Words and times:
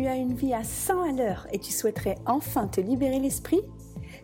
Tu 0.00 0.06
as 0.06 0.16
une 0.16 0.32
vie 0.32 0.54
à 0.54 0.64
100 0.64 1.02
à 1.02 1.12
l'heure 1.12 1.46
et 1.52 1.58
tu 1.58 1.72
souhaiterais 1.72 2.14
enfin 2.24 2.68
te 2.68 2.80
libérer 2.80 3.18
l'esprit 3.18 3.60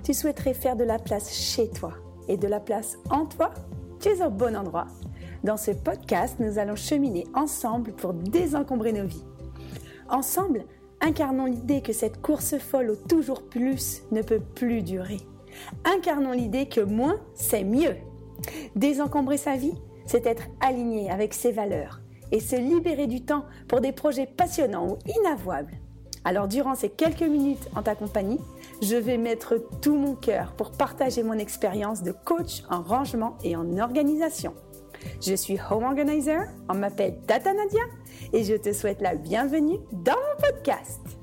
Tu 0.02 0.14
souhaiterais 0.14 0.54
faire 0.54 0.74
de 0.74 0.84
la 0.84 0.98
place 0.98 1.30
chez 1.30 1.68
toi 1.68 1.92
et 2.28 2.38
de 2.38 2.48
la 2.48 2.60
place 2.60 2.96
en 3.10 3.26
toi 3.26 3.52
Tu 4.00 4.08
es 4.08 4.24
au 4.24 4.30
bon 4.30 4.56
endroit. 4.56 4.86
Dans 5.44 5.58
ce 5.58 5.72
podcast, 5.72 6.36
nous 6.40 6.58
allons 6.58 6.76
cheminer 6.76 7.26
ensemble 7.34 7.92
pour 7.92 8.14
désencombrer 8.14 8.94
nos 8.94 9.06
vies. 9.06 9.26
Ensemble, 10.08 10.64
incarnons 11.02 11.44
l'idée 11.44 11.82
que 11.82 11.92
cette 11.92 12.22
course 12.22 12.56
folle 12.56 12.92
au 12.92 12.96
toujours 12.96 13.42
plus 13.42 14.00
ne 14.12 14.22
peut 14.22 14.40
plus 14.40 14.80
durer. 14.80 15.18
Incarnons 15.84 16.32
l'idée 16.32 16.70
que 16.70 16.80
moins, 16.80 17.20
c'est 17.34 17.64
mieux. 17.64 17.96
Désencombrer 18.76 19.36
sa 19.36 19.56
vie, 19.56 19.74
c'est 20.06 20.24
être 20.24 20.44
aligné 20.62 21.10
avec 21.10 21.34
ses 21.34 21.52
valeurs 21.52 22.00
et 22.32 22.40
se 22.40 22.56
libérer 22.56 23.06
du 23.06 23.24
temps 23.24 23.44
pour 23.68 23.80
des 23.80 23.92
projets 23.92 24.26
passionnants 24.26 24.88
ou 24.88 24.98
inavouables. 25.20 25.78
Alors 26.24 26.48
durant 26.48 26.74
ces 26.74 26.88
quelques 26.88 27.22
minutes 27.22 27.68
en 27.76 27.82
ta 27.82 27.94
compagnie, 27.94 28.40
je 28.82 28.96
vais 28.96 29.16
mettre 29.16 29.62
tout 29.80 29.94
mon 29.94 30.14
cœur 30.16 30.54
pour 30.56 30.72
partager 30.72 31.22
mon 31.22 31.38
expérience 31.38 32.02
de 32.02 32.10
coach 32.10 32.62
en 32.68 32.82
rangement 32.82 33.38
et 33.44 33.54
en 33.54 33.78
organisation. 33.78 34.52
Je 35.24 35.34
suis 35.34 35.58
home 35.70 35.84
organizer, 35.84 36.42
on 36.68 36.74
m'appelle 36.74 37.20
Tata 37.26 37.52
Nadia 37.54 37.82
et 38.32 38.42
je 38.42 38.54
te 38.54 38.72
souhaite 38.72 39.02
la 39.02 39.14
bienvenue 39.14 39.78
dans 39.92 40.14
mon 40.14 40.48
podcast. 40.50 41.15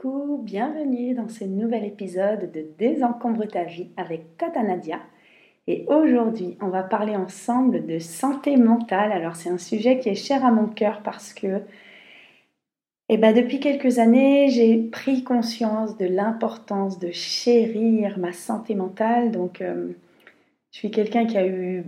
Coucou, 0.00 0.40
bienvenue 0.42 1.14
dans 1.14 1.28
ce 1.28 1.44
nouvel 1.44 1.84
épisode 1.84 2.50
de 2.52 2.64
Désencombre 2.78 3.46
ta 3.46 3.64
vie 3.64 3.88
avec 3.96 4.36
Tata 4.38 4.62
Nadia. 4.62 4.98
Et 5.66 5.84
aujourd'hui, 5.88 6.56
on 6.62 6.68
va 6.68 6.82
parler 6.82 7.16
ensemble 7.16 7.84
de 7.86 7.98
santé 7.98 8.56
mentale. 8.56 9.12
Alors, 9.12 9.36
c'est 9.36 9.50
un 9.50 9.58
sujet 9.58 9.98
qui 9.98 10.08
est 10.08 10.14
cher 10.14 10.44
à 10.44 10.50
mon 10.50 10.66
cœur 10.66 11.02
parce 11.02 11.34
que 11.34 11.60
eh 13.08 13.18
ben, 13.18 13.34
depuis 13.34 13.60
quelques 13.60 13.98
années, 13.98 14.48
j'ai 14.48 14.78
pris 14.78 15.22
conscience 15.22 15.98
de 15.98 16.06
l'importance 16.06 16.98
de 16.98 17.10
chérir 17.10 18.18
ma 18.18 18.32
santé 18.32 18.74
mentale. 18.74 19.30
Donc, 19.30 19.60
euh, 19.60 19.88
je 20.72 20.78
suis 20.78 20.90
quelqu'un 20.90 21.26
qui 21.26 21.36
a 21.36 21.46
eu 21.46 21.84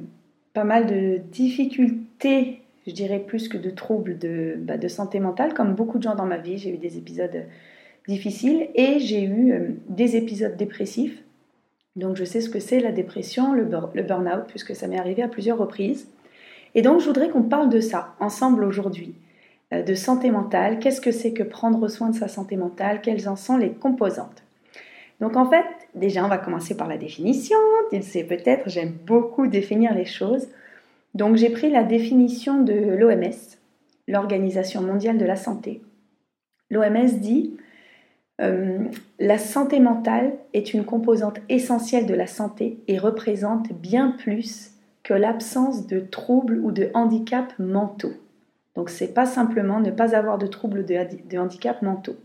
pas 0.53 0.65
mal 0.65 0.87
de 0.87 1.17
difficultés, 1.17 2.61
je 2.87 2.93
dirais 2.93 3.21
plus 3.21 3.49
que 3.49 3.57
de 3.57 3.71
troubles 3.71 4.19
de, 4.19 4.57
bah, 4.59 4.77
de 4.77 4.89
santé 4.89 5.19
mentale, 5.19 5.55
comme 5.55 5.75
beaucoup 5.75 5.97
de 5.99 6.03
gens 6.03 6.15
dans 6.15 6.27
ma 6.27 6.39
vie. 6.39 6.59
J'ai 6.59 6.75
eu 6.75 6.79
des 6.79 6.99
épisodes 6.99 7.47
difficile 8.09 8.69
et 8.75 8.99
j'ai 8.99 9.23
eu 9.23 9.53
euh, 9.53 9.69
des 9.89 10.17
épisodes 10.17 10.57
dépressifs. 10.57 11.23
Donc 11.97 12.17
je 12.17 12.25
sais 12.25 12.41
ce 12.41 12.49
que 12.49 12.61
c'est 12.61 12.81
la 12.81 12.93
dépression, 12.93 13.53
le, 13.53 13.65
burn-out, 13.65 14.45
puisque 14.49 14.75
ça 14.75 14.89
m'est 14.89 14.99
arrivé 14.99 15.23
à 15.23 15.29
plusieurs 15.29 15.59
reprises. 15.59 16.09
Et 16.75 16.83
donc 16.83 17.01
je 17.01 17.07
voudrais 17.07 17.29
qu'on 17.29 17.43
parle 17.43 17.69
de 17.69 17.81
ça 17.81 18.15
ensemble 18.19 18.65
aujourd'hui, 18.65 19.15
euh, 19.73 19.83
de 19.83 19.95
santé 19.95 20.31
mentale. 20.31 20.79
Qu'est-ce 20.79 21.01
que 21.01 21.13
c'est 21.13 21.33
que 21.33 21.43
prendre 21.43 21.89
soin 21.89 22.09
de 22.09 22.17
sa 22.17 22.29
santé 22.29 22.57
mentale? 22.57 23.01
Quelles 23.03 23.29
en 23.29 23.37
sont 23.37 23.57
les 23.57 23.73
composantes? 23.73 24.43
Donc 25.21 25.37
en 25.37 25.49
fait, 25.49 25.67
déjà 25.95 26.25
on 26.25 26.29
va 26.29 26.39
commencer 26.39 26.77
par 26.77 26.89
la 26.89 26.97
définition. 26.97 27.59
Tu 27.93 28.03
sais 28.03 28.25
peut-être, 28.25 28.69
j'aime 28.69 28.97
beaucoup 29.07 29.47
définir 29.47 29.95
les 29.95 30.07
choses. 30.07 30.49
Donc 31.15 31.37
j'ai 31.37 31.51
pris 31.51 31.71
la 31.71 31.85
définition 31.85 32.63
de 32.63 32.73
l'OMS, 32.73 33.37
l'Organisation 34.09 34.81
mondiale 34.81 35.19
de 35.19 35.27
la 35.27 35.37
santé. 35.37 35.83
L'OMS 36.71 37.21
dit 37.21 37.55
euh, 38.41 38.89
la 39.19 39.39
santé 39.39 39.79
mentale 39.79 40.33
est 40.53 40.73
une 40.75 40.85
composante 40.85 41.39
essentielle 41.49 42.07
de 42.07 42.15
la 42.15 42.27
santé 42.27 42.79
et 42.89 42.99
représente 42.99 43.73
bien 43.73 44.11
plus 44.11 44.73
que 45.03 45.15
l'absence 45.15 45.87
de 45.87 46.01
troubles 46.01 46.59
ou 46.59 46.73
de 46.73 46.91
handicaps 46.95 47.55
mentaux. 47.59 48.15
Donc 48.75 48.89
c'est 48.89 49.13
pas 49.13 49.27
simplement 49.27 49.81
ne 49.81 49.91
pas 49.91 50.17
avoir 50.17 50.39
de 50.39 50.47
troubles 50.47 50.85
de, 50.87 50.97
de 51.29 51.39
handicaps 51.39 51.83
mentaux. 51.83 52.17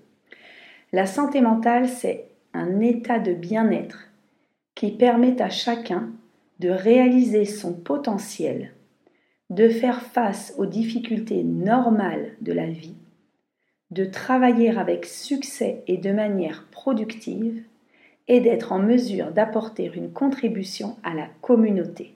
La 0.94 1.06
santé 1.06 1.42
mentale, 1.42 1.90
c'est 1.90 2.26
un 2.54 2.80
état 2.80 3.20
de 3.20 3.34
bien-être 3.34 4.08
qui 4.76 4.92
permet 4.92 5.42
à 5.42 5.50
chacun 5.50 6.10
de 6.60 6.70
réaliser 6.70 7.46
son 7.46 7.74
potentiel, 7.74 8.72
de 9.50 9.68
faire 9.70 10.02
face 10.02 10.54
aux 10.58 10.66
difficultés 10.66 11.44
normales 11.44 12.32
de 12.42 12.54
la 12.54 12.68
vie 12.68 12.96
de 13.92 14.06
travailler 14.06 14.76
avec 14.78 15.06
succès 15.06 15.84
et 15.88 15.98
de 15.98 16.12
manière 16.12 16.66
productive 16.72 17.64
et 18.28 18.42
d'être 18.42 18.74
en 18.74 18.80
mesure 18.80 19.32
d'apporter 19.32 19.90
une 19.96 20.12
contribution 20.12 20.98
à 21.04 21.14
la 21.14 21.28
communauté. 21.42 22.14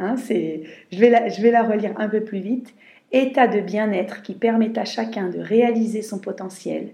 Hein, 0.00 0.16
je, 0.16 0.98
vais 0.98 1.10
la, 1.10 1.28
je 1.28 1.40
vais 1.40 1.52
la 1.52 1.62
relire 1.62 1.94
un 1.96 2.08
peu 2.08 2.22
plus 2.22 2.40
vite. 2.40 2.74
État 3.12 3.46
de 3.46 3.60
bien-être 3.60 4.22
qui 4.22 4.34
permet 4.34 4.76
à 4.76 4.84
chacun 4.84 5.28
de 5.28 5.38
réaliser 5.38 6.02
son 6.02 6.18
potentiel, 6.18 6.90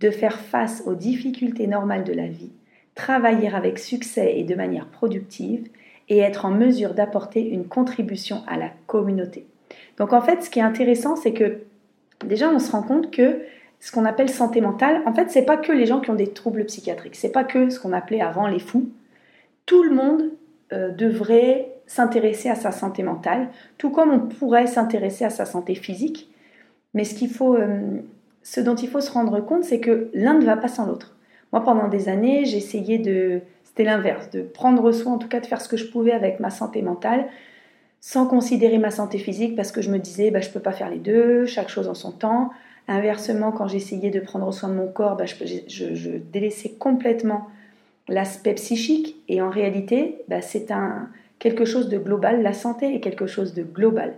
de 0.00 0.10
faire 0.10 0.38
face 0.38 0.82
aux 0.84 0.94
difficultés 0.94 1.66
normales 1.66 2.04
de 2.04 2.12
la 2.12 2.26
vie, 2.26 2.52
travailler 2.94 3.48
avec 3.48 3.78
succès 3.78 4.38
et 4.38 4.44
de 4.44 4.54
manière 4.54 4.88
productive, 4.88 5.66
et 6.10 6.18
être 6.18 6.44
en 6.44 6.50
mesure 6.50 6.92
d'apporter 6.92 7.48
une 7.48 7.66
contribution 7.66 8.42
à 8.46 8.58
la 8.58 8.70
communauté. 8.86 9.46
Donc 9.96 10.12
en 10.12 10.20
fait, 10.20 10.42
ce 10.42 10.50
qui 10.50 10.58
est 10.58 10.62
intéressant, 10.62 11.16
c'est 11.16 11.32
que 11.32 11.62
déjà 12.24 12.50
on 12.50 12.58
se 12.58 12.70
rend 12.72 12.82
compte 12.82 13.10
que 13.10 13.42
ce 13.80 13.92
qu'on 13.92 14.06
appelle 14.06 14.30
santé 14.30 14.60
mentale, 14.60 15.02
en 15.04 15.12
fait, 15.12 15.30
c'est 15.30 15.44
pas 15.44 15.58
que 15.58 15.70
les 15.70 15.84
gens 15.84 16.00
qui 16.00 16.10
ont 16.10 16.14
des 16.14 16.32
troubles 16.32 16.64
psychiatriques, 16.64 17.16
c'est 17.16 17.32
pas 17.32 17.44
que 17.44 17.68
ce 17.68 17.78
qu'on 17.78 17.92
appelait 17.92 18.22
avant 18.22 18.46
les 18.46 18.58
fous. 18.58 18.88
Tout 19.66 19.82
le 19.82 19.94
monde 19.94 20.30
euh, 20.72 20.90
devrait 20.90 21.70
s'intéresser 21.86 22.48
à 22.48 22.54
sa 22.54 22.72
santé 22.72 23.02
mentale, 23.02 23.48
tout 23.76 23.90
comme 23.90 24.10
on 24.10 24.20
pourrait 24.20 24.66
s'intéresser 24.66 25.24
à 25.24 25.30
sa 25.30 25.44
santé 25.44 25.74
physique. 25.74 26.30
Mais 26.94 27.04
ce 27.04 27.26
faut, 27.26 27.56
euh, 27.56 27.98
ce 28.42 28.60
dont 28.60 28.74
il 28.74 28.88
faut 28.88 29.00
se 29.00 29.12
rendre 29.12 29.40
compte, 29.40 29.64
c'est 29.64 29.80
que 29.80 30.08
l'un 30.14 30.34
ne 30.34 30.44
va 30.44 30.56
pas 30.56 30.68
sans 30.68 30.86
l'autre. 30.86 31.14
Moi, 31.52 31.62
pendant 31.62 31.88
des 31.88 32.08
années, 32.08 32.46
j'essayais 32.46 32.98
de, 32.98 33.42
c'était 33.64 33.84
l'inverse, 33.84 34.30
de 34.30 34.42
prendre 34.42 34.92
soin, 34.92 35.12
en 35.12 35.18
tout 35.18 35.28
cas 35.28 35.40
de 35.40 35.46
faire 35.46 35.60
ce 35.60 35.68
que 35.68 35.76
je 35.76 35.90
pouvais 35.90 36.12
avec 36.12 36.40
ma 36.40 36.50
santé 36.50 36.80
mentale, 36.80 37.26
sans 38.06 38.26
considérer 38.26 38.76
ma 38.76 38.90
santé 38.90 39.16
physique 39.16 39.56
parce 39.56 39.72
que 39.72 39.80
je 39.80 39.90
me 39.90 39.98
disais 39.98 40.30
bah, 40.30 40.42
je 40.42 40.50
peux 40.50 40.60
pas 40.60 40.72
faire 40.72 40.90
les 40.90 40.98
deux, 40.98 41.46
chaque 41.46 41.70
chose 41.70 41.88
en 41.88 41.94
son 41.94 42.12
temps. 42.12 42.50
Inversement, 42.86 43.50
quand 43.50 43.66
j'essayais 43.66 44.10
de 44.10 44.20
prendre 44.20 44.52
soin 44.52 44.68
de 44.68 44.74
mon 44.74 44.88
corps, 44.88 45.16
bah, 45.16 45.24
je, 45.24 46.10
délaissais 46.18 46.72
complètement 46.78 47.48
l'aspect 48.08 48.52
psychique 48.56 49.16
et 49.28 49.40
en 49.40 49.48
réalité, 49.48 50.22
bah, 50.28 50.42
c'est 50.42 50.70
un, 50.70 51.08
quelque 51.38 51.64
chose 51.64 51.88
de 51.88 51.96
global. 51.96 52.42
La 52.42 52.52
santé 52.52 52.94
est 52.94 53.00
quelque 53.00 53.26
chose 53.26 53.54
de 53.54 53.62
global. 53.62 54.12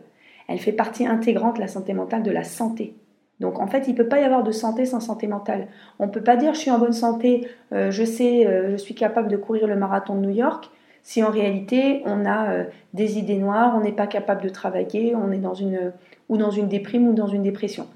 Elle 0.48 0.58
fait 0.58 0.72
partie 0.72 1.06
intégrante, 1.06 1.58
la 1.58 1.68
santé 1.68 1.92
mentale, 1.92 2.24
de 2.24 2.32
la 2.32 2.42
santé. 2.42 2.92
Donc 3.38 3.60
en 3.60 3.68
fait, 3.68 3.84
il 3.86 3.92
ne 3.92 3.96
peut 3.96 4.08
pas 4.08 4.18
y 4.18 4.24
avoir 4.24 4.42
de 4.42 4.50
santé 4.50 4.84
sans 4.84 4.98
santé 4.98 5.28
mentale. 5.28 5.68
On 6.00 6.06
ne 6.06 6.10
peut 6.10 6.24
pas 6.24 6.34
dire 6.34 6.54
je 6.54 6.58
suis 6.58 6.72
en 6.72 6.80
bonne 6.80 6.92
santé, 6.92 7.46
euh, 7.72 7.92
je 7.92 8.02
sais, 8.02 8.48
euh, 8.48 8.72
je 8.72 8.76
suis 8.78 8.96
capable 8.96 9.28
de 9.28 9.36
courir 9.36 9.68
le 9.68 9.76
marathon 9.76 10.16
de 10.16 10.26
New 10.26 10.34
York, 10.34 10.70
si 11.06 11.22
en 11.22 11.30
réalité 11.30 12.02
on 12.04 12.24
a 12.24 12.50
euh, 12.50 12.64
des 12.92 13.16
idées 13.16 13.38
noires, 13.38 13.76
on 13.76 13.80
n'est 13.80 13.92
pas 13.92 14.08
capable 14.08 14.42
de 14.42 14.48
travailler, 14.48 15.14
on 15.14 15.30
est 15.30 15.38
dans 15.38 15.54
une 15.54 15.92
ou 16.28 16.36
dans 16.36 16.50
une 16.50 16.66
déprime 16.66 17.06
ou 17.06 17.12
dans 17.12 17.28
une 17.28 17.44
dépression. 17.44 17.86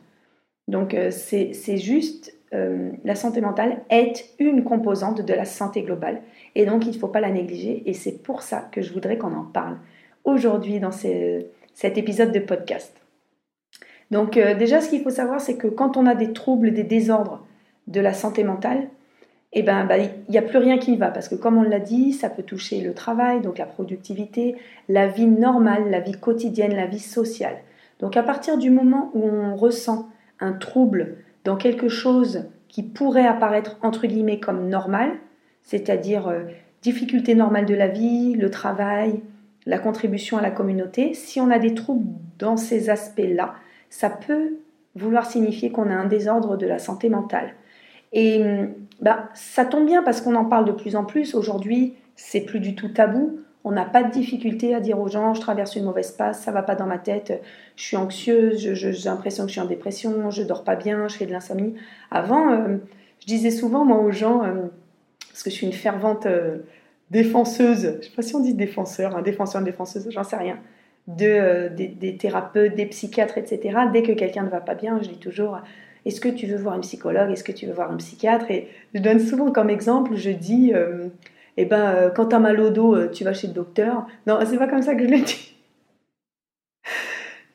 Donc 0.68 0.94
euh, 0.94 1.10
c'est 1.10 1.76
juste 1.76 2.32
euh, 2.54 2.92
la 3.02 3.16
santé 3.16 3.40
mentale 3.40 3.82
est 3.90 4.32
une 4.38 4.62
composante 4.62 5.22
de 5.22 5.34
la 5.34 5.44
santé 5.44 5.82
globale 5.82 6.22
et 6.54 6.66
donc 6.66 6.86
il 6.86 6.92
ne 6.92 6.98
faut 6.98 7.08
pas 7.08 7.18
la 7.20 7.32
négliger 7.32 7.82
et 7.84 7.94
c'est 7.94 8.22
pour 8.22 8.42
ça 8.42 8.68
que 8.70 8.80
je 8.80 8.92
voudrais 8.92 9.18
qu'on 9.18 9.34
en 9.34 9.44
parle 9.44 9.78
aujourd'hui 10.22 10.78
dans 10.78 10.92
cet 10.92 11.98
épisode 11.98 12.30
de 12.30 12.38
podcast. 12.38 12.94
Donc 14.12 14.34
déjà 14.34 14.80
ce 14.80 14.88
qu'il 14.88 15.02
faut 15.02 15.10
savoir 15.10 15.40
c'est 15.40 15.56
que 15.56 15.66
quand 15.66 15.96
on 15.96 16.06
a 16.06 16.14
des 16.14 16.32
troubles, 16.32 16.72
des 16.72 16.84
désordres 16.84 17.44
de 17.88 18.00
la 18.00 18.12
santé 18.12 18.44
mentale, 18.44 18.88
eh 19.52 19.62
ben, 19.62 19.84
bah, 19.84 19.98
il 19.98 20.10
n'y 20.28 20.38
a 20.38 20.42
plus 20.42 20.58
rien 20.58 20.78
qui 20.78 20.96
va 20.96 21.08
parce 21.08 21.28
que 21.28 21.34
comme 21.34 21.56
on 21.56 21.62
l'a 21.62 21.80
dit, 21.80 22.12
ça 22.12 22.30
peut 22.30 22.42
toucher 22.42 22.80
le 22.80 22.94
travail, 22.94 23.40
donc 23.40 23.58
la 23.58 23.66
productivité, 23.66 24.56
la 24.88 25.08
vie 25.08 25.26
normale, 25.26 25.90
la 25.90 26.00
vie 26.00 26.18
quotidienne, 26.18 26.74
la 26.74 26.86
vie 26.86 27.00
sociale. 27.00 27.56
Donc 27.98 28.16
à 28.16 28.22
partir 28.22 28.58
du 28.58 28.70
moment 28.70 29.10
où 29.14 29.24
on 29.24 29.56
ressent 29.56 30.08
un 30.38 30.52
trouble 30.52 31.16
dans 31.44 31.56
quelque 31.56 31.88
chose 31.88 32.44
qui 32.68 32.82
pourrait 32.82 33.26
apparaître 33.26 33.76
entre 33.82 34.06
guillemets 34.06 34.38
comme 34.38 34.68
normal, 34.68 35.10
c'est-à-dire 35.62 36.28
euh, 36.28 36.44
difficulté 36.82 37.34
normale 37.34 37.66
de 37.66 37.74
la 37.74 37.88
vie, 37.88 38.34
le 38.34 38.50
travail, 38.50 39.20
la 39.66 39.78
contribution 39.78 40.38
à 40.38 40.42
la 40.42 40.50
communauté, 40.50 41.12
si 41.14 41.40
on 41.40 41.50
a 41.50 41.58
des 41.58 41.74
troubles 41.74 42.06
dans 42.38 42.56
ces 42.56 42.88
aspects-là, 42.88 43.54
ça 43.90 44.08
peut 44.08 44.58
vouloir 44.94 45.26
signifier 45.26 45.70
qu'on 45.70 45.90
a 45.90 45.94
un 45.94 46.06
désordre 46.06 46.56
de 46.56 46.66
la 46.66 46.78
santé 46.78 47.08
mentale. 47.08 47.54
Et 48.12 48.42
bah, 49.00 49.28
ça 49.34 49.64
tombe 49.64 49.86
bien 49.86 50.02
parce 50.02 50.20
qu'on 50.20 50.34
en 50.34 50.44
parle 50.44 50.64
de 50.64 50.72
plus 50.72 50.96
en 50.96 51.04
plus. 51.04 51.34
Aujourd'hui, 51.34 51.94
c'est 52.16 52.40
plus 52.40 52.60
du 52.60 52.74
tout 52.74 52.88
tabou. 52.88 53.40
On 53.62 53.72
n'a 53.72 53.84
pas 53.84 54.02
de 54.02 54.10
difficulté 54.10 54.74
à 54.74 54.80
dire 54.80 54.98
aux 54.98 55.08
gens 55.08 55.34
je 55.34 55.40
traverse 55.40 55.76
une 55.76 55.84
mauvaise 55.84 56.12
passe, 56.12 56.40
ça 56.40 56.50
va 56.50 56.62
pas 56.62 56.74
dans 56.74 56.86
ma 56.86 56.98
tête, 56.98 57.42
je 57.76 57.82
suis 57.82 57.96
anxieuse, 57.96 58.72
j'ai 58.72 58.92
l'impression 59.04 59.44
que 59.44 59.48
je 59.48 59.52
suis 59.52 59.60
en 59.60 59.66
dépression, 59.66 60.30
je 60.30 60.42
dors 60.42 60.64
pas 60.64 60.76
bien, 60.76 61.08
je 61.08 61.16
fais 61.16 61.26
de 61.26 61.32
l'insomnie. 61.32 61.74
Avant, 62.10 62.52
euh, 62.52 62.78
je 63.20 63.26
disais 63.26 63.50
souvent 63.50 63.84
moi 63.84 63.98
aux 63.98 64.12
gens, 64.12 64.42
euh, 64.44 64.62
parce 65.28 65.42
que 65.42 65.50
je 65.50 65.56
suis 65.56 65.66
une 65.66 65.74
fervente 65.74 66.24
euh, 66.24 66.58
défenseuses, 67.10 67.98
je 68.00 68.06
sais 68.06 68.14
pas 68.16 68.22
si 68.22 68.34
on 68.34 68.40
dit 68.40 68.54
défenseur, 68.54 69.14
un 69.14 69.22
défenseur, 69.22 69.60
défenseuse, 69.60 70.08
j'en 70.08 70.24
sais 70.24 70.36
rien, 70.36 70.58
de, 71.06 71.68
des, 71.68 72.16
thérapeutes, 72.16 72.74
des 72.74 72.86
psychiatres, 72.86 73.36
etc. 73.36 73.78
Dès 73.92 74.02
que 74.02 74.12
quelqu'un 74.12 74.44
ne 74.44 74.48
va 74.48 74.60
pas 74.60 74.74
bien, 74.74 75.02
je 75.02 75.08
dis 75.08 75.18
toujours 75.18 75.60
est-ce 76.06 76.20
que 76.20 76.28
tu 76.28 76.46
veux 76.46 76.56
voir 76.56 76.74
un 76.74 76.80
psychologue? 76.80 77.30
Est-ce 77.30 77.44
que 77.44 77.52
tu 77.52 77.66
veux 77.66 77.72
voir 77.72 77.90
un 77.90 77.96
psychiatre? 77.96 78.50
Et 78.50 78.68
je 78.94 79.00
donne 79.00 79.20
souvent 79.20 79.50
comme 79.50 79.70
exemple, 79.70 80.16
je 80.16 80.30
dis 80.30 80.72
euh, 80.74 81.08
eh 81.56 81.64
ben, 81.64 81.94
euh, 81.94 82.10
quand 82.10 82.26
tu 82.26 82.36
as 82.36 82.38
mal 82.38 82.60
au 82.60 82.70
dos, 82.70 83.06
tu 83.08 83.24
vas 83.24 83.32
chez 83.32 83.48
le 83.48 83.52
docteur. 83.52 84.06
Non, 84.26 84.38
c'est 84.44 84.58
pas 84.58 84.68
comme 84.68 84.82
ça 84.82 84.94
que 84.94 85.04
je 85.04 85.10
le 85.10 85.18
dis. 85.24 85.54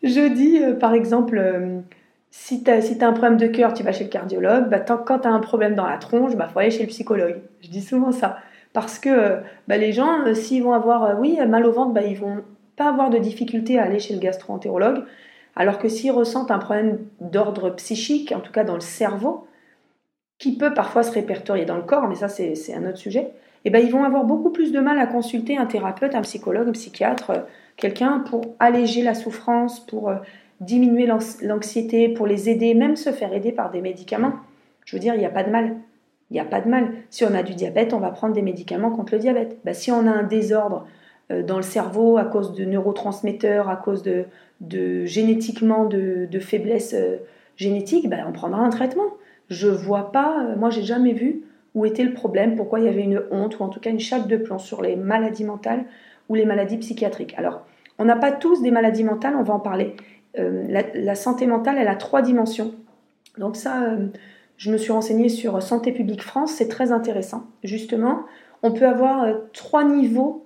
je 0.04 0.34
dis, 0.34 0.60
par 0.80 0.94
exemple, 0.94 1.42
si 2.32 2.64
tu 2.64 2.72
as, 2.72 2.82
si 2.82 3.04
un 3.04 3.14
problème 3.14 3.38
de 3.38 3.48
cœur, 3.48 3.74
tu 3.74 3.84
vas 3.84 3.92
chez 3.92 4.04
le 4.04 4.10
cardiologue. 4.10 4.70
Bah, 4.70 4.80
quand 4.80 5.20
tu 5.20 5.28
as 5.28 5.32
un 5.32 5.40
problème 5.40 5.76
dans 5.76 5.88
la 5.88 5.98
tronche, 5.98 6.32
il 6.34 6.38
bah, 6.38 6.50
faut 6.52 6.60
aller 6.60 6.72
chez 6.72 6.84
le 6.84 6.90
psychologue. 6.90 7.42
Je 7.62 7.70
dis 7.70 7.82
souvent 7.82 8.12
ça. 8.12 8.38
Parce 8.74 9.00
que 9.00 9.40
bah, 9.68 9.78
les 9.78 9.94
gens, 9.94 10.34
s'ils 10.34 10.64
vont 10.64 10.74
avoir 10.74 11.20
oui, 11.20 11.40
mal 11.48 11.66
au 11.66 11.72
ventre, 11.72 11.94
bah, 11.94 12.04
ils 12.04 12.18
vont 12.18 12.44
pas 12.76 12.90
avoir 12.90 13.10
de 13.10 13.18
difficulté 13.18 13.80
à 13.80 13.84
aller 13.84 14.00
chez 14.00 14.14
le 14.14 14.20
gastro-entérologue, 14.20 15.04
alors 15.56 15.80
que 15.80 15.88
s'ils 15.88 16.12
ressentent 16.12 16.52
un 16.52 16.60
problème 16.60 17.00
d'ordre 17.22 17.69
psychique, 17.72 18.34
en 18.36 18.40
tout 18.40 18.52
cas 18.52 18.63
dans 18.63 18.75
le 18.75 18.81
cerveau, 18.81 19.48
qui 20.38 20.57
peut 20.57 20.74
parfois 20.74 21.04
se 21.04 21.12
répertorier 21.12 21.66
dans 21.66 21.78
le 21.78 21.84
corps, 21.84 22.07
mais 22.07 22.16
ça 22.16 22.28
c'est 22.28 22.74
un 22.74 22.88
autre 22.88 22.98
sujet, 22.98 23.31
eh 23.66 23.72
ben, 23.72 23.84
ils 23.84 23.92
vont 23.92 24.04
avoir 24.04 24.25
beaucoup 24.25 24.52
plus 24.52 24.72
de 24.72 24.80
mal 24.80 25.00
à 25.00 25.07
consulter 25.07 25.57
un 25.57 25.66
thérapeute, 25.66 26.13
un 26.13 26.22
psychologue, 26.22 26.69
un 26.69 26.74
psychiatre, 26.74 27.31
euh, 27.31 27.40
quelqu'un 27.78 28.19
pour 28.19 28.56
alléger 28.60 29.02
la 29.02 29.16
souffrance, 29.16 29.80
pour 29.80 30.10
euh, 30.10 30.18
diminuer 30.60 31.07
l'anxiété, 31.42 32.10
pour 32.10 32.28
les 32.28 32.48
aider, 32.48 32.75
même 32.75 32.96
se 32.96 33.12
faire 33.12 33.34
aider 33.34 33.51
par 33.51 33.72
des 33.72 33.81
médicaments. 33.81 34.34
Je 34.86 34.96
veux 34.96 35.00
dire, 35.00 35.16
il 35.16 35.19
n'y 35.19 35.25
a 35.25 35.31
pas 35.31 35.44
de 35.44 35.50
mal. 35.50 35.78
Il 36.30 36.36
n'y 36.36 36.40
a 36.40 36.46
pas 36.46 36.62
de 36.62 36.69
mal. 36.69 36.92
Si 37.10 37.25
on 37.25 37.34
a 37.34 37.42
du 37.42 37.56
diabète, 37.56 37.94
on 37.94 38.00
va 38.00 38.12
prendre 38.12 38.34
des 38.34 38.44
médicaments 38.44 38.92
contre 38.92 39.13
le 39.13 39.19
diabète. 39.19 39.58
Ben, 39.66 39.74
si 39.74 39.92
on 39.92 40.06
a 40.08 40.12
un 40.12 40.24
désordre 40.24 40.88
dans 41.30 41.57
le 41.57 41.63
cerveau 41.63 42.18
à 42.18 42.25
cause 42.25 42.54
de 42.54 42.66
neurotransmetteurs, 42.66 43.69
à 43.69 43.75
cause 43.75 44.04
de, 44.04 44.25
de 44.62 45.06
génétiquement 45.06 45.86
de, 45.86 46.27
de 46.30 46.39
faiblesse 46.39 46.94
euh, 46.94 47.18
génétique, 47.57 48.10
ben, 48.10 48.25
on 48.27 48.31
prendra 48.31 48.62
un 48.62 48.69
traitement. 48.69 49.06
Je 49.50 49.68
vois 49.68 50.12
pas, 50.12 50.44
euh, 50.44 50.56
moi 50.56 50.69
j'ai 50.69 50.83
jamais 50.83 51.13
vu 51.13 51.44
où 51.74 51.86
était 51.86 52.04
le 52.04 52.13
problème, 52.13 52.56
pourquoi 52.56 52.80
il 52.80 52.86
y 52.86 52.89
avait 52.89 53.04
une 53.04 53.22
honte 53.31 53.60
ou 53.60 53.63
en 53.63 53.69
tout 53.69 53.81
cas 53.81 53.89
une 53.89 54.00
chape 54.00 54.27
de 54.27 54.38
plomb 54.38 54.60
sur 54.60 54.81
les 54.81 54.95
maladies 54.95 55.44
mentales 55.44 55.83
ou 56.30 56.36
les 56.36 56.45
maladies 56.45 56.77
psychiatriques. 56.77 57.36
Alors, 57.38 57.66
on 58.00 58.06
n'a 58.06 58.16
pas 58.16 58.31
tous 58.31 58.62
des 58.62 58.72
maladies 58.72 59.04
mentales, 59.04 59.36
on 59.38 59.44
va 59.44 59.54
en 59.54 59.60
parler. 59.60 59.95
la, 60.38 61.16
santé 61.16 61.48
mentale, 61.48 61.77
elle 61.77 61.89
a 61.89 61.95
trois 61.95 62.22
dimensions. 62.22 62.74
Donc 63.38 63.57
ça, 63.57 63.98
je 64.57 64.72
me 64.72 64.77
suis 64.77 64.94
renseignée 64.94 65.27
sur 65.27 65.62
Santé 65.62 65.92
publique 65.92 66.24
France, 66.24 66.54
c'est 66.54 66.69
très 66.69 66.94
intéressant. 66.94 67.44
Justement, 67.63 68.22
on 68.63 68.72
peut 68.72 68.88
avoir 68.88 69.27
trois 69.51 69.83
niveaux 69.83 70.45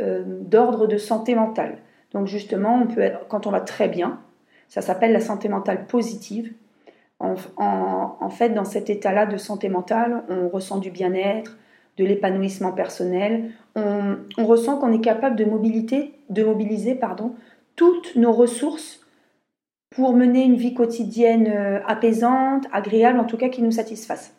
euh, 0.00 0.22
d'ordre 0.26 0.86
de 0.86 0.96
santé 0.96 1.34
mentale. 1.34 1.78
Donc 2.12 2.26
justement, 2.26 2.80
on 2.82 2.86
peut 2.86 3.00
être, 3.00 3.28
quand 3.28 3.46
on 3.46 3.50
va 3.50 3.60
très 3.60 3.88
bien, 3.88 4.20
ça 4.68 4.80
s'appelle 4.80 5.12
la 5.12 5.20
santé 5.20 5.48
mentale 5.48 5.86
positive. 5.86 6.52
En, 7.18 8.30
fait, 8.30 8.48
dans 8.50 8.64
cet 8.64 8.88
état-là 8.88 9.26
de 9.26 9.36
santé 9.36 9.68
mentale, 9.68 10.22
on 10.30 10.48
ressent 10.48 10.78
du 10.78 10.90
bien-être, 10.90 11.58
de 11.98 12.04
l'épanouissement 12.06 12.72
personnel. 12.72 13.50
On, 13.76 14.16
ressent 14.38 14.78
qu'on 14.78 14.90
est 14.90 15.02
capable 15.02 15.36
de, 15.36 15.44
de 15.44 16.44
mobiliser 16.44 16.94
pardon, 16.94 17.34
toutes 17.76 18.16
nos 18.16 18.32
ressources 18.32 19.00
pour 19.90 20.14
mener 20.14 20.44
une 20.44 20.56
vie 20.56 20.72
quotidienne 20.72 21.48
euh, 21.48 21.80
apaisante, 21.86 22.66
agréable, 22.72 23.18
en 23.18 23.24
tout 23.24 23.36
cas 23.36 23.48
qui 23.48 23.60
nous 23.60 23.72
satisfasse. 23.72 24.34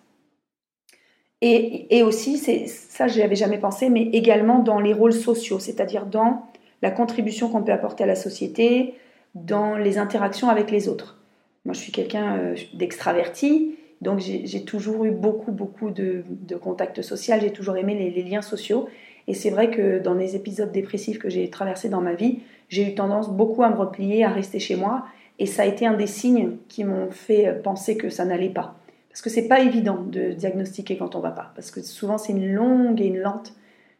Et, 1.43 2.03
aussi, 2.03 2.37
ça, 2.67 3.07
je 3.07 3.17
n'y 3.17 3.23
avais 3.23 3.35
jamais 3.35 3.57
pensé, 3.57 3.89
mais 3.89 4.03
également 4.13 4.59
dans 4.59 4.79
les 4.79 4.93
rôles 4.93 5.13
sociaux, 5.13 5.57
c'est-à-dire 5.57 6.05
dans 6.05 6.45
la 6.83 6.91
contribution 6.91 7.49
qu'on 7.49 7.63
peut 7.63 7.71
apporter 7.71 8.03
à 8.03 8.07
la 8.07 8.15
société, 8.15 8.93
dans 9.33 9.75
les 9.75 9.97
interactions 9.97 10.49
avec 10.49 10.69
les 10.69 10.87
autres. 10.87 11.19
Moi, 11.65 11.73
je 11.73 11.79
suis 11.79 11.91
quelqu'un 11.91 12.37
euh, 12.37 12.55
d'extraverti, 12.73 13.75
donc 14.01 14.19
j'ai 14.19 14.63
toujours 14.63 15.05
eu 15.05 15.11
beaucoup, 15.11 15.51
beaucoup 15.51 15.89
de, 15.91 16.23
contacts 16.61 17.01
sociaux, 17.01 17.35
j'ai 17.39 17.51
toujours 17.51 17.77
aimé 17.77 18.11
les, 18.15 18.23
liens 18.23 18.41
sociaux. 18.41 18.87
Et 19.27 19.35
c'est 19.35 19.51
vrai 19.51 19.69
que 19.69 19.99
dans 19.99 20.15
les 20.15 20.35
épisodes 20.35 20.71
dépressifs 20.71 21.19
que 21.19 21.29
j'ai 21.29 21.49
traversés 21.49 21.89
dans 21.89 22.01
ma 22.01 22.13
vie, 22.13 22.39
j'ai 22.67 22.91
eu 22.91 22.95
tendance 22.95 23.29
beaucoup 23.29 23.61
à 23.61 23.69
me 23.69 23.75
replier, 23.75 24.23
à 24.23 24.29
rester 24.29 24.59
chez 24.59 24.75
moi. 24.75 25.05
Et 25.37 25.45
ça 25.45 25.63
a 25.63 25.65
été 25.65 25.85
un 25.85 25.93
des 25.93 26.07
signes 26.07 26.57
qui 26.67 26.83
m'ont 26.83 27.11
fait 27.11 27.61
penser 27.63 27.95
que 27.95 28.09
ça 28.09 28.25
n'allait 28.25 28.49
pas. 28.49 28.80
Parce 29.11 29.21
que 29.21 29.29
c'est 29.29 29.47
pas 29.47 29.59
évident 29.59 29.99
de 30.01 30.31
diagnostiquer 30.31 30.97
quand 30.97 31.15
on 31.15 31.19
va 31.19 31.31
pas. 31.31 31.51
Parce 31.55 31.69
que 31.69 31.81
souvent, 31.81 32.17
c'est 32.17 32.31
une 32.31 32.53
longue 32.53 33.01
et 33.01 33.07
une 33.07 33.19
lente 33.19 33.53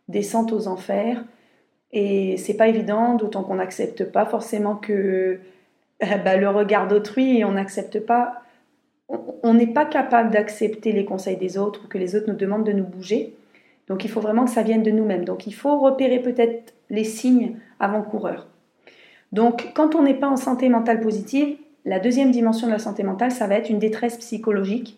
descente 0.08 0.54
aux 0.54 0.68
enfers. 0.68 1.24
Et 1.92 2.38
c'est 2.38 2.56
pas 2.56 2.68
évident, 2.68 3.16
d'autant 3.16 3.44
qu'on 3.44 3.56
n'accepte 3.56 4.06
pas 4.06 4.26
forcément 4.26 4.76
que 4.76 5.40
bah, 6.00 6.38
le 6.38 6.50
regard 6.50 6.88
d'autrui 6.88 7.44
on 7.44 7.52
n'accepte 7.52 8.00
pas. 8.00 8.42
On 9.44 9.54
n'est 9.54 9.68
pas 9.68 9.86
capable 9.86 10.32
d'accepter 10.32 10.94
les 10.94 11.04
conseils 11.04 11.36
des 11.36 11.58
autres 11.58 11.82
ou 11.84 11.88
que 11.88 11.98
les 11.98 12.16
autres 12.16 12.30
nous 12.30 12.38
demandent 12.38 12.66
de 12.66 12.72
nous 12.72 12.86
bouger. 12.86 13.36
Donc 13.88 14.06
il 14.06 14.10
faut 14.10 14.22
vraiment 14.22 14.46
que 14.46 14.52
ça 14.52 14.64
vienne 14.64 14.84
de 14.84 14.92
nous-mêmes. 14.92 15.26
Donc 15.26 15.48
il 15.48 15.54
faut 15.54 15.80
repérer 15.80 16.20
peut-être 16.20 16.74
les 16.90 17.04
signes 17.04 17.58
avant-coureurs. 17.80 18.48
Donc 19.34 19.72
quand 19.74 19.96
on 19.96 20.04
n'est 20.04 20.14
pas 20.14 20.30
en 20.30 20.38
santé 20.38 20.70
mentale 20.70 21.02
positive, 21.02 21.58
la 21.86 22.00
deuxième 22.00 22.32
dimension 22.32 22.68
de 22.68 22.72
la 22.72 22.80
santé 22.80 23.04
mentale, 23.04 23.32
ça 23.32 23.48
va 23.48 23.56
être 23.56 23.70
une 23.70 23.80
détresse 23.80 24.18
psychologique 24.18 24.98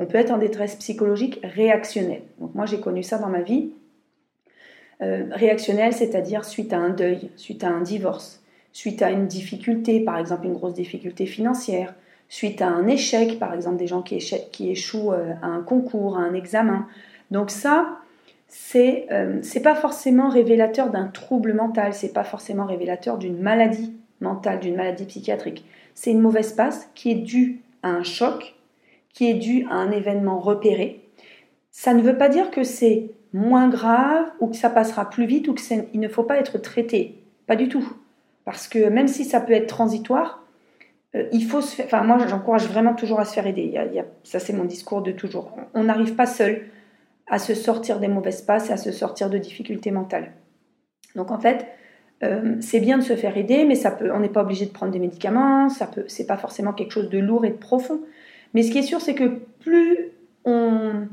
on 0.00 0.06
peut 0.06 0.16
être 0.16 0.30
en 0.30 0.38
détresse 0.38 0.76
psychologique 0.76 1.40
réactionnelle. 1.44 2.22
Donc 2.40 2.54
moi 2.54 2.64
j'ai 2.64 2.80
connu 2.80 3.02
ça 3.02 3.18
dans 3.18 3.28
ma 3.28 3.42
vie. 3.42 3.70
Euh, 5.02 5.26
réactionnelle, 5.30 5.92
c'est-à-dire 5.92 6.44
suite 6.44 6.72
à 6.72 6.78
un 6.78 6.90
deuil, 6.90 7.30
suite 7.36 7.64
à 7.64 7.68
un 7.68 7.82
divorce, 7.82 8.42
suite 8.72 9.02
à 9.02 9.10
une 9.10 9.26
difficulté, 9.26 10.00
par 10.00 10.18
exemple 10.18 10.46
une 10.46 10.54
grosse 10.54 10.74
difficulté 10.74 11.26
financière, 11.26 11.94
suite 12.28 12.62
à 12.62 12.68
un 12.68 12.86
échec, 12.86 13.38
par 13.38 13.52
exemple 13.52 13.76
des 13.76 13.86
gens 13.86 14.02
qui, 14.02 14.16
échouent 14.70 15.12
euh, 15.12 15.32
à 15.42 15.46
un 15.46 15.62
concours, 15.62 16.16
à 16.16 16.20
un 16.20 16.32
examen. 16.32 16.86
Donc 17.30 17.50
ça, 17.50 17.98
c'est 18.48 19.06
euh, 19.10 19.40
pas 19.62 19.74
forcément 19.74 20.30
révélateur 20.30 20.90
d'un 20.90 21.08
trouble 21.08 21.52
mental, 21.52 21.92
c'est 21.92 22.12
pas 22.12 22.24
forcément 22.24 22.64
révélateur 22.64 23.18
d'une 23.18 23.38
maladie 23.38 23.94
mentale, 24.20 24.60
d'une 24.60 24.76
maladie 24.76 25.04
psychiatrique. 25.04 25.64
C'est 26.00 26.12
une 26.12 26.22
mauvaise 26.22 26.54
passe 26.54 26.88
qui 26.94 27.10
est 27.10 27.16
due 27.16 27.60
à 27.82 27.90
un 27.90 28.02
choc 28.04 28.54
qui 29.12 29.28
est 29.28 29.34
dû 29.34 29.66
à 29.68 29.74
un 29.74 29.90
événement 29.90 30.38
repéré, 30.38 31.04
ça 31.70 31.92
ne 31.92 32.00
veut 32.00 32.16
pas 32.16 32.30
dire 32.30 32.50
que 32.50 32.64
c'est 32.64 33.10
moins 33.34 33.68
grave 33.68 34.24
ou 34.40 34.46
que 34.46 34.56
ça 34.56 34.70
passera 34.70 35.10
plus 35.10 35.26
vite 35.26 35.46
ou 35.48 35.52
qu'il 35.52 36.00
ne 36.00 36.08
faut 36.08 36.22
pas 36.22 36.38
être 36.38 36.56
traité. 36.56 37.22
Pas 37.46 37.54
du 37.54 37.68
tout. 37.68 37.86
Parce 38.46 38.66
que 38.66 38.88
même 38.88 39.08
si 39.08 39.26
ça 39.26 39.42
peut 39.42 39.52
être 39.52 39.66
transitoire, 39.66 40.42
euh, 41.14 41.28
il 41.32 41.44
faut 41.44 41.60
se 41.60 41.74
faire. 41.74 41.84
Enfin, 41.84 42.02
moi, 42.02 42.16
j'encourage 42.26 42.66
vraiment 42.66 42.94
toujours 42.94 43.20
à 43.20 43.26
se 43.26 43.34
faire 43.34 43.46
aider. 43.46 43.78
ça, 44.24 44.38
c'est 44.38 44.54
mon 44.54 44.64
discours 44.64 45.02
de 45.02 45.12
toujours. 45.12 45.54
On 45.74 45.84
n'arrive 45.84 46.14
pas 46.14 46.24
seul 46.24 46.62
à 47.26 47.38
se 47.38 47.52
sortir 47.52 48.00
des 48.00 48.08
mauvaises 48.08 48.40
passes 48.40 48.70
et 48.70 48.72
à 48.72 48.78
se 48.78 48.90
sortir 48.90 49.28
de 49.28 49.36
difficultés 49.36 49.90
mentales. 49.90 50.32
Donc, 51.14 51.30
en 51.30 51.38
fait, 51.38 51.66
euh, 52.22 52.56
c'est 52.60 52.80
bien 52.80 52.98
de 52.98 53.02
se 53.02 53.16
faire 53.16 53.36
aider, 53.36 53.64
mais 53.64 53.74
ça 53.74 53.90
peut, 53.90 54.10
on 54.12 54.20
n'est 54.20 54.28
pas 54.28 54.42
obligé 54.42 54.66
de 54.66 54.70
prendre 54.70 54.92
des 54.92 54.98
médicaments. 54.98 55.68
Ça 55.68 55.86
peut, 55.86 56.04
c'est 56.06 56.26
pas 56.26 56.36
forcément 56.36 56.72
quelque 56.72 56.92
chose 56.92 57.08
de 57.08 57.18
lourd 57.18 57.44
et 57.44 57.50
de 57.50 57.56
profond. 57.56 58.00
Mais 58.52 58.62
ce 58.62 58.70
qui 58.70 58.78
est 58.78 58.82
sûr, 58.82 59.00
c'est 59.00 59.14
que 59.14 59.40
plus 59.60 60.10
on, 60.44 61.06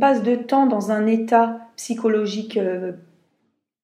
passe 0.00 0.22
de 0.22 0.34
temps 0.34 0.66
dans 0.66 0.90
un 0.90 1.06
état 1.06 1.68
psychologique 1.76 2.56
euh, 2.56 2.92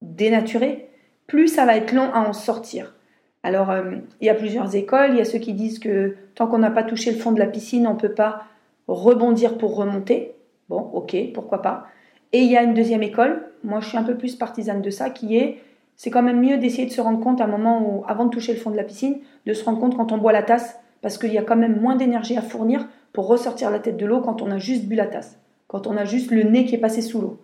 dénaturé, 0.03 0.89
plus 1.27 1.49
ça 1.49 1.67
va 1.67 1.77
être 1.77 1.93
long 1.93 2.11
à 2.13 2.21
en 2.21 2.33
sortir. 2.33 2.95
Alors, 3.43 3.71
euh, 3.71 3.97
il 4.21 4.27
y 4.27 4.31
a 4.31 4.35
plusieurs 4.35 4.75
écoles. 4.75 5.11
Il 5.13 5.19
y 5.19 5.21
a 5.21 5.25
ceux 5.25 5.39
qui 5.39 5.53
disent 5.53 5.79
que 5.79 6.17
tant 6.35 6.47
qu'on 6.47 6.59
n'a 6.59 6.71
pas 6.71 6.83
touché 6.83 7.13
le 7.13 7.19
fond 7.19 7.33
de 7.33 7.39
la 7.39 7.47
piscine, 7.47 7.87
on 7.87 7.95
ne 7.95 7.99
peut 7.99 8.13
pas 8.13 8.45
rebondir 8.89 9.59
pour 9.59 9.77
remonter. 9.77 10.35
Bon, 10.69 10.91
ok, 10.93 11.17
pourquoi 11.35 11.63
pas. 11.63 11.87
Et 12.33 12.41
il 12.41 12.51
y 12.51 12.57
a 12.57 12.63
une 12.63 12.75
deuxième 12.75 13.03
école, 13.03 13.43
moi 13.65 13.81
je 13.81 13.89
suis 13.89 13.97
un 13.97 14.03
peu 14.03 14.17
plus 14.17 14.37
partisane 14.37 14.83
de 14.83 14.91
ça, 14.91 15.11
qui 15.11 15.37
est, 15.37 15.63
c'est 15.99 16.11
quand 16.11 16.23
même 16.23 16.41
mieux 16.41 16.57
d'essayer 16.57 16.87
de 16.87 16.93
se 16.93 17.01
rendre 17.01 17.21
compte 17.21 17.41
à 17.41 17.45
un 17.45 17.49
moment 17.49 17.83
où, 17.83 18.05
avant 18.07 18.25
de 18.25 18.31
toucher 18.31 18.55
le 18.55 18.59
fond 18.59 18.71
de 18.71 18.77
la 18.77 18.85
piscine, 18.85 19.19
de 19.47 19.53
se 19.53 19.65
rendre 19.65 19.81
compte 19.81 19.97
quand 19.97 20.13
on 20.13 20.19
boit 20.19 20.33
la 20.33 20.45
tasse, 20.45 20.79
parce 21.03 21.19
qu'il 21.19 21.33
y 21.33 21.39
a 21.39 21.43
quand 21.43 21.57
même 21.57 21.81
moins 21.81 21.97
d'énergie 21.97 22.37
à 22.37 22.41
fournir 22.41 22.89
pour 23.13 23.27
ressortir 23.27 23.71
la 23.71 23.81
tête 23.81 23.97
de 23.97 24.07
l'eau 24.07 24.21
quand 24.21 24.41
on 24.41 24.51
a 24.51 24.59
juste 24.59 24.87
bu 24.87 24.95
la 24.95 25.07
tasse, 25.07 25.39
quand 25.67 25.89
on 25.89 25.97
a 25.97 26.05
juste 26.05 26.31
le 26.31 26.45
nez 26.45 26.65
qui 26.65 26.77
est 26.77 26.79
passé 26.79 27.03
sous 27.03 27.21
l'eau. 27.21 27.41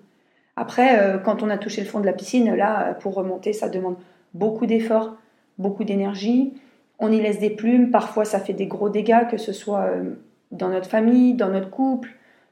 Après, 0.55 1.01
euh, 1.01 1.19
quand 1.19 1.43
on 1.43 1.51
a 1.51 1.59
touché 1.59 1.81
le 1.81 1.89
fond 1.89 1.99
de 1.99 2.07
la 2.07 2.13
piscine, 2.13 2.55
là, 2.55 2.95
pour 2.95 3.15
remonter, 3.15 3.53
ça 3.53 3.69
demande 3.69 3.97
beaucoup 4.35 4.67
d'efforts, 4.67 5.17
beaucoup 5.59 5.83
d'énergie. 5.83 6.55
On 7.01 7.11
y 7.11 7.21
laisse 7.21 7.41
des 7.41 7.51
plumes, 7.51 7.91
parfois 7.91 8.25
ça 8.25 8.39
fait 8.39 8.53
des 8.53 8.67
gros 8.67 8.89
dégâts, 8.89 9.27
que 9.29 9.37
ce 9.37 9.53
soit 9.53 9.87
euh, 9.87 10.15
dans 10.53 10.69
notre 10.69 10.89
famille, 10.89 11.35
dans 11.35 11.49
notre 11.49 11.71
couple, 11.71 12.11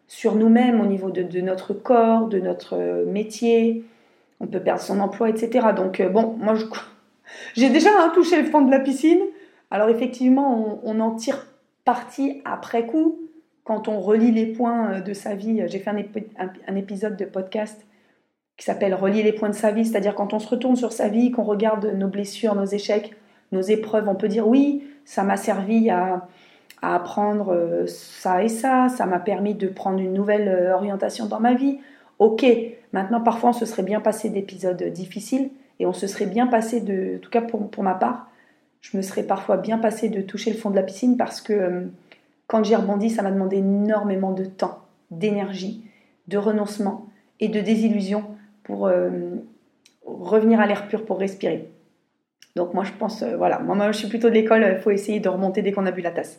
sur 0.08 0.34
nous-mêmes, 0.34 0.80
au 0.80 0.86
niveau 0.86 1.10
de, 1.10 1.40
notre 1.40 1.74
corps, 1.74 2.26
de 2.26 2.40
notre 2.40 2.76
euh, 2.76 3.06
métier. 3.06 3.84
On 4.42 4.46
peut 4.46 4.60
perdre 4.60 4.82
son 4.82 5.00
emploi, 5.00 5.30
etc. 5.30 5.68
Donc, 5.74 6.02
bon, 6.12 6.36
moi, 6.38 6.54
j'ai 7.54 7.70
déjà 7.70 7.88
hein, 7.98 8.10
touché 8.14 8.42
le 8.42 8.48
fond 8.48 8.60
de 8.60 8.70
la 8.70 8.80
piscine. 8.80 9.20
Alors 9.72 9.88
effectivement, 9.88 10.80
on, 10.84 11.00
en 11.00 11.12
tire 11.12 11.46
parti 11.86 12.42
après 12.44 12.84
coup 12.84 13.18
quand 13.64 13.88
on 13.88 14.00
relit 14.00 14.30
les 14.30 14.44
points 14.44 14.92
euh, 14.92 15.00
de 15.00 15.14
sa 15.14 15.34
vie. 15.34 15.62
J'ai 15.66 15.78
fait 15.78 15.90
un, 15.90 16.76
épisode 16.76 17.16
de 17.16 17.24
podcast 17.24 17.86
qui 18.58 18.66
s'appelle 18.66 18.94
Relier 18.94 19.22
les 19.22 19.32
points 19.32 19.48
de 19.48 19.54
sa 19.54 19.70
vie, 19.70 19.86
c'est-à-dire 19.86 20.14
quand 20.14 20.34
on 20.34 20.38
se 20.38 20.48
retourne 20.48 20.76
sur 20.76 20.92
sa 20.92 21.08
vie, 21.08 21.30
qu'on 21.30 21.42
regarde 21.42 21.86
nos 21.86 22.08
blessures, 22.08 22.54
nos 22.54 22.66
échecs, 22.66 23.16
nos 23.50 23.62
épreuves, 23.62 24.10
on 24.10 24.14
peut 24.14 24.28
dire 24.28 24.46
oui, 24.46 24.84
ça 25.06 25.22
m'a 25.22 25.38
servi 25.38 25.88
à, 25.88 26.28
apprendre 26.82 27.54
euh, 27.54 27.86
ça 27.86 28.42
et 28.42 28.48
ça, 28.48 28.88
ça 28.88 29.06
m'a 29.06 29.20
permis 29.20 29.54
de 29.54 29.68
prendre 29.68 30.00
une 30.00 30.12
nouvelle 30.12 30.48
euh, 30.48 30.74
orientation 30.74 31.26
dans 31.26 31.40
ma 31.40 31.54
vie. 31.54 31.78
Ok, 32.22 32.46
maintenant 32.92 33.20
parfois 33.20 33.50
on 33.50 33.52
se 33.52 33.66
serait 33.66 33.82
bien 33.82 34.00
passé 34.00 34.30
d'épisodes 34.30 34.80
difficiles 34.80 35.50
et 35.80 35.86
on 35.86 35.92
se 35.92 36.06
serait 36.06 36.26
bien 36.26 36.46
passé 36.46 36.80
de, 36.80 37.16
en 37.16 37.18
tout 37.18 37.30
cas 37.30 37.40
pour, 37.40 37.68
pour 37.68 37.82
ma 37.82 37.94
part, 37.94 38.30
je 38.80 38.96
me 38.96 39.02
serais 39.02 39.24
parfois 39.24 39.56
bien 39.56 39.76
passé 39.78 40.08
de 40.08 40.22
toucher 40.22 40.52
le 40.52 40.56
fond 40.56 40.70
de 40.70 40.76
la 40.76 40.84
piscine 40.84 41.16
parce 41.16 41.40
que 41.40 41.52
euh, 41.52 41.80
quand 42.46 42.62
j'ai 42.62 42.76
rebondi, 42.76 43.10
ça 43.10 43.22
m'a 43.22 43.32
demandé 43.32 43.56
énormément 43.56 44.30
de 44.30 44.44
temps, 44.44 44.78
d'énergie, 45.10 45.84
de 46.28 46.38
renoncement 46.38 47.08
et 47.40 47.48
de 47.48 47.58
désillusion 47.58 48.22
pour 48.62 48.88
revenir 50.06 50.60
à 50.60 50.66
l'air 50.68 50.86
pur, 50.86 51.04
pour 51.04 51.18
respirer. 51.18 51.70
Donc 52.54 52.72
moi 52.72 52.84
je 52.84 52.92
pense, 52.92 53.24
voilà, 53.24 53.58
moi, 53.58 53.90
je 53.90 53.98
suis 53.98 54.08
plutôt 54.08 54.28
de 54.28 54.34
l'école, 54.34 54.74
il 54.76 54.80
faut 54.80 54.92
essayer 54.92 55.18
de 55.18 55.28
remonter 55.28 55.60
dès 55.60 55.72
qu'on 55.72 55.86
a 55.86 55.90
bu 55.90 56.02
la 56.02 56.12
tasse. 56.12 56.38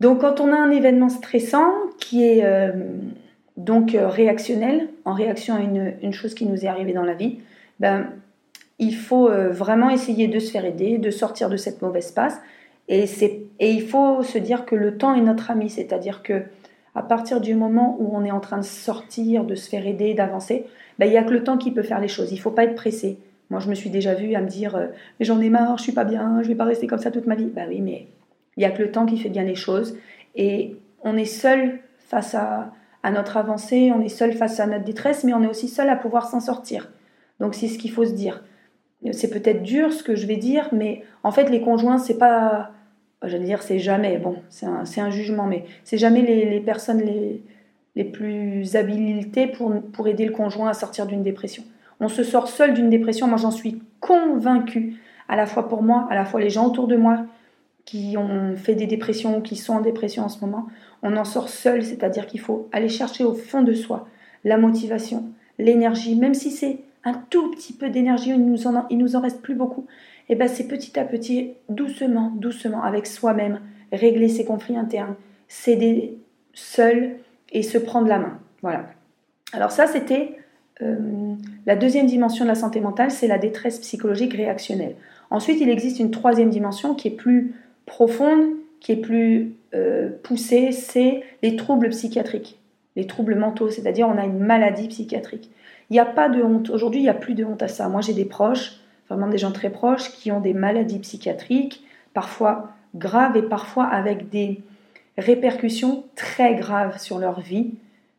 Donc 0.00 0.20
quand 0.20 0.38
on 0.40 0.52
a 0.52 0.56
un 0.56 0.70
événement 0.70 1.08
stressant 1.08 1.72
qui 1.98 2.24
est 2.24 2.44
euh, 2.44 2.72
donc 3.56 3.94
euh, 3.94 4.08
réactionnel, 4.08 4.88
en 5.04 5.14
réaction 5.14 5.54
à 5.54 5.60
une, 5.60 6.12
chose 6.12 6.34
qui 6.34 6.46
nous 6.46 6.64
est 6.64 6.68
arrivée 6.68 6.92
dans 6.92 7.04
la 7.04 7.14
vie, 7.14 7.38
ben, 7.80 8.06
il 8.78 8.94
faut 8.94 9.28
euh, 9.28 9.50
vraiment 9.50 9.90
essayer 9.90 10.28
de 10.28 10.38
se 10.38 10.50
faire 10.50 10.64
aider, 10.64 10.98
de 10.98 11.10
sortir 11.10 11.48
de 11.48 11.56
cette 11.56 11.82
mauvaise 11.82 12.12
passe. 12.12 12.40
Et, 12.88 13.04
et 13.60 13.70
il 13.70 13.82
faut 13.82 14.22
se 14.22 14.38
dire 14.38 14.64
que 14.64 14.74
le 14.74 14.96
temps 14.96 15.14
est 15.14 15.20
notre 15.20 15.50
ami, 15.50 15.70
c'est-à-dire 15.70 16.22
que 16.22 16.42
à 16.94 17.02
partir 17.02 17.40
du 17.40 17.54
moment 17.54 17.96
où 18.00 18.14
on 18.14 18.24
est 18.24 18.30
en 18.30 18.40
train 18.40 18.58
de 18.58 18.64
sortir, 18.64 19.44
de 19.44 19.54
se 19.54 19.68
faire 19.68 19.86
aider, 19.86 20.12
d'avancer, 20.14 20.66
ben, 20.98 21.06
il 21.06 21.10
n'y 21.10 21.16
a 21.16 21.22
que 21.22 21.32
le 21.32 21.44
temps 21.44 21.56
qui 21.56 21.70
peut 21.70 21.82
faire 21.82 22.00
les 22.00 22.08
choses. 22.08 22.32
Il 22.32 22.36
ne 22.36 22.40
faut 22.40 22.50
pas 22.50 22.64
être 22.64 22.74
pressé. 22.74 23.18
Moi, 23.50 23.60
je 23.60 23.68
me 23.68 23.74
suis 23.74 23.90
déjà 23.90 24.14
vue 24.14 24.34
à 24.34 24.40
me 24.40 24.48
dire 24.48 24.76
Mais 25.18 25.26
j'en 25.26 25.40
ai 25.40 25.50
marre, 25.50 25.76
je 25.78 25.84
suis 25.84 25.92
pas 25.92 26.04
bien, 26.04 26.42
je 26.42 26.48
vais 26.48 26.54
pas 26.54 26.64
rester 26.64 26.86
comme 26.86 26.98
ça 26.98 27.10
toute 27.10 27.26
ma 27.26 27.34
vie. 27.34 27.50
Ben 27.54 27.66
oui, 27.68 27.80
mais 27.80 28.06
il 28.56 28.60
n'y 28.60 28.66
a 28.66 28.70
que 28.70 28.82
le 28.82 28.90
temps 28.90 29.06
qui 29.06 29.18
fait 29.18 29.28
bien 29.28 29.44
les 29.44 29.54
choses. 29.54 29.96
Et 30.34 30.76
on 31.02 31.16
est 31.16 31.26
seul 31.26 31.80
face 31.98 32.34
à, 32.34 32.72
notre 33.10 33.36
avancée, 33.36 33.92
on 33.94 34.00
est 34.00 34.08
seul 34.08 34.32
face 34.32 34.60
à 34.60 34.66
notre 34.66 34.84
détresse, 34.84 35.24
mais 35.24 35.34
on 35.34 35.42
est 35.42 35.48
aussi 35.48 35.68
seul 35.68 35.88
à 35.88 35.96
pouvoir 35.96 36.28
s'en 36.28 36.40
sortir. 36.40 36.88
Donc 37.40 37.54
c'est 37.54 37.68
ce 37.68 37.78
qu'il 37.78 37.90
faut 37.90 38.04
se 38.04 38.12
dire. 38.12 38.44
C'est 39.10 39.30
peut-être 39.30 39.62
dur 39.64 39.92
ce 39.92 40.04
que 40.04 40.14
je 40.14 40.26
vais 40.26 40.36
dire, 40.36 40.68
mais 40.70 41.02
en 41.24 41.32
fait 41.32 41.50
les 41.50 41.60
conjoints, 41.60 41.98
c'est 41.98 42.18
pas, 42.18 42.70
j'allais 43.24 43.44
dire 43.44 43.62
c'est 43.62 43.80
jamais, 43.80 44.18
bon, 44.18 44.36
c'est 44.48 45.00
un, 45.00 45.10
jugement, 45.10 45.46
mais 45.46 45.64
c'est 45.82 45.98
jamais 45.98 46.22
les, 46.22 46.60
personnes 46.60 47.00
les, 47.00 47.42
les, 47.96 48.04
plus 48.04 48.76
habilitées 48.76 49.48
pour, 49.48 49.72
pour 49.92 50.06
aider 50.06 50.24
le 50.24 50.32
conjoint 50.32 50.68
à 50.68 50.74
sortir 50.74 51.06
d'une 51.06 51.24
dépression. 51.24 51.64
On 51.98 52.08
se 52.08 52.22
sort 52.22 52.46
seul 52.46 52.74
d'une 52.74 52.90
dépression, 52.90 53.26
moi 53.26 53.38
j'en 53.38 53.50
suis 53.50 53.82
convaincue, 53.98 54.94
à 55.28 55.34
la 55.34 55.46
fois 55.46 55.68
pour 55.68 55.82
moi, 55.82 56.06
à 56.08 56.14
la 56.14 56.24
fois 56.24 56.40
les 56.40 56.50
gens 56.50 56.68
autour 56.68 56.86
de 56.86 56.96
moi, 56.96 57.24
qui 57.84 58.16
ont 58.16 58.56
fait 58.56 58.74
des 58.74 58.86
dépressions 58.86 59.38
ou 59.38 59.40
qui 59.40 59.56
sont 59.56 59.74
en 59.74 59.80
dépression 59.80 60.24
en 60.24 60.28
ce 60.28 60.40
moment, 60.40 60.66
on 61.02 61.16
en 61.16 61.24
sort 61.24 61.48
seul, 61.48 61.82
c'est-à-dire 61.82 62.26
qu'il 62.26 62.40
faut 62.40 62.68
aller 62.72 62.88
chercher 62.88 63.24
au 63.24 63.34
fond 63.34 63.62
de 63.62 63.74
soi 63.74 64.08
la 64.44 64.56
motivation, 64.56 65.24
l'énergie, 65.58 66.16
même 66.16 66.34
si 66.34 66.50
c'est 66.50 66.78
un 67.04 67.14
tout 67.30 67.50
petit 67.50 67.72
peu 67.72 67.90
d'énergie, 67.90 68.30
il 68.30 68.44
nous 68.44 68.66
en, 68.66 68.86
il 68.90 68.98
nous 68.98 69.16
en 69.16 69.20
reste 69.20 69.42
plus 69.42 69.54
beaucoup, 69.54 69.86
et 70.28 70.34
eh 70.34 70.36
ben 70.36 70.48
c'est 70.48 70.68
petit 70.68 70.98
à 70.98 71.04
petit, 71.04 71.50
doucement, 71.68 72.32
doucement, 72.36 72.82
avec 72.82 73.06
soi-même, 73.06 73.60
régler 73.92 74.28
ses 74.28 74.44
conflits 74.44 74.76
internes, 74.76 75.16
s'aider 75.48 76.16
seul 76.54 77.16
et 77.50 77.62
se 77.62 77.76
prendre 77.76 78.06
la 78.06 78.18
main. 78.18 78.38
Voilà. 78.62 78.86
Alors 79.52 79.72
ça, 79.72 79.86
c'était 79.86 80.36
euh, 80.80 81.34
la 81.66 81.76
deuxième 81.76 82.06
dimension 82.06 82.44
de 82.44 82.48
la 82.48 82.54
santé 82.54 82.80
mentale, 82.80 83.10
c'est 83.10 83.26
la 83.26 83.38
détresse 83.38 83.78
psychologique 83.80 84.34
réactionnelle. 84.34 84.94
Ensuite, 85.30 85.60
il 85.60 85.68
existe 85.68 85.98
une 85.98 86.10
troisième 86.10 86.50
dimension 86.50 86.94
qui 86.94 87.08
est 87.08 87.12
plus 87.16 87.54
profonde, 87.92 88.54
qui 88.80 88.92
est 88.92 88.96
plus 88.96 89.52
euh, 89.74 90.08
poussée, 90.22 90.72
c'est 90.72 91.22
les 91.42 91.56
troubles 91.56 91.90
psychiatriques, 91.90 92.58
les 92.96 93.06
troubles 93.06 93.34
mentaux, 93.34 93.68
c'est-à-dire 93.68 94.08
on 94.08 94.16
a 94.16 94.24
une 94.24 94.38
maladie 94.38 94.88
psychiatrique. 94.88 95.50
Il 95.90 95.92
n'y 95.92 95.98
a 95.98 96.06
pas 96.06 96.30
de 96.30 96.42
honte. 96.42 96.70
Aujourd'hui, 96.70 97.00
il 97.00 97.02
n'y 97.02 97.10
a 97.10 97.14
plus 97.14 97.34
de 97.34 97.44
honte 97.44 97.62
à 97.62 97.68
ça. 97.68 97.90
Moi, 97.90 98.00
j'ai 98.00 98.14
des 98.14 98.24
proches, 98.24 98.80
vraiment 99.10 99.28
des 99.28 99.36
gens 99.36 99.52
très 99.52 99.68
proches, 99.68 100.10
qui 100.10 100.32
ont 100.32 100.40
des 100.40 100.54
maladies 100.54 101.00
psychiatriques, 101.00 101.84
parfois 102.14 102.70
graves 102.94 103.36
et 103.36 103.42
parfois 103.42 103.84
avec 103.84 104.30
des 104.30 104.62
répercussions 105.18 106.04
très 106.14 106.54
graves 106.54 106.98
sur 106.98 107.18
leur 107.18 107.40
vie, 107.40 107.74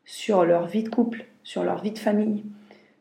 sur 0.06 0.46
leur 0.46 0.68
vie 0.68 0.84
de 0.84 0.90
couple, 0.90 1.26
sur 1.44 1.64
leur 1.64 1.82
vie 1.82 1.92
de 1.92 2.00
famille, 2.00 2.44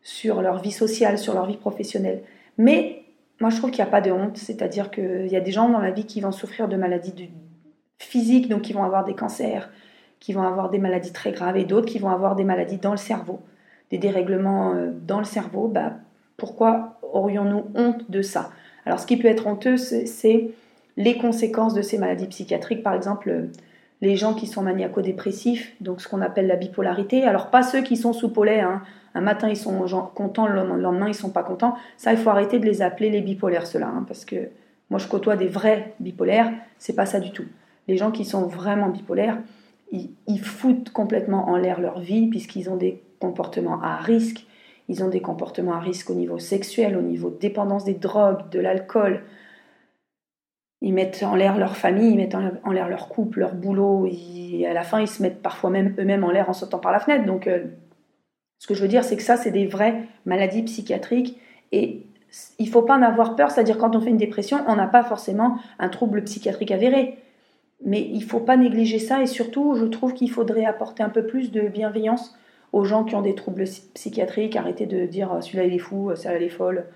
sur 0.03 0.41
leur 0.41 0.63
vie 0.63 0.73
sociale, 0.73 1.19
sur 1.19 1.35
leur 1.35 1.45
vie 1.45 1.59
professionnelle. 1.59 2.23
Mais 2.57 3.02
moi, 3.43 3.51
je 3.51 3.57
trouve 3.57 3.73
qu'il 3.73 3.83
n'y 3.83 3.89
a 3.89 3.91
pas 3.91 4.01
de 4.01 4.13
honte, 4.13 4.37
c'est-à-dire 4.37 4.93
qu'il 4.93 5.27
y 5.27 5.35
a 5.35 5.41
des 5.41 5.51
gens 5.51 5.69
dans 5.69 5.81
la 5.81 5.91
vie 5.91 6.07
qui 6.07 6.21
vont 6.21 6.31
souffrir 6.31 6.69
de 6.69 6.77
maladies 6.77 7.29
physiques, 7.99 8.49
donc 8.49 8.63
qui 8.63 8.73
vont 8.73 8.85
avoir 8.85 9.05
des 9.05 9.15
cancers, 9.15 9.69
qui 10.21 10.33
vont 10.33 10.45
avoir 10.45 10.71
des 10.71 10.79
maladies 10.79 11.13
très 11.13 11.33
graves, 11.33 11.57
et 11.57 11.65
d'autres 11.65 11.87
qui 11.87 11.99
vont 11.99 12.11
avoir 12.11 12.37
des 12.37 12.45
maladies 12.45 12.77
dans 12.77 12.93
le 12.93 12.99
cerveau, 12.99 13.41
des 13.91 13.99
dérèglements 13.99 14.75
euh, 14.75 14.93
dans 14.93 15.19
le 15.19 15.25
cerveau. 15.25 15.67
Bah, 15.67 15.95
pourquoi 16.37 17.01
aurions-nous 17.13 17.65
honte 17.75 18.09
de 18.09 18.23
ça? 18.23 18.51
Alors, 18.87 19.01
ce 19.01 19.09
qui 19.09 19.17
peut 19.17 19.27
être 19.27 19.49
honteux, 19.49 19.77
c'est 19.77 20.51
les 20.97 21.19
conséquences 21.19 21.75
de 21.75 21.83
ces 21.83 21.99
maladies 21.99 22.29
psychiatriques, 22.29 22.85
par 22.85 22.95
exemple 22.95 23.49
les 24.03 24.17
gens 24.17 24.35
qui 24.35 24.49
sont 24.49 24.63
maniaco-dépressifs, 24.63 25.75
donc 25.81 26.01
ce 26.01 26.09
qu'on 26.09 26.21
appelle 26.21 26.49
la 26.49 26.57
bipolarité. 26.57 27.23
Alors 27.25 27.51
pas 27.51 27.63
ceux 27.63 27.83
qui 27.83 27.97
sont 27.97 28.13
sous 28.13 28.29
polet, 28.29 28.61
hein. 28.61 28.83
un 29.15 29.21
matin 29.21 29.49
ils 29.49 29.57
sont 29.57 29.87
contents, 30.15 30.49
le 30.49 30.65
lendemain 30.77 31.09
ils 31.09 31.15
sont 31.15 31.31
pas 31.31 31.45
contents. 31.45 31.77
Ça, 31.97 32.13
il 32.13 32.19
faut 32.19 32.29
arrêter 32.29 32.59
de 32.59 32.67
les 32.67 32.83
appeler 32.83 33.11
les 33.11 33.21
bipolaires, 33.21 33.67
ceux-là, 33.67 33.87
hein, 33.87 34.05
parce 34.07 34.25
que 34.25 34.49
moi 34.91 34.99
je 34.99 35.07
côtoie 35.07 35.37
des 35.37 35.47
vrais 35.47 35.95
bipolaires, 36.01 36.53
c'est 36.79 36.97
pas 36.97 37.07
ça 37.07 37.21
du 37.21 37.31
tout. 37.31 37.47
Les 37.87 37.97
gens 37.97 38.11
qui 38.11 38.25
sont 38.25 38.43
vraiment 38.43 38.89
bipolaires, 38.89 39.39
ils, 39.93 40.11
ils 40.27 40.41
foutent 40.41 40.91
complètement 40.91 41.49
en 41.49 41.57
l'air 41.57 41.81
leur 41.81 42.01
vie, 42.01 42.27
puisqu'ils 42.27 42.69
ont 42.71 42.77
des 42.77 43.01
comportements 43.21 43.81
à 43.83 43.97
risque, 43.97 44.47
ils 44.89 45.05
ont 45.05 45.09
des 45.09 45.21
comportements 45.21 45.75
à 45.75 45.81
risque 45.81 46.11
au 46.11 46.15
niveau 46.15 46.41
sexuel, 46.41 46.97
au 46.97 47.03
niveau 47.03 47.31
de 47.31 47.39
dépendance 47.39 47.85
des 47.85 47.95
drogues, 47.95 48.51
de 48.51 48.59
l'alcool, 48.59 49.23
ils 50.83 50.93
mettent 50.93 51.23
en 51.23 51.37
l'air 51.37 51.57
leur 51.57 51.77
famille, 51.77 52.11
ils 52.11 52.17
mettent 52.17 52.35
en 52.35 52.73
l'air 52.73 52.89
leur 52.89 53.09
couple, 53.09 53.39
leur 53.39 53.55
boulot, 53.55 54.07
et 54.11 54.67
à 54.67 54.73
la 54.73 54.83
fin 54.83 55.01
ils 55.01 55.09
se 55.09 55.23
mettent 55.23 55.41
parfois 55.41 55.71
même 55.71 55.95
eux-mêmes 55.99 56.25
en 56.25 56.31
l'air 56.31 56.51
en 56.51 56.53
sautant 56.53 56.79
par 56.79 56.93
la 56.93 56.99
fenêtre. 56.99 57.25
Donc 57.25 57.47
euh, 57.47 57.65
ce 58.59 58.67
que 58.67 58.75
je 58.75 58.83
veux 58.83 58.89
dire 58.89 59.05
c'est 59.05 59.17
que 59.17 59.23
ça 59.23 59.37
c'est 59.37 59.53
des 59.53 59.67
vraies 59.67 60.03
maladies 60.27 60.63
psychiatriques 60.65 61.39
et 61.71 62.05
il 62.59 62.69
faut 62.69 62.83
pas 62.83 62.97
en 62.97 63.03
avoir 63.03 63.37
peur, 63.37 63.51
c'est-à-dire 63.51 63.79
quand 63.79 63.95
on 63.95 64.01
fait 64.01 64.11
une 64.11 64.17
dépression, 64.17 64.59
on 64.67 64.75
n'a 64.75 64.87
pas 64.87 65.05
forcément 65.05 65.59
un 65.79 65.89
trouble 65.89 66.25
psychiatrique 66.25 66.71
avéré. 66.71 67.19
Mais 67.85 68.01
il 68.01 68.23
faut 68.23 68.41
pas 68.41 68.57
négliger 68.57 68.99
ça 68.99 69.23
et 69.23 69.27
surtout 69.27 69.75
je 69.75 69.85
trouve 69.85 70.15
qu'il 70.15 70.31
faudrait 70.31 70.65
apporter 70.65 71.03
un 71.03 71.09
peu 71.09 71.27
plus 71.27 71.51
de 71.51 71.63
bienveillance 71.63 72.37
aux 72.73 72.85
gens 72.85 73.05
qui 73.05 73.15
ont 73.15 73.23
des 73.23 73.35
troubles 73.35 73.65
psychiatriques, 73.95 74.57
arrêter 74.57 74.87
de 74.87 75.07
dire 75.07 75.31
ah, 75.33 75.41
celui-là 75.41 75.65
il 75.65 75.75
est 75.75 75.79
fou, 75.79 76.11
celle-là 76.15 76.39
elle 76.39 76.45
est 76.45 76.49
folle, 76.49 76.87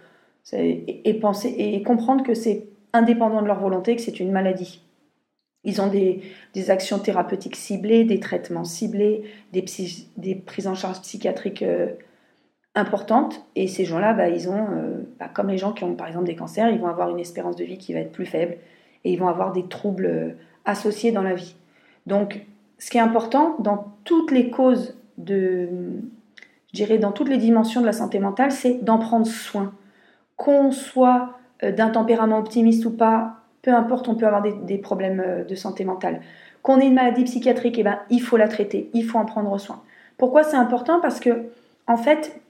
et, 0.53 1.15
penser 1.21 1.55
et 1.59 1.83
comprendre 1.83 2.25
que 2.25 2.35
c'est 2.35 2.67
indépendant 2.93 3.43
de 3.43 3.47
leur 3.47 3.61
volonté 3.61 3.97
que 3.97 4.03
c'est 4.03 4.21
une 4.21 4.33
maladie. 4.33 4.83
Ils 5.65 5.81
ont 5.81 5.89
des, 5.89 6.23
actions 6.71 7.01
thérapeutiques 7.01 7.57
ciblées, 7.57 8.05
des 8.05 8.21
traitements 8.21 8.65
ciblés, 8.65 9.25
des, 9.53 9.65
des 10.17 10.35
prises 10.37 10.69
en 10.69 10.75
charge 10.75 11.01
psychiatriques 11.01 11.63
euh, 11.63 11.89
importantes. 12.77 13.45
Et 13.57 13.67
ces 13.67 13.85
gens-là, 13.85 14.13
bah, 14.13 14.29
ils 14.29 14.49
ont, 14.49 14.67
euh, 14.71 15.03
bah, 15.19 15.29
comme 15.29 15.49
les 15.49 15.59
gens 15.59 15.73
qui 15.73 15.83
ont 15.83 15.97
par 15.97 16.07
exemple 16.07 16.27
des 16.27 16.37
cancers, 16.37 16.71
ils 16.71 16.79
vont 16.79 16.87
avoir 16.87 17.11
une 17.11 17.19
espérance 17.19 17.57
de 17.57 17.65
vie 17.65 17.79
qui 17.79 17.93
va 17.93 18.01
être 18.01 18.13
plus 18.13 18.27
faible 18.27 18.59
et 19.05 19.13
ils 19.13 19.19
vont 19.19 19.29
avoir 19.29 19.53
des 19.53 19.67
troubles 19.67 20.07
euh, 20.07 20.31
associés 20.65 21.11
dans 21.11 21.23
la 21.23 21.35
vie. 21.35 21.57
Donc, 22.07 22.47
ce 22.79 22.91
qui 22.91 22.99
est 22.99 23.01
important 23.01 23.57
dans 23.59 23.93
toutes 24.05 24.31
les 24.31 24.51
causes 24.51 24.97
de, 25.19 25.69
je 26.69 26.77
dirais, 26.77 26.99
dans 26.99 27.13
toutes 27.13 27.29
les 27.29 27.39
dimensions 27.39 27.81
de 27.81 27.87
la 27.87 27.93
santé 27.93 28.19
mentale, 28.19 28.53
c'est 28.53 28.85
d'en 28.85 28.99
prendre 28.99 29.27
soin. 29.27 29.73
Qu'on 30.37 30.71
soit 30.71 31.39
d'un 31.63 31.91
tempérament 31.91 32.39
optimiste 32.39 32.85
ou 32.85 32.91
pas, 32.91 33.37
peu 33.67 33.75
importe, 33.75 34.07
on 34.07 34.15
peut 34.15 34.29
avoir 34.29 34.43
des, 34.43 34.79
problèmes 34.79 35.21
euh, 35.27 35.43
de 35.43 35.57
santé 35.57 35.85
mentale. 35.85 36.21
Qu'on 36.63 36.79
ait 36.79 36.87
une 36.87 36.95
maladie 36.95 37.25
psychiatrique, 37.25 37.77
eh 37.81 37.83
ben, 37.83 37.99
il 38.11 38.23
faut 38.23 38.37
la 38.37 38.47
traiter, 38.47 38.91
il 38.95 39.05
faut 39.05 39.19
en 39.19 39.25
prendre 39.25 39.59
soin. 39.59 39.83
Pourquoi 40.19 40.45
c'est 40.45 40.57
important? 40.57 41.01
Parce 41.01 41.19
que, 41.19 41.47
en 41.89 41.97
fait, 41.97 42.41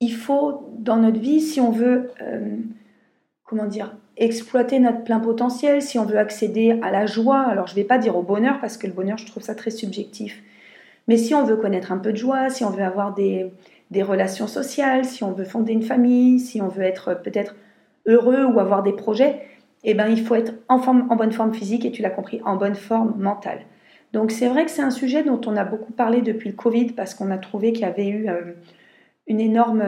il 0.00 0.12
faut, 0.12 0.68
dans 0.78 0.96
notre 0.96 1.20
vie, 1.20 1.40
si 1.40 1.60
on 1.60 1.70
veut, 1.70 2.10
euh, 2.22 2.56
comment 3.44 3.66
dire, 3.66 3.96
exploiter 4.16 4.80
notre 4.80 5.04
plein 5.04 5.20
potentiel, 5.20 5.80
si 5.80 5.96
on 5.96 6.04
veut 6.04 6.18
accéder 6.18 6.80
à 6.82 6.90
la 6.90 7.06
joie, 7.06 7.42
alors 7.42 7.68
je 7.68 7.72
ne 7.74 7.76
vais 7.76 7.84
pas 7.84 7.98
dire 7.98 8.16
au 8.16 8.22
bonheur, 8.22 8.58
parce 8.60 8.76
que 8.76 8.88
le 8.88 8.92
bonheur, 8.92 9.16
je 9.16 9.26
trouve 9.26 9.44
ça 9.44 9.54
très 9.54 9.70
subjectif, 9.70 10.42
mais 11.06 11.18
si 11.18 11.36
on 11.36 11.44
veut 11.44 11.56
connaître 11.56 11.92
un 11.92 11.98
peu 11.98 12.10
de 12.10 12.18
joie, 12.18 12.50
si 12.50 12.64
on 12.64 12.70
veut 12.70 12.82
avoir 12.82 13.14
des 13.14 13.52
relations 14.02 14.48
sociales, 14.48 15.04
si 15.04 15.22
on 15.22 15.30
veut 15.30 15.44
fonder 15.44 15.72
une 15.72 15.82
famille, 15.82 16.40
si 16.40 16.60
on 16.60 16.68
veut 16.68 16.82
être 16.82 17.14
peut-être 17.22 17.54
heureux 18.06 18.44
ou 18.44 18.60
avoir 18.60 18.82
des 18.82 18.92
projets, 18.92 19.42
eh 19.84 19.94
ben, 19.94 20.08
il 20.08 20.22
faut 20.22 20.34
être 20.34 20.54
en, 20.68 20.78
bonne 21.16 21.32
forme 21.32 21.54
physique 21.54 21.84
et 21.84 21.90
tu 21.90 22.02
l'as 22.02 22.10
compris, 22.10 22.40
en 22.44 22.56
bonne 22.56 22.74
forme 22.74 23.14
mentale. 23.18 23.60
Donc 24.12 24.30
c'est 24.30 24.48
vrai 24.48 24.64
que 24.64 24.70
c'est 24.70 24.82
un 24.82 24.90
sujet 24.90 25.22
dont 25.22 25.40
on 25.46 25.56
a 25.56 25.64
beaucoup 25.64 25.92
parlé 25.92 26.20
depuis 26.20 26.48
le 26.48 26.56
Covid 26.56 26.92
parce 26.92 27.14
qu'on 27.14 27.30
a 27.30 27.38
trouvé 27.38 27.72
qu'il 27.72 27.82
y 27.82 27.88
avait 27.88 28.08
eu 28.08 28.28
euh, 28.28 28.52
une 29.26 29.40
énorme 29.40 29.82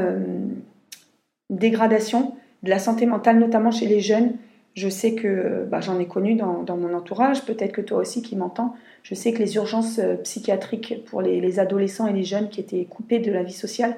dégradation 1.50 2.34
de 2.62 2.70
la 2.70 2.78
santé 2.78 3.06
mentale, 3.06 3.38
notamment 3.38 3.70
chez 3.70 3.86
les 3.86 4.00
jeunes. 4.00 4.34
Je 4.74 4.88
sais 4.88 5.14
que 5.14 5.66
bah, 5.70 5.80
j'en 5.80 5.98
ai 5.98 6.06
connu 6.06 6.34
dans, 6.34 6.64
mon 6.76 6.94
entourage, 6.94 7.44
peut-être 7.44 7.72
que 7.72 7.82
toi 7.82 7.98
aussi 7.98 8.22
qui 8.22 8.36
m'entends. 8.36 8.74
Je 9.02 9.14
sais 9.14 9.32
que 9.32 9.38
les 9.38 9.56
urgences 9.56 9.98
euh, 9.98 10.14
psychiatriques 10.16 11.04
pour 11.06 11.20
les, 11.20 11.58
adolescents 11.58 12.06
et 12.06 12.12
les 12.12 12.24
jeunes 12.24 12.48
qui 12.48 12.60
étaient 12.60 12.84
coupés 12.84 13.18
de 13.18 13.30
la 13.30 13.42
vie 13.42 13.52
sociale, 13.52 13.96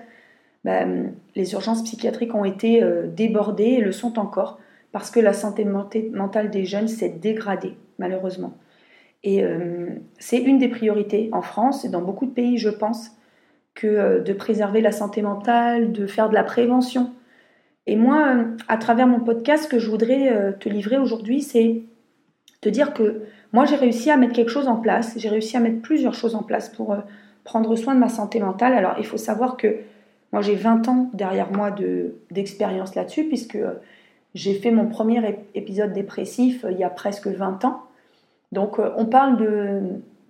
bah, 0.64 0.84
les 1.34 1.52
urgences 1.52 1.82
psychiatriques 1.82 2.34
ont 2.34 2.44
été 2.44 2.82
euh, 2.82 3.06
débordées 3.06 3.64
et 3.64 3.80
le 3.80 3.92
sont 3.92 4.18
encore 4.18 4.58
parce 4.92 5.10
que 5.10 5.20
la 5.20 5.32
santé 5.32 5.64
mentale 5.64 6.50
des 6.50 6.64
jeunes 6.64 6.88
s'est 6.88 7.08
dégradée, 7.08 7.74
malheureusement. 7.98 8.56
Et 9.24 9.42
euh, 9.42 9.88
c'est 10.18 10.38
une 10.38 10.58
des 10.58 10.68
priorités 10.68 11.30
en 11.32 11.42
France 11.42 11.84
et 11.84 11.88
dans 11.88 12.02
beaucoup 12.02 12.26
de 12.26 12.30
pays, 12.30 12.58
je 12.58 12.68
pense, 12.68 13.10
que 13.74 14.20
de 14.20 14.32
préserver 14.32 14.80
la 14.80 14.92
santé 14.92 15.20
mentale, 15.20 15.90
de 15.90 16.06
faire 16.06 16.28
de 16.28 16.34
la 16.34 16.44
prévention 16.44 17.10
et 17.86 17.96
moi, 17.96 18.28
euh, 18.28 18.44
à 18.68 18.76
travers 18.76 19.06
mon 19.06 19.20
podcast, 19.20 19.64
ce 19.64 19.68
que 19.68 19.78
je 19.78 19.90
voudrais 19.90 20.32
euh, 20.32 20.52
te 20.52 20.68
livrer 20.68 20.98
aujourd'hui, 20.98 21.42
c'est 21.42 21.82
te 22.60 22.68
dire 22.68 22.94
que 22.94 23.22
moi, 23.52 23.66
j'ai 23.66 23.76
réussi 23.76 24.10
à 24.10 24.16
mettre 24.16 24.32
quelque 24.32 24.50
chose 24.50 24.68
en 24.68 24.76
place. 24.76 25.14
J'ai 25.16 25.28
réussi 25.28 25.56
à 25.56 25.60
mettre 25.60 25.82
plusieurs 25.82 26.14
choses 26.14 26.34
en 26.34 26.42
place 26.42 26.70
pour 26.70 26.92
euh, 26.92 27.00
prendre 27.44 27.76
soin 27.76 27.94
de 27.94 28.00
ma 28.00 28.08
santé 28.08 28.40
mentale. 28.40 28.72
Alors, 28.72 28.94
il 28.98 29.04
faut 29.04 29.18
savoir 29.18 29.56
que 29.56 29.76
moi, 30.34 30.42
j'ai 30.42 30.56
20 30.56 30.88
ans 30.88 31.10
derrière 31.14 31.52
moi 31.52 31.72
d'expérience 32.32 32.96
là-dessus, 32.96 33.22
puisque 33.28 33.56
j'ai 34.34 34.54
fait 34.54 34.72
mon 34.72 34.88
premier 34.88 35.22
épisode 35.54 35.92
dépressif 35.92 36.66
il 36.68 36.76
y 36.76 36.82
a 36.82 36.90
presque 36.90 37.28
20 37.28 37.64
ans. 37.64 37.82
Donc, 38.50 38.80
on 38.80 39.06
parle 39.06 39.36
de, 39.36 39.80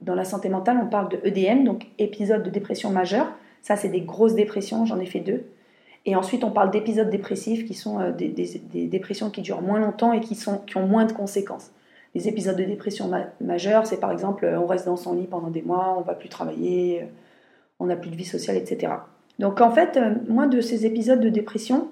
dans 0.02 0.14
la 0.14 0.24
santé 0.24 0.50
mentale, 0.50 0.78
on 0.82 0.88
parle 0.88 1.08
de 1.08 1.18
EDM, 1.24 1.64
donc 1.64 1.86
épisode 1.98 2.42
de 2.42 2.50
dépression 2.50 2.90
majeure. 2.90 3.28
Ça, 3.62 3.76
c'est 3.76 3.88
des 3.88 4.02
grosses 4.02 4.34
dépressions, 4.34 4.84
j'en 4.84 5.00
ai 5.00 5.06
fait 5.06 5.20
deux. 5.20 5.46
Et 6.04 6.16
ensuite, 6.16 6.44
on 6.44 6.50
parle 6.50 6.70
d'épisodes 6.70 7.08
dépressifs 7.08 7.64
qui 7.64 7.72
sont 7.72 7.98
euh, 7.98 8.12
des, 8.12 8.28
dépressions 8.88 9.30
qui 9.30 9.40
durent 9.40 9.62
moins 9.62 9.80
longtemps 9.80 10.12
et 10.12 10.20
qui, 10.20 10.34
sont, 10.34 10.58
qui 10.58 10.76
ont 10.76 10.86
moins 10.86 11.06
de 11.06 11.12
conséquences. 11.12 11.70
Les 12.14 12.28
épisodes 12.28 12.56
de 12.56 12.64
dépression 12.64 13.10
majeure, 13.40 13.86
c'est 13.86 14.00
par 14.00 14.12
exemple, 14.12 14.44
euh, 14.44 14.60
on 14.60 14.66
reste 14.66 14.84
dans 14.84 14.98
son 14.98 15.14
lit 15.14 15.26
pendant 15.26 15.48
des 15.48 15.62
mois, 15.62 15.94
on 15.96 16.02
ne 16.02 16.04
va 16.04 16.12
plus 16.12 16.28
travailler, 16.28 17.04
euh, 17.04 17.06
on 17.80 17.86
n'a 17.86 17.96
plus 17.96 18.10
de 18.10 18.16
vie 18.16 18.26
sociale, 18.26 18.58
etc. 18.58 18.92
Donc 19.38 19.60
en 19.60 19.70
fait, 19.70 19.98
moi, 20.28 20.46
de 20.46 20.60
ces 20.60 20.86
épisodes 20.86 21.20
de 21.20 21.28
dépression, 21.28 21.88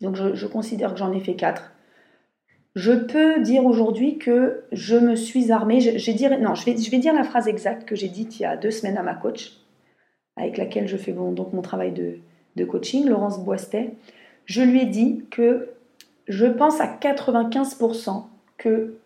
donc 0.00 0.16
je, 0.16 0.46
considère 0.46 0.92
que 0.92 0.98
j'en 0.98 1.12
ai 1.12 1.20
fait 1.20 1.34
quatre, 1.34 1.72
je 2.74 2.92
peux 2.92 3.40
dire 3.40 3.64
aujourd'hui 3.64 4.18
que 4.18 4.64
je 4.72 4.96
me 4.96 5.16
suis 5.16 5.50
armée. 5.50 5.80
Je, 5.80 5.90
non, 6.40 6.54
je 6.54 6.64
vais, 6.66 6.76
je 6.76 6.90
vais 6.90 6.98
dire 6.98 7.14
la 7.14 7.24
phrase 7.24 7.48
exacte 7.48 7.88
que 7.88 7.96
j'ai 7.96 8.08
dite 8.08 8.38
il 8.38 8.42
y 8.42 8.46
a 8.46 8.56
deux 8.56 8.70
semaines 8.70 8.98
à 8.98 9.02
ma 9.02 9.14
coach, 9.14 9.52
avec 10.36 10.58
laquelle 10.58 10.86
je 10.86 10.98
fais 10.98 11.12
donc 11.12 11.52
mon 11.54 11.62
travail 11.62 11.92
de, 11.92 12.18
de 12.56 12.64
coaching, 12.64 13.08
Laurence 13.08 13.42
Boistet, 13.42 13.94
je 14.44 14.62
lui 14.62 14.82
ai 14.82 14.86
dit 14.86 15.24
que 15.30 15.70
je 16.28 16.46
pense 16.46 16.80
à 16.80 16.86
95% 16.86 18.24
que 18.58 18.96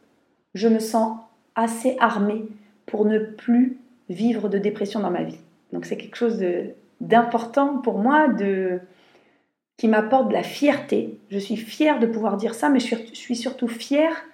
je 0.55 0.69
me 0.69 0.79
sens 0.79 1.19
assez 1.55 1.97
armée 2.01 2.47
pour 2.87 3.05
ne 3.05 3.19
plus 3.19 3.79
vivre 4.09 4.49
de 4.49 4.59
dépression 4.59 5.01
dans 5.01 5.11
ma 5.11 5.23
vie. 5.23 5.39
Donc 5.73 5.85
c'est 5.85 5.97
quelque 5.97 6.17
chose 6.17 6.39
d'important 7.01 7.79
pour 7.79 7.99
moi, 7.99 8.29
de, 8.29 8.81
qui 9.77 9.89
m'apporte 9.89 10.29
de 10.29 10.35
la 10.35 10.43
fierté. 10.43 11.19
Je 11.31 11.39
suis 11.39 11.57
fière 11.57 11.99
de 11.99 12.07
pouvoir 12.07 12.37
dire 12.37 12.55
ça, 12.55 12.69
mais 12.69 12.81
je 12.81 12.97
suis 13.13 13.37
surtout 13.37 13.69
fière 13.69 14.25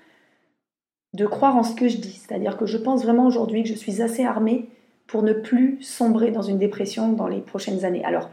de 1.14 1.26
croire 1.26 1.56
en 1.56 1.62
ce 1.62 1.74
que 1.74 1.88
je 1.88 1.98
dis. 1.98 2.12
C'est-à-dire 2.12 2.56
que 2.56 2.66
je 2.66 2.76
pense 2.76 3.04
vraiment 3.04 3.26
aujourd'hui 3.26 3.62
que 3.62 3.68
je 3.68 3.74
suis 3.74 4.02
assez 4.02 4.24
armée 4.24 4.68
pour 5.06 5.22
ne 5.22 5.32
plus 5.32 5.80
sombrer 5.80 6.30
dans 6.30 6.42
une 6.42 6.58
dépression 6.58 7.12
dans 7.12 7.28
les 7.28 7.40
prochaines 7.40 7.84
années. 7.84 8.04
Alors, 8.04 8.30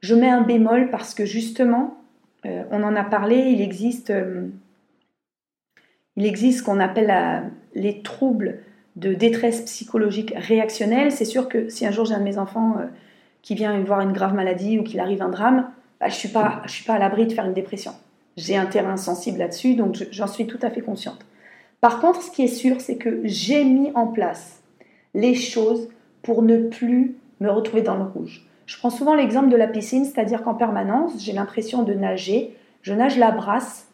je 0.00 0.14
mets 0.14 0.28
un 0.28 0.42
bémol 0.42 0.90
parce 0.90 1.14
que 1.14 1.24
justement, 1.24 1.96
euh, 2.44 2.64
on 2.70 2.82
en 2.82 2.96
a 2.96 3.04
parlé, 3.04 3.36
il 3.36 3.60
existe, 3.60 4.10
euh, 4.10 4.48
il 6.16 6.26
existe 6.26 6.60
ce 6.60 6.64
qu'on 6.64 6.80
appelle 6.80 7.50
les 7.74 8.02
troubles 8.02 8.60
de 8.96 9.14
détresse 9.14 9.62
psychologique 9.62 10.32
réactionnelle. 10.36 11.12
C'est 11.12 11.24
sûr 11.24 11.48
que 11.48 11.68
si 11.68 11.86
un 11.86 11.92
jour 11.92 12.04
j'ai 12.04 12.14
un 12.14 12.20
de 12.20 12.24
mes 12.24 12.38
enfants 12.38 12.76
euh, 12.78 12.86
qui 13.48 13.54
vient 13.54 13.80
voir 13.80 14.02
une 14.02 14.12
grave 14.12 14.34
maladie 14.34 14.78
ou 14.78 14.82
qu'il 14.82 15.00
arrive 15.00 15.22
un 15.22 15.30
drame, 15.30 15.70
bah, 16.00 16.08
je 16.08 16.14
ne 16.14 16.18
suis, 16.18 16.28
pas, 16.28 16.60
suis 16.66 16.84
pas 16.84 16.92
à 16.92 16.98
l'abri 16.98 17.26
de 17.26 17.32
faire 17.32 17.46
une 17.46 17.54
dépression. 17.54 17.92
J'ai 18.36 18.58
un 18.58 18.66
terrain 18.66 18.98
sensible 18.98 19.38
là-dessus, 19.38 19.74
donc 19.74 19.96
j'en 20.10 20.26
suis 20.26 20.46
tout 20.46 20.58
à 20.60 20.68
fait 20.68 20.82
consciente. 20.82 21.24
Par 21.80 21.98
contre, 21.98 22.20
ce 22.20 22.30
qui 22.30 22.42
est 22.42 22.46
sûr, 22.46 22.82
c'est 22.82 22.96
que 22.96 23.22
j'ai 23.24 23.64
mis 23.64 23.90
en 23.94 24.06
place 24.06 24.62
les 25.14 25.34
choses 25.34 25.88
pour 26.20 26.42
ne 26.42 26.58
plus 26.58 27.16
me 27.40 27.48
retrouver 27.50 27.80
dans 27.80 27.96
le 27.96 28.02
rouge. 28.02 28.46
Je 28.66 28.76
prends 28.76 28.90
souvent 28.90 29.14
l'exemple 29.14 29.48
de 29.48 29.56
la 29.56 29.66
piscine, 29.66 30.04
c'est-à-dire 30.04 30.42
qu'en 30.42 30.54
permanence, 30.54 31.12
j'ai 31.18 31.32
l'impression 31.32 31.84
de 31.84 31.94
nager. 31.94 32.54
Je 32.82 32.92
nage 32.92 33.16
la 33.16 33.30
brasse 33.30 33.88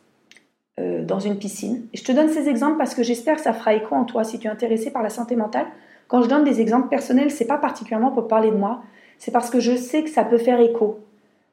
euh, 0.80 1.04
dans 1.04 1.20
une 1.20 1.38
piscine. 1.38 1.86
Je 1.94 2.02
te 2.02 2.10
donne 2.10 2.28
ces 2.28 2.48
exemples 2.48 2.76
parce 2.76 2.96
que 2.96 3.04
j'espère 3.04 3.36
que 3.36 3.42
ça 3.42 3.52
fera 3.52 3.72
écho 3.74 3.94
en 3.94 4.02
toi 4.02 4.24
si 4.24 4.40
tu 4.40 4.48
es 4.48 4.50
intéressé 4.50 4.90
par 4.90 5.04
la 5.04 5.10
santé 5.10 5.36
mentale. 5.36 5.66
Quand 6.08 6.22
je 6.22 6.28
donne 6.28 6.42
des 6.42 6.60
exemples 6.60 6.88
personnels, 6.88 7.30
c'est 7.30 7.46
pas 7.46 7.58
particulièrement 7.58 8.10
pour 8.10 8.26
parler 8.26 8.50
de 8.50 8.56
moi, 8.56 8.82
c'est 9.18 9.30
parce 9.30 9.50
que 9.50 9.60
je 9.60 9.74
sais 9.76 10.02
que 10.02 10.10
ça 10.10 10.24
peut 10.24 10.38
faire 10.38 10.60
écho 10.60 11.00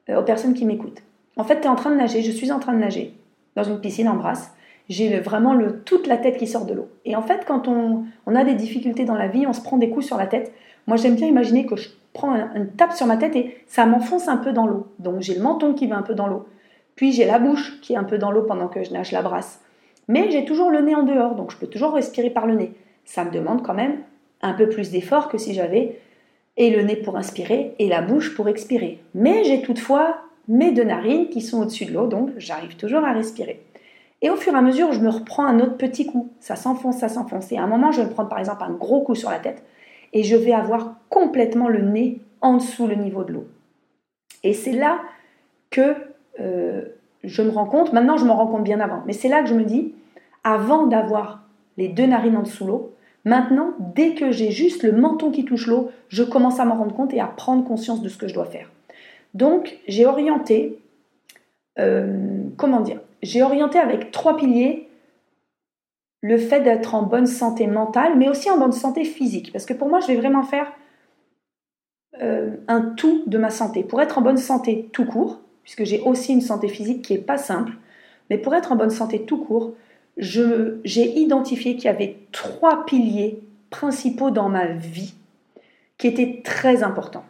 euh, 0.08 0.20
aux 0.20 0.24
personnes 0.24 0.54
qui 0.54 0.64
m'écoutent. 0.64 1.02
En 1.36 1.44
fait, 1.44 1.60
tu 1.60 1.66
es 1.66 1.68
en 1.68 1.76
train 1.76 1.90
de 1.90 1.96
nager, 1.96 2.22
je 2.22 2.30
suis 2.30 2.52
en 2.52 2.58
train 2.58 2.74
de 2.74 2.78
nager 2.78 3.14
dans 3.56 3.64
une 3.64 3.80
piscine 3.80 4.08
en 4.08 4.16
brasse. 4.16 4.52
J'ai 4.88 5.20
vraiment 5.20 5.56
toute 5.84 6.06
la 6.06 6.16
tête 6.16 6.36
qui 6.36 6.46
sort 6.46 6.66
de 6.66 6.74
l'eau. 6.74 6.88
Et 7.04 7.16
en 7.16 7.22
fait, 7.22 7.44
quand 7.46 7.68
on, 7.68 8.04
a 8.26 8.44
des 8.44 8.54
difficultés 8.54 9.04
dans 9.04 9.14
la 9.14 9.28
vie, 9.28 9.46
on 9.46 9.52
se 9.52 9.62
prend 9.62 9.78
des 9.78 9.88
coups 9.88 10.06
sur 10.06 10.16
la 10.16 10.26
tête. 10.26 10.52
Moi, 10.86 10.96
j'aime 10.96 11.14
bien 11.14 11.28
imaginer 11.28 11.64
que 11.64 11.76
je 11.76 11.88
prends 12.12 12.34
une 12.54 12.68
tape 12.68 12.92
sur 12.92 13.06
ma 13.06 13.16
tête 13.16 13.36
et 13.36 13.56
ça 13.66 13.86
m'enfonce 13.86 14.28
un 14.28 14.36
peu 14.36 14.52
dans 14.52 14.66
l'eau. 14.66 14.88
Donc 14.98 15.20
j'ai 15.20 15.34
le 15.34 15.42
menton 15.42 15.72
qui 15.72 15.86
va 15.86 15.96
un 15.96 16.02
peu 16.02 16.14
dans 16.14 16.26
l'eau. 16.26 16.46
Puis 16.94 17.12
j'ai 17.12 17.24
la 17.24 17.38
bouche 17.38 17.80
qui 17.80 17.94
est 17.94 17.96
un 17.96 18.04
peu 18.04 18.18
dans 18.18 18.30
l'eau 18.30 18.42
pendant 18.42 18.68
que 18.68 18.82
je 18.84 18.92
nage 18.92 19.12
la 19.12 19.22
brasse. 19.22 19.60
Mais 20.08 20.30
j'ai 20.30 20.44
toujours 20.44 20.70
le 20.70 20.80
nez 20.82 20.94
en 20.94 21.04
dehors, 21.04 21.36
donc 21.36 21.52
je 21.52 21.56
peux 21.56 21.68
toujours 21.68 21.94
respirer 21.94 22.28
par 22.28 22.46
le 22.46 22.54
nez. 22.54 22.74
Ça 23.04 23.24
me 23.24 23.30
demande 23.30 23.62
quand 23.62 23.74
même 23.74 23.98
un 24.42 24.52
peu 24.52 24.68
plus 24.68 24.90
d'effort 24.90 25.28
que 25.28 25.38
si 25.38 25.54
j'avais 25.54 25.98
et 26.56 26.70
le 26.70 26.82
nez 26.82 26.96
pour 26.96 27.16
inspirer 27.16 27.74
et 27.78 27.88
la 27.88 28.02
bouche 28.02 28.34
pour 28.34 28.48
expirer. 28.48 29.00
Mais 29.14 29.44
j'ai 29.44 29.62
toutefois 29.62 30.18
mes 30.48 30.72
deux 30.72 30.84
narines 30.84 31.28
qui 31.28 31.40
sont 31.40 31.62
au-dessus 31.62 31.86
de 31.86 31.92
l'eau, 31.92 32.06
donc 32.06 32.30
j'arrive 32.36 32.76
toujours 32.76 33.04
à 33.04 33.12
respirer. 33.12 33.62
Et 34.20 34.30
au 34.30 34.36
fur 34.36 34.54
et 34.54 34.56
à 34.56 34.62
mesure, 34.62 34.92
je 34.92 35.00
me 35.00 35.08
reprends 35.08 35.46
un 35.46 35.58
autre 35.60 35.76
petit 35.76 36.06
coup. 36.06 36.30
Ça 36.38 36.54
s'enfonce, 36.54 36.98
ça 36.98 37.08
s'enfonce. 37.08 37.50
Et 37.50 37.58
à 37.58 37.62
un 37.62 37.66
moment, 37.66 37.90
je 37.90 38.02
vais 38.02 38.10
prendre 38.10 38.28
par 38.28 38.38
exemple 38.38 38.62
un 38.62 38.72
gros 38.72 39.02
coup 39.02 39.16
sur 39.16 39.30
la 39.30 39.38
tête 39.38 39.64
et 40.12 40.22
je 40.22 40.36
vais 40.36 40.52
avoir 40.52 40.94
complètement 41.08 41.68
le 41.68 41.82
nez 41.82 42.20
en 42.40 42.54
dessous 42.54 42.86
le 42.86 42.94
niveau 42.94 43.24
de 43.24 43.32
l'eau. 43.32 43.46
Et 44.44 44.52
c'est 44.52 44.72
là 44.72 45.00
que 45.70 45.94
euh, 46.40 46.82
je 47.24 47.42
me 47.42 47.50
rends 47.50 47.66
compte, 47.66 47.92
maintenant 47.92 48.16
je 48.16 48.24
me 48.24 48.30
rends 48.30 48.46
compte 48.46 48.64
bien 48.64 48.80
avant, 48.80 49.02
mais 49.06 49.12
c'est 49.12 49.28
là 49.28 49.42
que 49.42 49.48
je 49.48 49.54
me 49.54 49.64
dis, 49.64 49.94
avant 50.44 50.86
d'avoir 50.86 51.42
les 51.76 51.88
deux 51.88 52.06
narines 52.06 52.36
en 52.36 52.42
dessous 52.42 52.66
l'eau, 52.66 52.94
maintenant, 53.24 53.74
dès 53.78 54.14
que 54.14 54.30
j'ai 54.30 54.50
juste 54.50 54.82
le 54.82 54.92
menton 54.92 55.30
qui 55.30 55.44
touche 55.44 55.66
l'eau, 55.66 55.90
je 56.08 56.22
commence 56.22 56.60
à 56.60 56.64
m'en 56.64 56.76
rendre 56.76 56.94
compte 56.94 57.14
et 57.14 57.20
à 57.20 57.26
prendre 57.26 57.64
conscience 57.64 58.02
de 58.02 58.08
ce 58.08 58.16
que 58.16 58.28
je 58.28 58.34
dois 58.34 58.46
faire. 58.46 58.70
Donc 59.34 59.78
j'ai 59.88 60.06
orienté, 60.06 60.78
euh, 61.78 62.42
comment 62.56 62.80
dire, 62.80 63.00
j'ai 63.22 63.42
orienté 63.42 63.78
avec 63.78 64.10
trois 64.10 64.36
piliers 64.36 64.88
le 66.22 66.38
fait 66.38 66.60
d'être 66.60 66.94
en 66.94 67.02
bonne 67.02 67.26
santé 67.26 67.66
mentale, 67.66 68.16
mais 68.16 68.28
aussi 68.28 68.50
en 68.50 68.58
bonne 68.58 68.72
santé 68.72 69.04
physique. 69.04 69.52
Parce 69.52 69.66
que 69.66 69.74
pour 69.74 69.88
moi, 69.88 70.00
je 70.00 70.06
vais 70.06 70.16
vraiment 70.16 70.44
faire 70.44 70.72
euh, 72.20 72.56
un 72.68 72.80
tout 72.80 73.24
de 73.26 73.38
ma 73.38 73.50
santé. 73.50 73.82
Pour 73.82 74.00
être 74.00 74.18
en 74.18 74.22
bonne 74.22 74.36
santé 74.36 74.88
tout 74.92 75.04
court, 75.04 75.40
puisque 75.64 75.84
j'ai 75.84 76.00
aussi 76.00 76.32
une 76.32 76.40
santé 76.40 76.68
physique 76.68 77.02
qui 77.02 77.14
n'est 77.14 77.20
pas 77.20 77.38
simple, 77.38 77.72
mais 78.30 78.38
pour 78.38 78.54
être 78.54 78.70
en 78.70 78.76
bonne 78.76 78.90
santé 78.90 79.22
tout 79.22 79.38
court, 79.38 79.72
j'ai 80.16 81.18
identifié 81.18 81.76
qu'il 81.76 81.86
y 81.86 81.88
avait 81.88 82.16
trois 82.32 82.84
piliers 82.84 83.40
principaux 83.70 84.30
dans 84.30 84.48
ma 84.48 84.66
vie 84.66 85.14
qui 85.98 86.06
étaient 86.06 86.42
très 86.44 86.82
importants. 86.82 87.24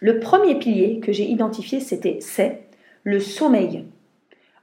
Le 0.00 0.20
premier 0.20 0.56
pilier 0.56 1.00
que 1.00 1.12
j'ai 1.12 1.24
identifié, 1.24 1.80
c'était 1.80 2.18
c'est 2.20 2.62
le 3.02 3.20
sommeil. 3.20 3.84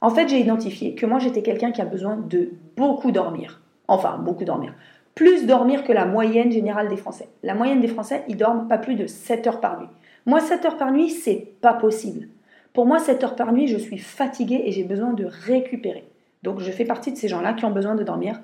En 0.01 0.09
fait, 0.09 0.27
j'ai 0.27 0.39
identifié 0.39 0.95
que 0.95 1.05
moi, 1.05 1.19
j'étais 1.19 1.41
quelqu'un 1.41 1.71
qui 1.71 1.81
a 1.81 1.85
besoin 1.85 2.17
de 2.17 2.51
beaucoup 2.77 3.11
dormir. 3.11 3.61
Enfin, 3.87 4.17
beaucoup 4.17 4.43
dormir. 4.43 4.73
Plus 5.15 5.45
dormir 5.45 5.83
que 5.83 5.93
la 5.93 6.05
moyenne 6.05 6.51
générale 6.51 6.89
des 6.89 6.97
Français. 6.97 7.29
La 7.41 7.55
moyenne 7.55 7.81
des 7.81 7.87
Français, 7.87 8.23
ils 8.27 8.37
dorment 8.37 8.67
pas 8.67 8.77
plus 8.77 8.95
de 8.95 9.07
7 9.07 9.47
heures 9.47 9.59
par 9.59 9.79
nuit. 9.79 9.89
Moi, 10.25 10.39
7 10.39 10.65
heures 10.65 10.77
par 10.77 10.91
nuit, 10.91 11.09
c'est 11.09 11.53
pas 11.61 11.73
possible. 11.73 12.27
Pour 12.73 12.85
moi, 12.85 12.99
7 12.99 13.23
heures 13.23 13.35
par 13.35 13.53
nuit, 13.53 13.67
je 13.67 13.77
suis 13.77 13.97
fatiguée 13.97 14.63
et 14.65 14.71
j'ai 14.71 14.83
besoin 14.83 15.13
de 15.13 15.25
récupérer. 15.25 16.03
Donc, 16.43 16.59
je 16.59 16.71
fais 16.71 16.85
partie 16.85 17.11
de 17.11 17.17
ces 17.17 17.27
gens-là 17.27 17.53
qui 17.53 17.65
ont 17.65 17.71
besoin 17.71 17.95
de 17.95 18.03
dormir 18.03 18.39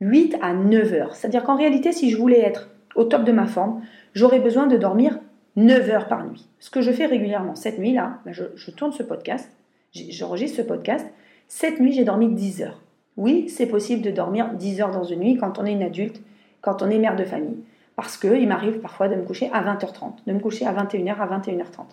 8 0.00 0.36
à 0.40 0.54
9 0.54 0.92
heures. 0.94 1.14
C'est-à-dire 1.14 1.44
qu'en 1.44 1.56
réalité, 1.56 1.92
si 1.92 2.10
je 2.10 2.16
voulais 2.16 2.40
être 2.40 2.70
au 2.94 3.04
top 3.04 3.24
de 3.24 3.32
ma 3.32 3.46
forme, 3.46 3.82
j'aurais 4.14 4.40
besoin 4.40 4.66
de 4.66 4.76
dormir 4.76 5.18
9 5.56 5.90
heures 5.90 6.08
par 6.08 6.26
nuit. 6.26 6.48
Ce 6.58 6.70
que 6.70 6.80
je 6.80 6.90
fais 6.90 7.06
régulièrement. 7.06 7.54
Cette 7.54 7.78
nuit-là, 7.78 8.18
je 8.26 8.70
tourne 8.70 8.92
ce 8.92 9.02
podcast 9.02 9.50
j'enregistre 9.92 10.58
ce 10.58 10.62
podcast, 10.62 11.06
cette 11.48 11.80
nuit 11.80 11.92
j'ai 11.92 12.04
dormi 12.04 12.28
10 12.28 12.62
heures. 12.62 12.80
Oui, 13.16 13.48
c'est 13.48 13.66
possible 13.66 14.02
de 14.02 14.10
dormir 14.10 14.54
10 14.54 14.80
heures 14.80 14.90
dans 14.90 15.04
une 15.04 15.20
nuit 15.20 15.36
quand 15.36 15.58
on 15.58 15.66
est 15.66 15.72
une 15.72 15.82
adulte, 15.82 16.20
quand 16.62 16.82
on 16.82 16.88
est 16.88 16.98
mère 16.98 17.16
de 17.16 17.24
famille. 17.24 17.58
Parce 17.94 18.16
qu'il 18.16 18.48
m'arrive 18.48 18.78
parfois 18.80 19.08
de 19.08 19.16
me 19.16 19.22
coucher 19.22 19.50
à 19.52 19.62
20h30, 19.62 20.26
de 20.26 20.32
me 20.32 20.38
coucher 20.38 20.66
à 20.66 20.72
21h, 20.72 21.16
à 21.16 21.38
21h30. 21.38 21.88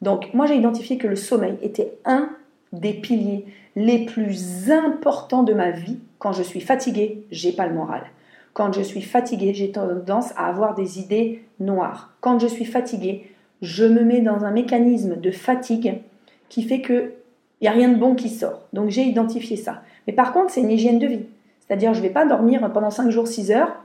Donc 0.00 0.32
moi 0.32 0.46
j'ai 0.46 0.56
identifié 0.56 0.96
que 0.96 1.06
le 1.06 1.16
sommeil 1.16 1.58
était 1.62 1.92
un 2.06 2.30
des 2.80 2.94
piliers 2.94 3.46
les 3.76 4.04
plus 4.04 4.70
importants 4.70 5.42
de 5.42 5.54
ma 5.54 5.70
vie. 5.70 5.98
Quand 6.18 6.32
je 6.32 6.42
suis 6.42 6.60
fatiguée, 6.60 7.24
j'ai 7.30 7.52
pas 7.52 7.66
le 7.66 7.74
moral. 7.74 8.02
Quand 8.52 8.72
je 8.72 8.82
suis 8.82 9.02
fatiguée, 9.02 9.52
j'ai 9.52 9.72
tendance 9.72 10.32
à 10.36 10.46
avoir 10.46 10.74
des 10.74 11.00
idées 11.00 11.44
noires. 11.58 12.14
Quand 12.20 12.38
je 12.38 12.46
suis 12.46 12.64
fatiguée, 12.64 13.30
je 13.62 13.84
me 13.84 14.02
mets 14.02 14.20
dans 14.20 14.44
un 14.44 14.52
mécanisme 14.52 15.16
de 15.16 15.30
fatigue 15.30 16.00
qui 16.48 16.62
fait 16.62 16.80
que 16.80 17.14
il 17.60 17.64
n'y 17.64 17.68
a 17.68 17.72
rien 17.72 17.88
de 17.88 17.98
bon 17.98 18.14
qui 18.14 18.28
sort. 18.28 18.62
Donc 18.72 18.90
j'ai 18.90 19.02
identifié 19.02 19.56
ça. 19.56 19.82
Mais 20.06 20.12
par 20.12 20.32
contre, 20.32 20.52
c'est 20.52 20.60
une 20.60 20.70
hygiène 20.70 20.98
de 20.98 21.06
vie. 21.06 21.24
C'est-à-dire, 21.60 21.94
je 21.94 22.00
ne 22.00 22.04
vais 22.04 22.12
pas 22.12 22.26
dormir 22.26 22.70
pendant 22.72 22.90
5 22.90 23.10
jours, 23.10 23.26
6 23.26 23.52
heures, 23.52 23.82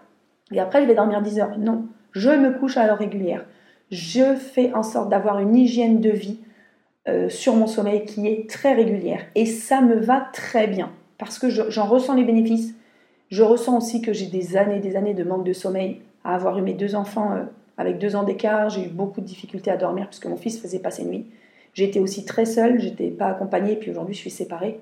et 0.51 0.59
après 0.59 0.81
je 0.81 0.87
vais 0.87 0.95
dormir 0.95 1.21
10 1.21 1.39
heures. 1.39 1.57
Non, 1.57 1.85
je 2.11 2.29
me 2.29 2.51
couche 2.51 2.77
à 2.77 2.85
l'heure 2.85 2.97
régulière. 2.97 3.45
Je 3.89 4.35
fais 4.35 4.73
en 4.73 4.83
sorte 4.83 5.09
d'avoir 5.09 5.39
une 5.39 5.55
hygiène 5.55 6.01
de 6.01 6.09
vie 6.09 6.39
euh, 7.07 7.29
sur 7.29 7.55
mon 7.55 7.67
sommeil 7.67 8.05
qui 8.05 8.27
est 8.27 8.49
très 8.49 8.73
régulière. 8.73 9.21
Et 9.35 9.45
ça 9.45 9.81
me 9.81 9.95
va 9.95 10.27
très 10.33 10.67
bien, 10.67 10.91
parce 11.17 11.39
que 11.39 11.49
j'en 11.49 11.85
ressens 11.85 12.15
les 12.15 12.25
bénéfices. 12.25 12.73
Je 13.29 13.43
ressens 13.43 13.77
aussi 13.77 14.01
que 14.01 14.11
j'ai 14.11 14.25
des 14.25 14.57
années 14.57 14.79
des 14.79 14.95
années 14.95 15.13
de 15.13 15.23
manque 15.23 15.45
de 15.45 15.53
sommeil 15.53 16.01
à 16.23 16.35
avoir 16.35 16.57
eu 16.57 16.61
mes 16.61 16.73
deux 16.73 16.95
enfants 16.95 17.31
euh, 17.33 17.43
avec 17.77 17.99
deux 17.99 18.15
ans 18.15 18.23
d'écart. 18.23 18.69
J'ai 18.69 18.85
eu 18.85 18.89
beaucoup 18.89 19.21
de 19.21 19.25
difficultés 19.25 19.71
à 19.71 19.77
dormir 19.77 20.07
puisque 20.07 20.25
mon 20.25 20.35
fils 20.35 20.59
faisait 20.59 20.79
passer 20.79 21.05
nuit. 21.05 21.27
J'étais 21.73 21.99
aussi 21.99 22.25
très 22.25 22.45
seule, 22.45 22.79
j'étais 22.79 23.09
pas 23.09 23.27
accompagnée, 23.27 23.75
puis 23.75 23.91
aujourd'hui 23.91 24.15
je 24.15 24.19
suis 24.19 24.29
séparée. 24.29 24.79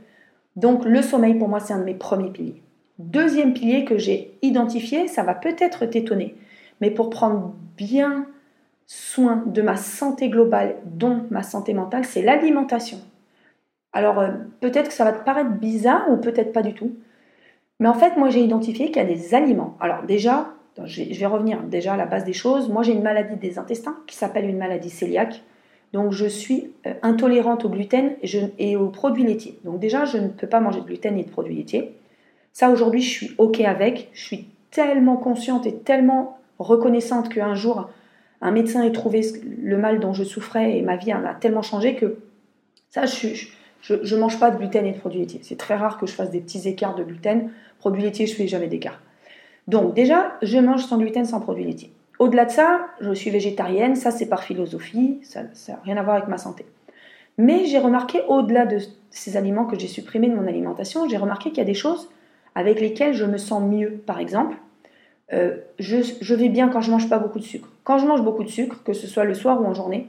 Donc 0.55 0.85
le 0.85 1.01
sommeil 1.01 1.35
pour 1.35 1.49
moi 1.49 1.59
c'est 1.59 1.73
un 1.73 1.79
de 1.79 1.83
mes 1.83 1.93
premiers 1.93 2.31
piliers. 2.31 2.61
Deuxième 2.97 3.53
pilier 3.53 3.85
que 3.85 3.97
j'ai 3.97 4.33
identifié, 4.41 5.07
ça 5.07 5.21
va 5.21 5.35
peut-être 5.35 5.85
t'étonner, 5.85 6.35
mais 6.81 6.89
pour 6.89 7.11
prendre 7.11 7.53
bien 7.77 8.25
soin 8.87 9.43
de 9.45 9.61
ma 9.61 9.75
santé 9.75 10.29
globale, 10.29 10.77
dont 10.85 11.25
ma 11.29 11.43
santé 11.43 11.73
mentale, 11.73 12.05
c'est 12.05 12.21
l'alimentation. 12.21 12.99
Alors 13.93 14.19
euh, 14.19 14.29
peut-être 14.61 14.87
que 14.87 14.93
ça 14.93 15.03
va 15.03 15.11
te 15.11 15.23
paraître 15.23 15.51
bizarre 15.51 16.09
ou 16.09 16.17
peut-être 16.17 16.53
pas 16.53 16.63
du 16.63 16.73
tout, 16.73 16.95
mais 17.79 17.87
en 17.87 17.93
fait 17.93 18.17
moi 18.17 18.29
j'ai 18.29 18.41
identifié 18.41 18.87
qu'il 18.87 18.97
y 18.97 19.05
a 19.05 19.05
des 19.05 19.35
aliments. 19.35 19.77
Alors 19.79 20.03
déjà, 20.03 20.53
je 20.85 21.03
vais 21.03 21.25
revenir 21.25 21.63
déjà 21.63 21.93
à 21.93 21.97
la 21.97 22.05
base 22.05 22.23
des 22.23 22.33
choses. 22.33 22.69
Moi 22.69 22.83
j'ai 22.83 22.93
une 22.93 23.03
maladie 23.03 23.35
des 23.35 23.59
intestins 23.59 23.97
qui 24.07 24.15
s'appelle 24.15 24.49
une 24.49 24.57
maladie 24.57 24.91
cœliaque. 24.91 25.43
Donc 25.93 26.11
je 26.11 26.25
suis 26.25 26.71
euh, 26.85 26.93
intolérante 27.01 27.65
au 27.65 27.69
gluten 27.69 28.15
et, 28.57 28.75
aux 28.75 28.89
produits 28.89 29.23
laitiers. 29.23 29.59
Donc 29.63 29.79
déjà, 29.79 30.05
je 30.05 30.17
ne 30.17 30.27
peux 30.27 30.47
pas 30.47 30.59
manger 30.59 30.81
de 30.81 30.85
gluten 30.85 31.17
et 31.17 31.23
de 31.23 31.29
produits 31.29 31.55
laitiers. 31.55 31.95
Ça, 32.53 32.69
aujourd'hui, 32.69 33.01
je 33.01 33.09
suis 33.09 33.31
OK 33.37 33.61
avec. 33.61 34.09
Je 34.13 34.23
suis 34.23 34.47
tellement 34.71 35.17
consciente 35.17 35.65
et 35.65 35.75
tellement 35.75 36.37
reconnaissante 36.59 37.29
qu'un 37.29 37.55
jour, 37.55 37.89
un 38.41 38.51
médecin 38.51 38.83
ait 38.83 38.91
trouvé 38.91 39.21
le 39.61 39.77
mal 39.77 39.99
dont 39.99 40.13
je 40.13 40.23
souffrais 40.23 40.77
et 40.77 40.81
ma 40.81 40.95
vie 40.95 41.11
a 41.11 41.35
tellement 41.39 41.61
changé 41.61 41.95
que 41.95 42.17
ça, 42.89 43.05
je 43.05 44.15
ne 44.15 44.19
mange 44.19 44.39
pas 44.39 44.51
de 44.51 44.57
gluten 44.57 44.85
et 44.85 44.91
de 44.91 44.97
produits 44.97 45.19
laitiers. 45.19 45.39
C'est 45.43 45.57
très 45.57 45.75
rare 45.75 45.97
que 45.97 46.05
je 46.05 46.13
fasse 46.13 46.31
des 46.31 46.39
petits 46.39 46.67
écarts 46.67 46.95
de 46.95 47.03
gluten. 47.03 47.49
Produits 47.79 48.03
laitiers, 48.03 48.27
je 48.27 48.35
fais 48.35 48.47
jamais 48.47 48.67
d'écart. 48.67 49.01
Donc 49.67 49.93
déjà, 49.93 50.37
je 50.41 50.57
mange 50.57 50.85
sans 50.85 50.97
gluten, 50.97 51.25
sans 51.25 51.41
produits 51.41 51.65
laitiers. 51.65 51.91
Au-delà 52.19 52.45
de 52.45 52.51
ça, 52.51 52.87
je 53.01 53.11
suis 53.13 53.29
végétarienne, 53.29 53.95
ça 53.95 54.11
c'est 54.11 54.25
par 54.25 54.43
philosophie, 54.43 55.19
ça 55.23 55.43
n'a 55.43 55.79
rien 55.83 55.97
à 55.97 56.03
voir 56.03 56.15
avec 56.15 56.27
ma 56.27 56.37
santé. 56.37 56.65
Mais 57.37 57.65
j'ai 57.65 57.77
remarqué, 57.77 58.21
au-delà 58.27 58.65
de 58.65 58.79
ces 59.11 59.37
aliments 59.37 59.65
que 59.65 59.77
j'ai 59.77 59.87
supprimés 59.87 60.27
de 60.27 60.35
mon 60.35 60.47
alimentation, 60.47 61.07
j'ai 61.07 61.17
remarqué 61.17 61.49
qu'il 61.49 61.59
y 61.59 61.61
a 61.61 61.65
des 61.65 61.75
choses 61.75 62.09
avec 62.55 62.81
lesquelles 62.81 63.13
je 63.13 63.25
me 63.25 63.37
sens 63.37 63.61
mieux. 63.61 64.01
Par 64.05 64.19
exemple, 64.19 64.57
euh, 65.33 65.57
je, 65.79 66.33
vais 66.33 66.49
bien 66.49 66.69
quand 66.69 66.81
je 66.81 66.91
mange 66.91 67.09
pas 67.09 67.19
beaucoup 67.19 67.39
de 67.39 67.43
sucre. 67.43 67.69
Quand 67.83 67.97
je 67.97 68.05
mange 68.05 68.21
beaucoup 68.21 68.43
de 68.43 68.49
sucre, 68.49 68.83
que 68.83 68.93
ce 68.93 69.07
soit 69.07 69.25
le 69.25 69.33
soir 69.33 69.61
ou 69.61 69.65
en 69.65 69.73
journée, 69.73 70.07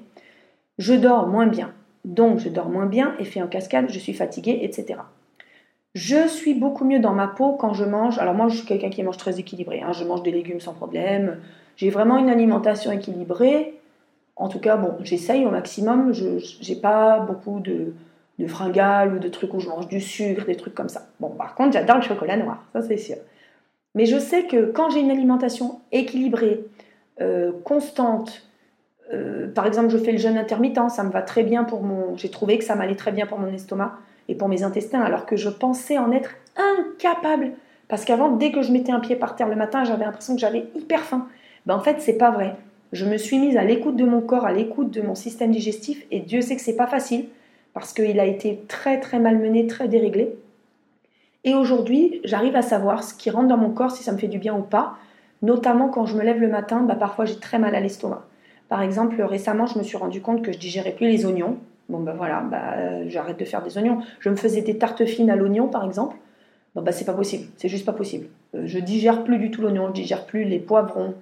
je 0.78 0.94
dors 0.94 1.26
moins 1.26 1.46
bien. 1.46 1.72
Donc 2.04 2.38
je 2.38 2.48
dors 2.48 2.68
moins 2.68 2.87
bien, 2.87 3.14
effet 3.18 3.42
en 3.42 3.48
cascade, 3.48 3.87
je 3.88 3.98
suis 3.98 4.14
fatiguée, 4.14 4.61
etc. 4.62 5.00
Je 5.94 6.28
suis 6.28 6.54
beaucoup 6.54 6.85
mieux 6.85 7.00
dans 7.00 7.12
ma 7.12 7.26
peau 7.26 7.52
quand 7.52 7.74
je 7.74 7.85
mange. 7.85 8.18
Alors 8.18 8.35
moi, 8.35 8.48
je 8.48 8.57
suis 8.59 8.66
quelqu'un 8.66 8.90
qui 8.90 9.02
mange 9.02 9.16
très 9.16 9.40
équilibré. 9.40 9.81
Hein. 9.81 9.92
Je 9.92 10.04
mange 10.04 10.22
des 10.22 10.31
légumes 10.31 10.61
sans 10.61 10.74
problème. 10.74 11.38
J'ai 11.76 11.90
vraiment 11.90 12.18
une 12.18 12.28
alimentation 12.28 12.92
équilibrée. 12.92 13.74
En 14.37 14.48
tout 14.48 14.61
cas, 14.61 14.76
bon, 14.76 14.94
j'essaye 15.02 15.44
au 15.44 15.50
maximum. 15.50 16.12
Je 16.12 16.68
n'ai 16.68 16.76
pas 16.76 17.18
beaucoup 17.18 17.59
de, 17.59 17.94
de 18.38 18.46
fringales 18.46 19.14
ou 19.14 19.18
de 19.18 19.28
trucs 19.28 19.52
où 19.54 19.61
je 19.61 19.68
mange 19.68 19.88
du 19.88 20.00
sucre, 20.00 20.46
des 20.46 20.57
trucs 20.57 20.74
comme 20.74 20.88
ça. 20.88 21.07
Bon, 21.20 21.31
par 21.31 21.54
contre, 21.54 21.72
j'adore 21.72 21.96
le 21.96 22.02
chocolat 22.02 22.37
noir, 22.37 22.62
ça 22.72 22.83
c'est 22.83 22.96
sûr. 22.96 23.16
Mais 23.94 24.07
je 24.07 24.18
sais 24.18 24.44
que 24.44 24.70
quand 24.70 24.90
j'ai 24.90 25.01
une 25.01 25.11
alimentation 25.11 25.81
équilibrée, 25.92 26.64
euh, 27.20 27.53
constante, 27.64 28.48
euh, 29.12 29.48
par 29.53 29.66
exemple, 29.66 29.88
je 29.90 29.98
fais 29.98 30.12
le 30.12 30.18
jeûne 30.18 30.37
intermittent, 30.37 30.90
ça 30.90 31.03
me 31.03 31.11
va 31.11 31.22
très 31.22 31.42
bien 31.42 31.64
pour 31.64 31.83
mon. 31.83 32.16
J'ai 32.16 32.31
trouvé 32.31 32.59
que 32.59 32.64
ça 32.64 32.74
m'allait 32.74 32.96
très 32.96 33.12
bien 33.12 33.27
pour 33.27 33.38
mon 33.38 33.53
estomac 33.53 33.94
et 34.29 34.35
pour 34.35 34.48
mes 34.48 34.62
intestins, 34.62 35.01
alors 35.01 35.27
que 35.27 35.37
je 35.37 35.48
pensais 35.48 35.98
en 35.98 36.12
être 36.12 36.35
incapable. 36.57 37.53
Parce 37.88 38.05
qu'avant, 38.05 38.31
dès 38.33 38.53
que 38.53 38.62
je 38.62 38.70
mettais 38.70 38.92
un 38.92 39.01
pied 39.01 39.16
par 39.16 39.35
terre 39.35 39.48
le 39.48 39.57
matin, 39.57 39.85
j'avais 39.85 40.05
l'impression 40.05 40.35
que 40.35 40.40
j'avais 40.40 40.66
hyper 40.74 41.01
faim. 41.01 41.27
Ben, 41.64 41.74
en 41.74 41.81
fait, 41.81 41.96
c'est 42.01 42.18
pas 42.18 42.31
vrai. 42.31 42.55
Je 42.92 43.07
me 43.07 43.16
suis 43.16 43.38
mise 43.38 43.57
à 43.57 43.64
l'écoute 43.64 43.96
de 43.96 44.05
mon 44.05 44.20
corps, 44.20 44.44
à 44.44 44.53
l'écoute 44.53 44.90
de 44.90 45.01
mon 45.01 45.14
système 45.14 45.51
digestif, 45.51 46.05
et 46.11 46.20
Dieu 46.20 46.42
sait 46.42 46.57
que 46.57 46.62
c'est 46.62 46.77
pas 46.77 46.87
facile 46.87 47.27
parce 47.74 47.92
qu'il 47.92 48.18
a 48.18 48.27
été 48.27 48.64
très 48.66 48.98
très 49.01 49.18
malmené, 49.18 49.66
très 49.66 49.88
déréglé. 49.88 50.37
Et 51.44 51.55
aujourd'hui, 51.55 52.20
j'arrive 52.24 52.57
à 52.57 52.62
savoir 52.62 53.03
ce 53.03 53.14
qui 53.14 53.31
rentre 53.31 53.48
dans 53.48 53.57
mon 53.57 53.70
corps, 53.70 53.90
si 53.90 54.03
ça 54.03 54.12
me 54.12 54.18
fait 54.18 54.29
du 54.29 54.38
bien 54.38 54.55
ou 54.57 54.62
pas. 54.62 54.96
Notamment 55.42 55.88
quand 55.88 56.05
je 56.07 56.16
me 56.16 56.22
lève 56.22 56.40
le 56.40 56.48
matin, 56.48 56.83
bah, 56.83 56.96
parfois 56.96 57.24
j'ai 57.24 57.37
très 57.37 57.59
mal 57.59 57.74
à 57.74 57.81
l'estomac. 57.81 58.24
Par 58.68 58.83
exemple, 58.83 59.22
récemment, 59.22 59.66
je 59.66 59.79
me 59.79 59.85
suis 59.85 59.96
rendu 59.96 60.20
compte 60.20 60.42
que 60.42 60.53
je 60.53 60.59
digérais 60.59 60.92
plus 60.92 61.09
les 61.09 61.24
oignons. 61.24 61.57
Bon 61.88 62.01
ben 62.01 62.12
voilà, 62.12 62.40
bah, 62.40 63.07
j'arrête 63.07 63.38
de 63.38 63.44
faire 63.44 63.62
des 63.62 63.79
oignons. 63.79 64.01
Je 64.20 64.29
me 64.29 64.37
faisais 64.37 64.61
des 64.61 64.77
tartes 64.77 65.07
fines 65.07 65.31
à 65.31 65.37
l'oignon, 65.37 65.68
par 65.68 65.85
exemple. 65.87 66.16
Bon 66.74 66.83
bah 66.83 66.92
c'est 66.92 67.07
pas 67.07 67.14
possible, 67.14 67.46
c'est 67.57 67.68
juste 67.68 67.87
pas 67.87 67.92
possible. 67.92 68.27
Euh, 68.55 68.62
je 68.66 68.79
digère 68.79 69.24
plus 69.24 69.38
du 69.38 69.51
tout 69.51 69.62
l'oignon, 69.62 69.88
je 69.88 69.92
digère 69.92 70.27
plus 70.27 70.44
les 70.44 70.59
poivrons, 70.59 71.14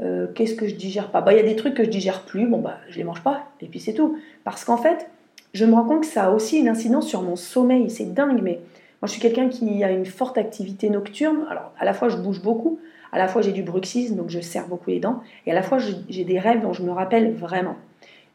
euh, 0.00 0.28
qu'est-ce 0.34 0.54
que 0.54 0.66
je 0.68 0.76
digère 0.76 1.10
pas? 1.10 1.20
Bah, 1.20 1.32
il 1.32 1.36
y 1.36 1.40
a 1.40 1.42
des 1.42 1.56
trucs 1.56 1.74
que 1.74 1.84
je 1.84 1.90
digère 1.90 2.22
plus, 2.22 2.46
bon, 2.46 2.58
bah, 2.60 2.76
je 2.88 2.96
les 2.96 3.04
mange 3.04 3.22
pas, 3.22 3.44
et 3.60 3.66
puis 3.66 3.80
c'est 3.80 3.92
tout. 3.92 4.18
Parce 4.44 4.64
qu'en 4.64 4.76
fait, 4.76 5.10
je 5.52 5.64
me 5.64 5.74
rends 5.74 5.84
compte 5.84 6.00
que 6.02 6.06
ça 6.06 6.26
a 6.26 6.30
aussi 6.30 6.58
une 6.58 6.68
incidence 6.68 7.06
sur 7.08 7.22
mon 7.22 7.36
sommeil, 7.36 7.90
c'est 7.90 8.14
dingue, 8.14 8.40
mais 8.42 8.60
moi 9.00 9.06
je 9.06 9.12
suis 9.12 9.20
quelqu'un 9.20 9.48
qui 9.48 9.84
a 9.84 9.90
une 9.90 10.06
forte 10.06 10.38
activité 10.38 10.90
nocturne, 10.90 11.46
alors 11.50 11.72
à 11.78 11.84
la 11.84 11.92
fois 11.92 12.08
je 12.08 12.16
bouge 12.16 12.42
beaucoup, 12.42 12.80
à 13.12 13.18
la 13.18 13.28
fois 13.28 13.42
j'ai 13.42 13.52
du 13.52 13.62
bruxisme, 13.62 14.16
donc 14.16 14.28
je 14.28 14.40
serre 14.40 14.66
beaucoup 14.66 14.90
les 14.90 15.00
dents, 15.00 15.22
et 15.46 15.52
à 15.52 15.54
la 15.54 15.62
fois 15.62 15.78
j'ai 15.78 16.24
des 16.24 16.38
rêves 16.38 16.62
dont 16.62 16.72
je 16.72 16.82
me 16.82 16.90
rappelle 16.90 17.32
vraiment. 17.32 17.76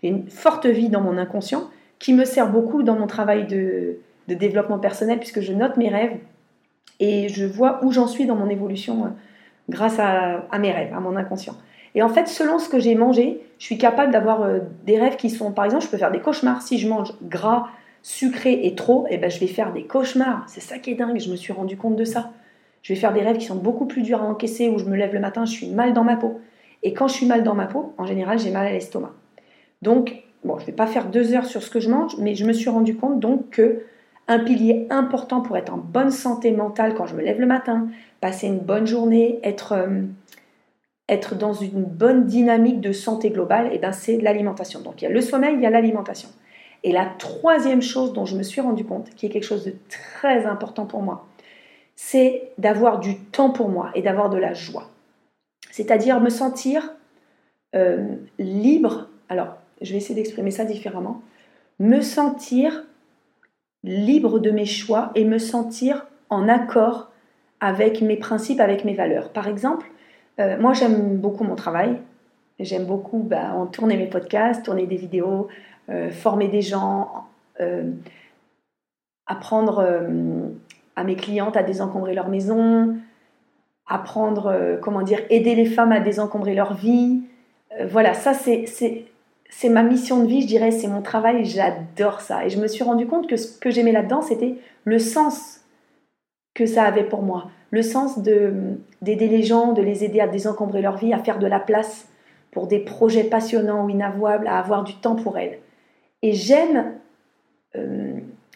J'ai 0.02 0.10
une 0.10 0.30
forte 0.30 0.66
vie 0.66 0.90
dans 0.90 1.02
mon 1.02 1.18
inconscient 1.18 1.70
qui 2.00 2.14
me 2.14 2.26
sert 2.26 2.52
beaucoup 2.52 2.84
dans 2.84 2.96
mon 2.96 3.08
travail 3.08 3.48
de, 3.48 4.00
développement 4.28 4.80
personnel, 4.80 5.20
puisque 5.20 5.42
je 5.42 5.54
note 5.54 5.78
mes 5.78 5.90
rêves 5.90 6.18
et 7.00 7.30
je 7.30 7.46
vois 7.46 7.80
où 7.84 7.92
j'en 7.92 8.08
suis 8.08 8.26
dans 8.26 8.36
mon 8.36 8.50
évolution 8.50 9.06
euh, 9.06 9.08
grâce 9.70 10.00
à, 10.00 10.60
mes 10.60 10.72
rêves, 10.72 10.94
à 10.94 11.00
mon 11.00 11.16
inconscient. 11.16 11.56
Et 11.96 12.02
en 12.02 12.10
fait, 12.10 12.28
selon 12.28 12.60
ce 12.60 12.68
que 12.68 12.80
j'ai 12.80 12.96
mangé, 12.96 13.42
je 13.60 13.66
suis 13.66 13.78
capable 13.78 14.12
d'avoir 14.12 14.42
euh, 14.42 14.60
des 14.86 15.00
rêves 15.00 15.16
qui 15.16 15.30
sont, 15.30 15.52
par 15.52 15.66
exemple, 15.66 15.84
je 15.84 15.90
peux 15.90 15.98
faire 15.98 16.12
des 16.12 16.20
cauchemars. 16.20 16.62
Si 16.62 16.78
je 16.78 16.90
mange 16.90 17.14
gras, 17.22 17.68
sucré 18.04 18.60
et 18.64 18.76
trop, 18.76 19.08
et 19.08 19.16
eh 19.16 19.18
ben, 19.18 19.32
je 19.32 19.40
vais 19.40 19.48
faire 19.48 19.74
des 19.74 19.86
cauchemars. 19.86 20.44
C'est 20.48 20.62
ça 20.62 20.78
qui 20.78 20.92
est 20.92 20.96
dingue, 20.96 21.20
je 21.20 21.32
me 21.32 21.36
suis 21.36 21.54
rendu 21.54 21.78
compte 21.78 21.96
de 21.96 22.04
ça. 22.04 22.32
Je 22.84 22.94
vais 22.94 23.00
faire 23.00 23.14
des 23.14 23.22
rêves 23.22 23.38
qui 23.38 23.46
sont 23.46 23.56
beaucoup 23.56 23.86
plus 23.86 24.02
durs 24.02 24.22
à 24.22 24.26
encaisser, 24.26 24.70
où 24.70 24.78
je 24.78 24.86
me 24.86 24.96
lève 24.96 25.14
le 25.14 25.22
matin, 25.22 25.46
je 25.46 25.54
suis 25.54 25.70
mal 25.70 25.94
dans 25.94 26.04
ma 26.04 26.18
peau. 26.18 26.42
Et 26.84 26.94
quand 26.94 27.08
je 27.08 27.14
suis 27.14 27.26
mal 27.26 27.44
dans 27.44 27.56
ma 27.56 27.66
peau, 27.66 27.94
en 27.98 28.06
général, 28.06 28.38
j'ai 28.38 28.52
mal 28.52 28.68
à 28.68 28.72
l'estomac. 28.72 29.14
Donc, 29.82 30.22
bon, 30.44 30.58
je 30.58 30.64
ne 30.64 30.68
vais 30.68 30.74
pas 30.74 30.86
faire 30.86 31.06
deux 31.06 31.34
heures 31.34 31.46
sur 31.46 31.64
ce 31.64 31.70
que 31.70 31.80
je 31.80 31.90
mange, 31.90 32.18
mais 32.20 32.36
je 32.36 32.46
me 32.46 32.52
suis 32.52 32.70
rendu 32.70 32.98
compte 32.98 33.22
donc 33.22 33.50
que 33.52 33.84
un 34.28 34.40
pilier 34.40 34.88
important 34.90 35.42
pour 35.42 35.58
être 35.58 35.74
en 35.74 35.78
bonne 35.78 36.12
santé 36.12 36.52
mentale 36.52 36.94
quand 36.94 37.06
je 37.06 37.16
me 37.16 37.22
lève 37.22 37.40
le 37.40 37.46
matin, 37.46 37.88
passer 38.22 38.48
une 38.48 38.60
bonne 38.60 38.86
journée, 38.86 39.40
être, 39.44 39.74
euh, 39.74 40.02
être 41.08 41.36
dans 41.36 41.54
une 41.54 41.84
bonne 41.84 42.26
dynamique 42.26 42.82
de 42.82 42.92
santé 42.92 43.30
globale, 43.30 43.68
et 43.68 43.76
eh 43.76 43.80
ben 43.80 43.92
c'est 43.92 44.18
l'alimentation. 44.18 44.82
Donc 44.82 45.02
il 45.02 45.06
y 45.06 45.08
a 45.08 45.12
le 45.12 45.22
sommeil, 45.22 45.56
il 45.56 45.62
y 45.62 45.66
a 45.66 45.70
l'alimentation. 45.70 46.30
Et 46.84 46.92
la 46.92 47.06
troisième 47.06 47.82
chose 47.82 48.14
dont 48.14 48.26
je 48.26 48.36
me 48.36 48.44
suis 48.44 48.62
rendu 48.62 48.84
compte, 48.86 49.10
qui 49.12 49.26
est 49.26 49.30
quelque 49.30 49.46
chose 49.46 49.66
de 49.66 49.74
très 49.90 50.46
important 50.46 50.86
pour 50.86 51.02
moi, 51.02 51.26
c'est 51.96 52.52
d'avoir 52.58 53.00
du 53.00 53.18
temps 53.18 53.52
pour 53.52 53.70
moi 53.70 53.92
et 53.96 54.02
d'avoir 54.02 54.30
de 54.30 54.38
la 54.38 54.54
joie. 54.54 54.90
C'est-à-dire 55.72 56.20
me 56.20 56.30
sentir 56.30 56.94
euh, 57.76 58.16
libre. 58.38 59.08
Alors, 59.30 59.58
je 59.82 59.92
vais 59.92 59.98
essayer 59.98 60.16
d'exprimer 60.16 60.52
ça 60.52 60.66
différemment. 60.66 61.22
Me 61.80 62.02
sentir 62.02 62.84
libre 63.84 64.40
de 64.40 64.52
mes 64.52 64.66
choix 64.66 65.12
et 65.16 65.26
me 65.26 65.38
sentir 65.38 66.06
en 66.30 66.48
accord 66.48 67.12
avec 67.60 68.02
mes 68.02 68.18
principes, 68.18 68.60
avec 68.60 68.86
mes 68.86 68.94
valeurs. 68.94 69.30
Par 69.30 69.48
exemple, 69.48 69.88
euh, 70.40 70.60
moi 70.60 70.74
j'aime 70.74 71.18
beaucoup 71.18 71.44
mon 71.44 71.56
travail, 71.56 72.00
j'aime 72.60 72.86
beaucoup 72.86 73.20
bah, 73.20 73.56
tourner 73.72 73.98
mes 73.98 74.08
podcasts, 74.08 74.66
tourner 74.66 74.86
des 74.86 74.98
vidéos, 74.98 75.48
former 76.12 76.48
des 76.48 76.62
gens, 76.62 77.28
euh, 77.60 77.92
apprendre 79.26 79.86
à 80.96 81.04
mes 81.04 81.16
clientes 81.16 81.58
à 81.58 81.64
désencombrer 81.64 82.14
leur 82.14 82.30
maison, 82.30 82.96
apprendre, 83.88 84.78
comment 84.82 85.02
dire, 85.02 85.20
aider 85.30 85.56
les 85.56 85.66
femmes 85.66 85.92
à 85.92 86.00
désencombrer 86.00 86.56
leur 86.56 86.74
vie. 86.74 87.24
voilà, 87.90 88.14
ça 88.14 88.34
c'est 88.34 88.66
c'est 89.56 89.70
ma 89.70 89.84
mission 89.84 90.24
de 90.24 90.28
vie, 90.28 90.42
je 90.42 90.48
dirais, 90.48 90.72
c'est 90.72 90.88
mon 90.88 91.02
travail, 91.02 91.46
j'adore 91.46 92.22
ça. 92.22 92.46
Et 92.46 92.50
je 92.50 92.60
me 92.60 92.68
suis 92.68 92.84
rendu 92.84 93.06
compte 93.06 93.28
que 93.28 93.38
ce 93.38 93.58
que 93.58 93.70
j'aimais 93.70 93.92
là-dedans, 93.92 94.22
c'était 94.22 94.56
le 94.84 95.00
sens 95.00 95.62
que 96.54 96.66
ça 96.66 96.84
avait 96.84 97.04
pour 97.04 97.22
moi, 97.22 97.50
le 97.72 97.82
sens 97.82 98.20
d'aider 98.20 99.28
les 99.28 99.44
gens, 99.44 99.74
de 99.74 99.82
les 99.82 100.04
aider 100.04 100.20
à 100.20 100.28
désencombrer 100.28 100.82
leur 100.82 100.98
vie, 100.98 101.14
à 101.14 101.20
faire 101.20 101.40
de 101.40 101.48
la 101.48 101.60
place 101.60 102.08
pour 102.52 102.68
des 102.68 102.80
projets 102.80 103.24
passionnants 103.24 103.86
ou 103.86 103.90
inavouables, 103.90 104.48
à 104.48 104.60
avoir 104.60 104.84
du 104.84 104.96
temps 104.96 105.16
pour 105.16 105.38
elles. 105.38 105.60
Et 106.24 106.32
j'aime 106.32 106.94
euh, 107.76 108.14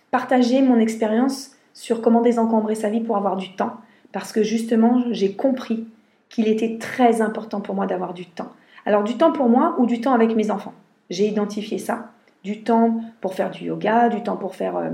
partager 0.09 0.61
mon 0.61 0.79
expérience 0.79 1.51
sur 1.73 2.01
comment 2.01 2.21
désencombrer 2.21 2.75
sa 2.75 2.89
vie 2.89 3.01
pour 3.01 3.17
avoir 3.17 3.35
du 3.35 3.55
temps, 3.55 3.73
parce 4.13 4.31
que 4.31 4.41
justement, 4.41 5.03
j'ai 5.11 5.33
compris 5.33 5.85
qu'il 6.29 6.47
était 6.47 6.77
très 6.79 7.21
important 7.21 7.61
pour 7.61 7.75
moi 7.75 7.85
d'avoir 7.85 8.13
du 8.13 8.25
temps. 8.25 8.51
Alors 8.85 9.03
du 9.03 9.17
temps 9.17 9.33
pour 9.33 9.49
moi 9.49 9.75
ou 9.77 9.85
du 9.85 9.99
temps 9.99 10.13
avec 10.13 10.33
mes 10.35 10.49
enfants? 10.49 10.73
J'ai 11.09 11.27
identifié 11.27 11.77
ça. 11.77 12.11
Du 12.43 12.63
temps 12.63 13.01
pour 13.19 13.33
faire 13.33 13.51
du 13.51 13.65
yoga, 13.65 14.07
du 14.07 14.23
temps 14.23 14.37
pour 14.37 14.55
faire 14.55 14.77
euh, 14.77 14.89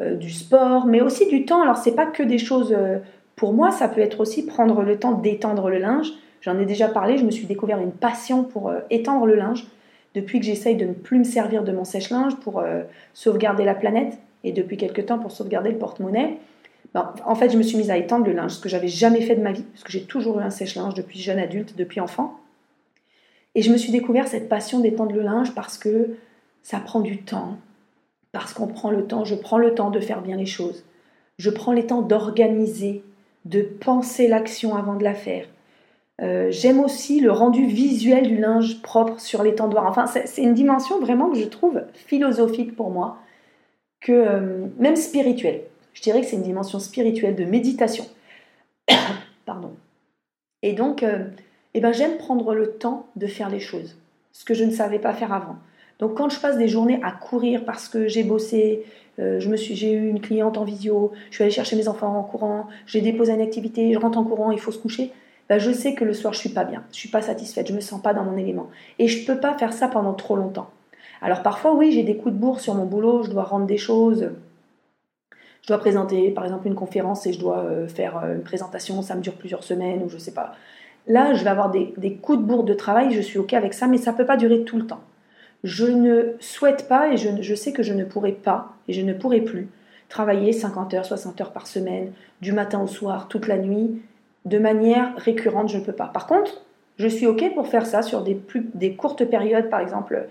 euh, 0.00 0.14
du 0.14 0.30
sport, 0.30 0.86
mais 0.86 1.00
aussi 1.00 1.26
du 1.26 1.44
temps. 1.44 1.60
Alors 1.60 1.76
c'est 1.76 1.94
pas 1.94 2.06
que 2.06 2.22
des 2.22 2.38
choses 2.38 2.74
pour 3.34 3.52
moi, 3.52 3.72
ça 3.72 3.88
peut 3.88 4.00
être 4.00 4.20
aussi 4.20 4.46
prendre 4.46 4.82
le 4.82 4.98
temps 4.98 5.12
d'étendre 5.12 5.68
le 5.70 5.78
linge. 5.78 6.12
J'en 6.40 6.56
ai 6.60 6.66
déjà 6.66 6.86
parlé, 6.86 7.18
je 7.18 7.24
me 7.24 7.32
suis 7.32 7.46
découvert 7.46 7.80
une 7.80 7.90
passion 7.90 8.44
pour 8.44 8.72
étendre 8.90 9.26
le 9.26 9.34
linge 9.34 9.66
depuis 10.16 10.40
que 10.40 10.46
j'essaye 10.46 10.76
de 10.76 10.86
ne 10.86 10.94
plus 10.94 11.18
me 11.18 11.24
servir 11.24 11.62
de 11.62 11.70
mon 11.70 11.84
sèche-linge 11.84 12.34
pour 12.36 12.64
sauvegarder 13.12 13.64
la 13.64 13.74
planète 13.74 14.18
et 14.44 14.50
depuis 14.50 14.78
quelques 14.78 15.06
temps 15.06 15.18
pour 15.18 15.30
sauvegarder 15.30 15.70
le 15.70 15.76
porte-monnaie. 15.76 16.38
Ben, 16.94 17.12
en 17.26 17.34
fait, 17.34 17.50
je 17.50 17.58
me 17.58 17.62
suis 17.62 17.76
mise 17.76 17.90
à 17.90 17.98
étendre 17.98 18.24
le 18.24 18.32
linge, 18.32 18.52
ce 18.52 18.60
que 18.60 18.70
j'avais 18.70 18.88
jamais 18.88 19.20
fait 19.20 19.36
de 19.36 19.42
ma 19.42 19.52
vie, 19.52 19.62
parce 19.62 19.84
que 19.84 19.92
j'ai 19.92 20.04
toujours 20.04 20.40
eu 20.40 20.42
un 20.42 20.50
sèche-linge 20.50 20.94
depuis 20.94 21.20
jeune 21.20 21.38
adulte, 21.38 21.76
depuis 21.76 22.00
enfant. 22.00 22.40
Et 23.54 23.60
je 23.60 23.70
me 23.70 23.76
suis 23.76 23.92
découvert 23.92 24.26
cette 24.26 24.48
passion 24.48 24.80
d'étendre 24.80 25.14
le 25.14 25.20
linge 25.20 25.54
parce 25.54 25.76
que 25.76 26.16
ça 26.62 26.78
prend 26.78 27.00
du 27.00 27.18
temps, 27.18 27.58
parce 28.32 28.54
qu'on 28.54 28.66
prend 28.66 28.90
le 28.90 29.06
temps, 29.06 29.26
je 29.26 29.34
prends 29.34 29.58
le 29.58 29.74
temps 29.74 29.90
de 29.90 30.00
faire 30.00 30.22
bien 30.22 30.36
les 30.38 30.46
choses. 30.46 30.84
Je 31.38 31.50
prends 31.50 31.72
le 31.72 31.86
temps 31.86 32.00
d'organiser, 32.00 33.02
de 33.44 33.60
penser 33.60 34.28
l'action 34.28 34.76
avant 34.76 34.94
de 34.94 35.04
la 35.04 35.14
faire. 35.14 35.46
Euh, 36.22 36.48
j'aime 36.50 36.80
aussi 36.80 37.20
le 37.20 37.30
rendu 37.30 37.66
visuel 37.66 38.26
du 38.26 38.38
linge 38.38 38.80
propre 38.80 39.20
sur 39.20 39.42
l'étendoir. 39.42 39.86
Enfin, 39.86 40.06
c'est 40.06 40.42
une 40.42 40.54
dimension 40.54 40.98
vraiment 40.98 41.30
que 41.30 41.38
je 41.38 41.44
trouve 41.44 41.82
philosophique 41.94 42.74
pour 42.74 42.90
moi, 42.90 43.18
que 44.00 44.12
euh, 44.12 44.66
même 44.78 44.96
spirituelle. 44.96 45.62
Je 45.92 46.02
dirais 46.02 46.20
que 46.20 46.26
c'est 46.26 46.36
une 46.36 46.42
dimension 46.42 46.78
spirituelle 46.78 47.36
de 47.36 47.44
méditation. 47.44 48.04
Pardon. 49.46 49.72
Et 50.62 50.72
donc, 50.72 51.02
euh, 51.02 51.24
eh 51.74 51.80
ben, 51.80 51.92
j'aime 51.92 52.16
prendre 52.16 52.54
le 52.54 52.72
temps 52.72 53.06
de 53.16 53.26
faire 53.26 53.50
les 53.50 53.60
choses, 53.60 53.96
ce 54.32 54.44
que 54.44 54.54
je 54.54 54.64
ne 54.64 54.70
savais 54.70 54.98
pas 54.98 55.12
faire 55.12 55.32
avant. 55.32 55.56
Donc 55.98 56.14
quand 56.14 56.28
je 56.28 56.40
passe 56.40 56.58
des 56.58 56.68
journées 56.68 57.00
à 57.02 57.10
courir 57.12 57.64
parce 57.64 57.88
que 57.88 58.06
j'ai 58.06 58.22
bossé, 58.22 58.84
j'ai 59.18 59.92
eu 59.92 60.08
une 60.08 60.20
cliente 60.20 60.58
en 60.58 60.64
visio, 60.64 61.12
je 61.30 61.36
suis 61.36 61.42
allée 61.42 61.50
chercher 61.50 61.74
mes 61.74 61.88
enfants 61.88 62.18
en 62.18 62.22
courant, 62.22 62.66
j'ai 62.86 63.00
déposé 63.00 63.32
une 63.32 63.40
activité, 63.40 63.94
je 63.94 63.98
rentre 63.98 64.18
en 64.18 64.24
courant, 64.24 64.50
il 64.50 64.60
faut 64.60 64.72
se 64.72 64.78
coucher. 64.78 65.10
Ben, 65.48 65.58
je 65.58 65.70
sais 65.70 65.94
que 65.94 66.04
le 66.04 66.12
soir 66.12 66.32
je 66.32 66.40
suis 66.40 66.48
pas 66.48 66.64
bien, 66.64 66.82
je 66.92 66.96
suis 66.96 67.08
pas 67.08 67.22
satisfaite, 67.22 67.68
je 67.68 67.74
me 67.74 67.80
sens 67.80 68.02
pas 68.02 68.14
dans 68.14 68.24
mon 68.24 68.36
élément. 68.36 68.68
Et 68.98 69.08
je 69.08 69.26
peux 69.26 69.38
pas 69.38 69.56
faire 69.56 69.72
ça 69.72 69.88
pendant 69.88 70.14
trop 70.14 70.36
longtemps. 70.36 70.70
Alors 71.22 71.42
parfois 71.42 71.74
oui, 71.74 71.92
j'ai 71.92 72.02
des 72.02 72.16
coups 72.16 72.34
de 72.34 72.40
bourre 72.40 72.60
sur 72.60 72.74
mon 72.74 72.84
boulot, 72.84 73.22
je 73.22 73.30
dois 73.30 73.44
rendre 73.44 73.66
des 73.66 73.78
choses, 73.78 74.30
je 75.62 75.68
dois 75.68 75.78
présenter 75.78 76.30
par 76.30 76.44
exemple 76.44 76.68
une 76.68 76.74
conférence 76.74 77.26
et 77.26 77.32
je 77.32 77.40
dois 77.40 77.58
euh, 77.58 77.88
faire 77.88 78.18
euh, 78.18 78.36
une 78.36 78.42
présentation, 78.42 79.02
ça 79.02 79.16
me 79.16 79.20
dure 79.20 79.34
plusieurs 79.34 79.64
semaines 79.64 80.02
ou 80.04 80.08
je 80.08 80.18
sais 80.18 80.32
pas. 80.32 80.54
Là, 81.08 81.34
je 81.34 81.44
vais 81.44 81.50
avoir 81.50 81.70
des, 81.70 82.18
coups 82.20 82.38
de 82.38 82.44
bourde 82.44 82.68
de 82.68 82.74
travail, 82.74 83.12
je 83.12 83.20
suis 83.20 83.38
OK 83.38 83.52
avec 83.52 83.74
ça, 83.74 83.86
mais 83.86 83.98
ça 83.98 84.12
ne 84.12 84.16
peut 84.16 84.26
pas 84.26 84.36
durer 84.36 84.64
tout 84.64 84.76
le 84.76 84.86
temps. 84.86 85.00
Je 85.64 85.86
ne 85.86 86.34
souhaite 86.40 86.88
pas 86.88 87.12
et 87.12 87.16
je, 87.16 87.54
sais 87.54 87.72
que 87.72 87.82
je 87.82 87.94
ne 87.94 88.04
pourrai 88.04 88.32
pas 88.32 88.74
et 88.88 88.92
je 88.92 89.02
ne 89.02 89.12
pourrai 89.12 89.40
plus 89.40 89.68
travailler 90.08 90.52
50 90.52 90.94
heures, 90.94 91.04
60 91.04 91.40
heures 91.40 91.52
par 91.52 91.66
semaine, 91.66 92.12
du 92.40 92.52
matin 92.52 92.80
au 92.80 92.86
soir, 92.86 93.26
toute 93.28 93.48
la 93.48 93.58
nuit, 93.58 94.00
de 94.46 94.58
manière 94.58 95.12
récurrente, 95.16 95.68
je 95.68 95.76
ne 95.76 95.84
peux 95.84 95.92
pas. 95.92 96.06
Par 96.06 96.26
contre, 96.26 96.62
je 96.98 97.08
suis 97.08 97.26
OK 97.26 97.52
pour 97.54 97.68
faire 97.68 97.84
ça 97.84 98.00
sur 98.00 98.22
des, 98.22 98.34
plus, 98.34 98.70
des 98.74 98.94
courtes 98.94 99.24
périodes, 99.24 99.68
par 99.68 99.80
exemple, 99.80 100.28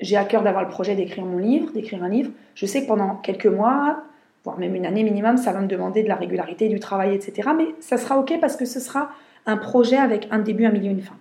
j'ai 0.00 0.16
à 0.16 0.24
cœur 0.24 0.42
d'avoir 0.42 0.64
le 0.64 0.70
projet 0.70 0.96
d'écrire 0.96 1.24
mon 1.24 1.38
livre, 1.38 1.70
d'écrire 1.72 2.02
un 2.02 2.08
livre. 2.08 2.30
Je 2.54 2.66
sais 2.66 2.82
que 2.82 2.88
pendant 2.88 3.16
quelques 3.16 3.46
mois, 3.46 4.02
voire 4.44 4.58
même 4.58 4.74
une 4.74 4.86
année 4.86 5.04
minimum, 5.04 5.36
ça 5.36 5.52
va 5.52 5.60
me 5.60 5.66
demander 5.66 6.02
de 6.02 6.08
la 6.08 6.14
régularité, 6.14 6.68
du 6.68 6.80
travail, 6.80 7.14
etc. 7.14 7.50
Mais 7.56 7.66
ça 7.80 7.98
sera 7.98 8.18
OK 8.18 8.32
parce 8.40 8.56
que 8.56 8.64
ce 8.64 8.80
sera 8.80 9.10
un 9.46 9.56
projet 9.56 9.96
avec 9.96 10.26
un 10.30 10.38
début, 10.38 10.64
un 10.64 10.72
milieu, 10.72 10.90
une 10.90 11.02
fin. 11.02 11.16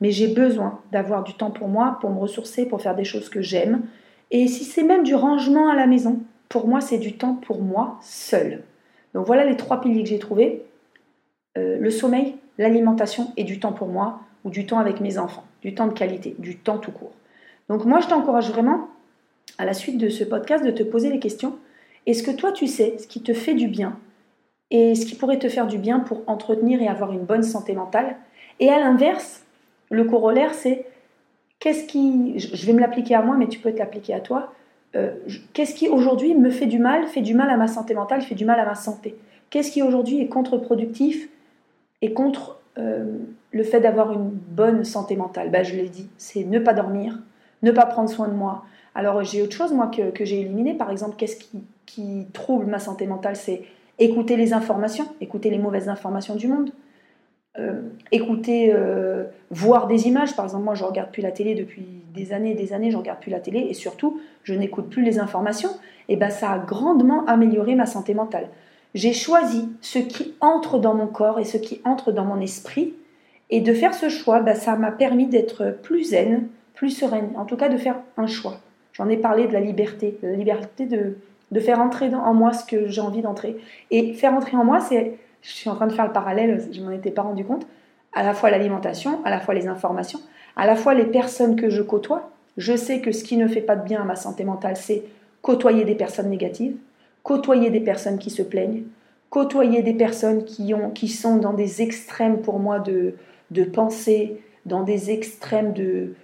Mais 0.00 0.10
j'ai 0.10 0.28
besoin 0.28 0.80
d'avoir 0.92 1.24
du 1.24 1.34
temps 1.34 1.50
pour 1.50 1.68
moi, 1.68 1.98
pour 2.00 2.10
me 2.10 2.20
ressourcer, 2.20 2.66
pour 2.66 2.82
faire 2.82 2.94
des 2.94 3.04
choses 3.04 3.28
que 3.28 3.40
j'aime. 3.40 3.82
Et 4.30 4.46
si 4.48 4.64
c'est 4.64 4.82
même 4.82 5.02
du 5.02 5.14
rangement 5.14 5.70
à 5.70 5.74
la 5.74 5.86
maison, 5.86 6.20
pour 6.48 6.68
moi, 6.68 6.80
c'est 6.80 6.98
du 6.98 7.14
temps 7.14 7.34
pour 7.34 7.62
moi 7.62 7.98
seul. 8.02 8.62
Donc 9.14 9.26
voilà 9.26 9.44
les 9.44 9.56
trois 9.56 9.80
piliers 9.80 10.02
que 10.02 10.08
j'ai 10.08 10.18
trouvés. 10.18 10.64
Euh, 11.58 11.76
le 11.78 11.90
sommeil, 11.90 12.36
l'alimentation 12.56 13.32
et 13.36 13.44
du 13.44 13.58
temps 13.58 13.72
pour 13.72 13.88
moi 13.88 14.20
ou 14.44 14.50
du 14.50 14.66
temps 14.66 14.78
avec 14.78 15.00
mes 15.00 15.18
enfants, 15.18 15.44
du 15.62 15.74
temps 15.74 15.86
de 15.86 15.92
qualité, 15.92 16.36
du 16.38 16.56
temps 16.56 16.78
tout 16.78 16.92
court. 16.92 17.12
Donc 17.68 17.84
moi, 17.84 18.00
je 18.00 18.06
t'encourage 18.06 18.50
vraiment, 18.50 18.88
à 19.58 19.64
la 19.64 19.74
suite 19.74 19.98
de 19.98 20.08
ce 20.08 20.24
podcast, 20.24 20.64
de 20.64 20.70
te 20.70 20.82
poser 20.82 21.10
les 21.10 21.18
questions. 21.18 21.56
Est-ce 22.06 22.22
que 22.22 22.30
toi, 22.30 22.52
tu 22.52 22.66
sais 22.66 22.96
ce 22.98 23.06
qui 23.06 23.22
te 23.22 23.34
fait 23.34 23.54
du 23.54 23.68
bien 23.68 23.98
et 24.70 24.94
ce 24.94 25.04
qui 25.06 25.16
pourrait 25.16 25.38
te 25.38 25.48
faire 25.48 25.66
du 25.66 25.78
bien 25.78 25.98
pour 26.00 26.22
entretenir 26.26 26.80
et 26.80 26.88
avoir 26.88 27.12
une 27.12 27.24
bonne 27.24 27.42
santé 27.42 27.72
mentale? 27.74 28.16
Et 28.60 28.70
à 28.70 28.78
l'inverse, 28.78 29.44
le 29.90 30.04
corollaire, 30.04 30.54
c'est 30.54 30.86
qu'est-ce 31.58 31.86
qui, 31.86 32.38
je 32.38 32.66
vais 32.66 32.72
me 32.72 32.80
l'appliquer 32.80 33.14
à 33.14 33.22
moi, 33.22 33.36
mais 33.36 33.48
tu 33.48 33.58
peux 33.58 33.72
te 33.72 33.78
l'appliquer 33.78 34.14
à 34.14 34.20
toi. 34.20 34.52
Euh, 34.96 35.12
qu'est-ce 35.52 35.74
qui 35.74 35.88
aujourd'hui 35.88 36.34
me 36.34 36.50
fait 36.50 36.66
du 36.66 36.78
mal, 36.78 37.06
fait 37.08 37.20
du 37.20 37.34
mal 37.34 37.50
à 37.50 37.56
ma 37.56 37.66
santé 37.66 37.94
mentale, 37.94 38.22
fait 38.22 38.34
du 38.34 38.44
mal 38.44 38.60
à 38.60 38.64
ma 38.64 38.74
santé? 38.74 39.16
Qu'est-ce 39.50 39.72
qui 39.72 39.82
aujourd'hui 39.82 40.20
est 40.20 40.28
contre-productif 40.28 41.28
et 42.02 42.12
contre 42.12 42.60
euh, 42.78 43.04
le 43.50 43.62
fait 43.62 43.80
d'avoir 43.80 44.12
une 44.12 44.28
bonne 44.28 44.84
santé 44.84 45.16
mentale 45.16 45.50
ben, 45.50 45.64
Je 45.64 45.74
l'ai 45.74 45.88
dit, 45.88 46.08
c'est 46.16 46.44
ne 46.44 46.58
pas 46.58 46.74
dormir, 46.74 47.18
ne 47.62 47.70
pas 47.70 47.86
prendre 47.86 48.08
soin 48.08 48.28
de 48.28 48.34
moi. 48.34 48.64
Alors 48.94 49.22
j'ai 49.24 49.42
autre 49.42 49.54
chose, 49.54 49.72
moi, 49.72 49.90
que, 49.90 50.24
j'ai 50.24 50.40
éliminé. 50.40 50.74
Par 50.74 50.90
exemple, 50.90 51.16
qu'est-ce 51.16 51.36
qui, 51.36 51.64
qui 51.86 52.26
trouble 52.32 52.66
ma 52.66 52.78
santé 52.78 53.06
mentale 53.06 53.36
C'est 53.36 53.62
écouter 53.98 54.36
les 54.36 54.52
informations, 54.52 55.06
écouter 55.20 55.50
les 55.50 55.58
mauvaises 55.58 55.88
informations 55.88 56.36
du 56.36 56.48
monde, 56.48 56.70
euh, 57.58 57.80
écouter, 58.12 58.72
euh, 58.72 59.24
voir 59.50 59.86
des 59.86 60.06
images. 60.06 60.36
Par 60.36 60.44
exemple, 60.44 60.64
moi, 60.64 60.74
je 60.74 60.84
regarde 60.84 61.10
plus 61.10 61.22
la 61.22 61.32
télé 61.32 61.54
depuis 61.54 61.86
des 62.14 62.32
années 62.32 62.52
et 62.52 62.54
des 62.54 62.72
années, 62.72 62.90
je 62.90 62.96
regarde 62.96 63.20
plus 63.20 63.30
la 63.30 63.40
télé 63.40 63.60
et 63.60 63.74
surtout, 63.74 64.20
je 64.44 64.54
n'écoute 64.54 64.88
plus 64.88 65.02
les 65.02 65.18
informations. 65.18 65.70
Et 66.08 66.16
ben, 66.16 66.30
ça 66.30 66.52
a 66.52 66.58
grandement 66.58 67.24
amélioré 67.26 67.74
ma 67.74 67.86
santé 67.86 68.14
mentale. 68.14 68.48
J'ai 68.94 69.12
choisi 69.12 69.68
ce 69.80 69.98
qui 69.98 70.34
entre 70.40 70.78
dans 70.78 70.94
mon 70.94 71.06
corps 71.06 71.38
et 71.38 71.44
ce 71.44 71.56
qui 71.56 71.80
entre 71.84 72.12
dans 72.12 72.24
mon 72.24 72.40
esprit. 72.40 72.94
Et 73.50 73.60
de 73.60 73.72
faire 73.72 73.94
ce 73.94 74.08
choix, 74.08 74.40
ben, 74.40 74.54
ça 74.54 74.76
m'a 74.76 74.90
permis 74.90 75.26
d'être 75.26 75.78
plus 75.82 76.10
zen, 76.10 76.48
plus 76.74 76.90
sereine. 76.90 77.30
En 77.36 77.44
tout 77.44 77.56
cas, 77.56 77.68
de 77.68 77.76
faire 77.76 77.96
un 78.16 78.26
choix. 78.26 78.58
J'en 78.92 79.08
ai 79.08 79.16
parlé 79.16 79.46
de 79.46 79.52
la 79.52 79.60
liberté, 79.60 80.18
la 80.22 80.32
liberté 80.32 80.86
de, 80.86 81.16
de 81.50 81.60
faire 81.60 81.80
entrer 81.80 82.12
en 82.14 82.34
moi 82.34 82.52
ce 82.52 82.64
que 82.64 82.88
j'ai 82.88 83.00
envie 83.00 83.22
d'entrer. 83.22 83.56
Et 83.90 84.12
faire 84.12 84.34
entrer 84.34 84.56
en 84.56 84.64
moi, 84.64 84.80
c'est, 84.80 85.16
je 85.42 85.50
suis 85.50 85.70
en 85.70 85.74
train 85.74 85.86
de 85.86 85.92
faire 85.92 86.06
le 86.06 86.12
parallèle, 86.12 86.68
je 86.72 86.80
m'en 86.82 86.90
étais 86.90 87.10
pas 87.10 87.22
rendu 87.22 87.44
compte, 87.44 87.66
à 88.12 88.22
la 88.22 88.34
fois 88.34 88.50
l'alimentation, 88.50 89.20
à 89.24 89.30
la 89.30 89.40
fois 89.40 89.54
les 89.54 89.66
informations, 89.66 90.20
à 90.56 90.66
la 90.66 90.76
fois 90.76 90.94
les 90.94 91.06
personnes 91.06 91.56
que 91.56 91.70
je 91.70 91.82
côtoie. 91.82 92.30
Je 92.56 92.76
sais 92.76 93.00
que 93.00 93.12
ce 93.12 93.22
qui 93.22 93.36
ne 93.36 93.46
fait 93.46 93.60
pas 93.60 93.76
de 93.76 93.84
bien 93.84 94.02
à 94.02 94.04
ma 94.04 94.16
santé 94.16 94.44
mentale, 94.44 94.76
c'est 94.76 95.04
côtoyer 95.42 95.84
des 95.84 95.94
personnes 95.94 96.28
négatives, 96.28 96.76
côtoyer 97.28 97.68
des 97.68 97.80
personnes 97.80 98.16
qui 98.16 98.30
se 98.30 98.40
plaignent, 98.40 98.84
côtoyer 99.28 99.82
des 99.82 99.92
personnes 99.92 100.46
qui, 100.46 100.72
ont, 100.72 100.88
qui 100.88 101.08
sont 101.08 101.36
dans 101.36 101.52
des 101.52 101.82
extrêmes 101.82 102.40
pour 102.40 102.58
moi 102.58 102.78
de, 102.78 103.16
de 103.50 103.64
pensée, 103.64 104.40
dans 104.64 104.82
des 104.82 105.10
extrêmes 105.10 105.74
de 105.74 106.14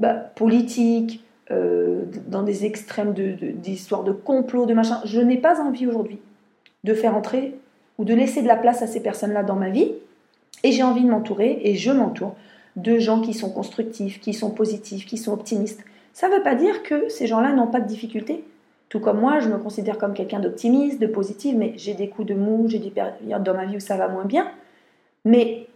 bah, 0.00 0.14
politique, 0.14 1.22
euh, 1.50 2.04
dans 2.28 2.42
des 2.42 2.64
extrêmes 2.64 3.12
d'histoires 3.12 4.04
de, 4.04 4.12
de, 4.12 4.16
complot, 4.16 4.64
de 4.64 4.72
machin. 4.72 5.02
Je 5.04 5.20
n'ai 5.20 5.36
pas 5.36 5.60
envie 5.60 5.86
aujourd'hui 5.86 6.18
de 6.82 6.94
faire 6.94 7.14
entrer 7.14 7.58
ou 7.98 8.06
de 8.06 8.14
laisser 8.14 8.40
de 8.40 8.48
la 8.48 8.56
place 8.56 8.80
à 8.80 8.86
ces 8.86 9.02
personnes-là 9.02 9.42
dans 9.42 9.56
ma 9.56 9.68
vie. 9.68 9.92
Et 10.62 10.72
j'ai 10.72 10.82
envie 10.82 11.04
de 11.04 11.10
m'entourer, 11.10 11.60
et 11.62 11.74
je 11.74 11.90
m'entoure, 11.90 12.36
de 12.76 12.98
gens 12.98 13.20
qui 13.20 13.34
sont 13.34 13.50
constructifs, 13.50 14.18
qui 14.18 14.32
sont 14.32 14.50
positifs, 14.50 15.04
qui 15.04 15.18
sont 15.18 15.34
optimistes. 15.34 15.84
Ça 16.14 16.30
ne 16.30 16.36
veut 16.36 16.42
pas 16.42 16.54
dire 16.54 16.82
que 16.82 17.10
ces 17.10 17.26
gens-là 17.26 17.52
n'ont 17.52 17.66
pas 17.66 17.80
de 17.80 17.86
difficultés. 17.86 18.44
Tout 18.94 19.00
comme 19.00 19.18
moi, 19.18 19.40
je 19.40 19.48
me 19.48 19.58
considère 19.58 19.98
comme 19.98 20.14
quelqu'un 20.14 20.38
d'optimiste, 20.38 21.00
de 21.00 21.08
positif, 21.08 21.56
mais 21.58 21.72
j'ai 21.74 21.94
des 21.94 22.08
coups 22.08 22.28
de 22.28 22.34
mou, 22.34 22.66
j'ai 22.68 22.78
des 22.78 22.90
périodes 22.90 23.42
dans 23.42 23.52
ma 23.52 23.64
vie 23.64 23.78
où 23.78 23.80
ça 23.80 23.96
va 23.96 24.06
moins 24.06 24.24
bien. 24.24 24.48
Mais 25.24 25.66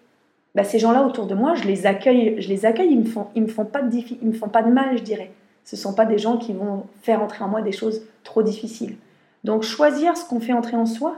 bah, 0.55 0.63
ces 0.63 0.79
gens-là 0.79 1.03
autour 1.05 1.27
de 1.27 1.35
moi, 1.35 1.57
je 1.57 1.65
les 1.65 1.85
accueille, 1.85 2.41
je 2.41 2.49
les 2.49 2.65
accueille, 2.65 2.93
ils 2.93 3.01
me 3.01 3.05
font, 3.05 3.27
me 3.35 3.49
font 3.49 3.65
pas 3.65 3.83
de 3.83 3.93
ils 3.93 4.29
me 4.29 4.33
font 4.33 4.49
pas 4.49 4.63
de 4.63 4.71
mal, 4.71 4.97
je 4.97 5.03
dirais. 5.03 5.33
Ce 5.65 5.75
sont 5.75 5.95
pas 5.95 6.05
des 6.05 6.17
gens 6.17 6.37
qui 6.37 6.53
vont 6.53 6.85
faire 7.03 7.21
entrer 7.21 7.43
en 7.43 7.49
moi 7.49 7.61
des 7.61 7.73
choses 7.73 8.03
trop 8.23 8.45
difficiles. 8.45 8.95
Donc 9.43 9.65
choisir 9.65 10.17
ce 10.17 10.25
qu'on 10.25 10.39
fait 10.39 10.53
entrer 10.53 10.77
en 10.77 10.87
soi 10.87 11.17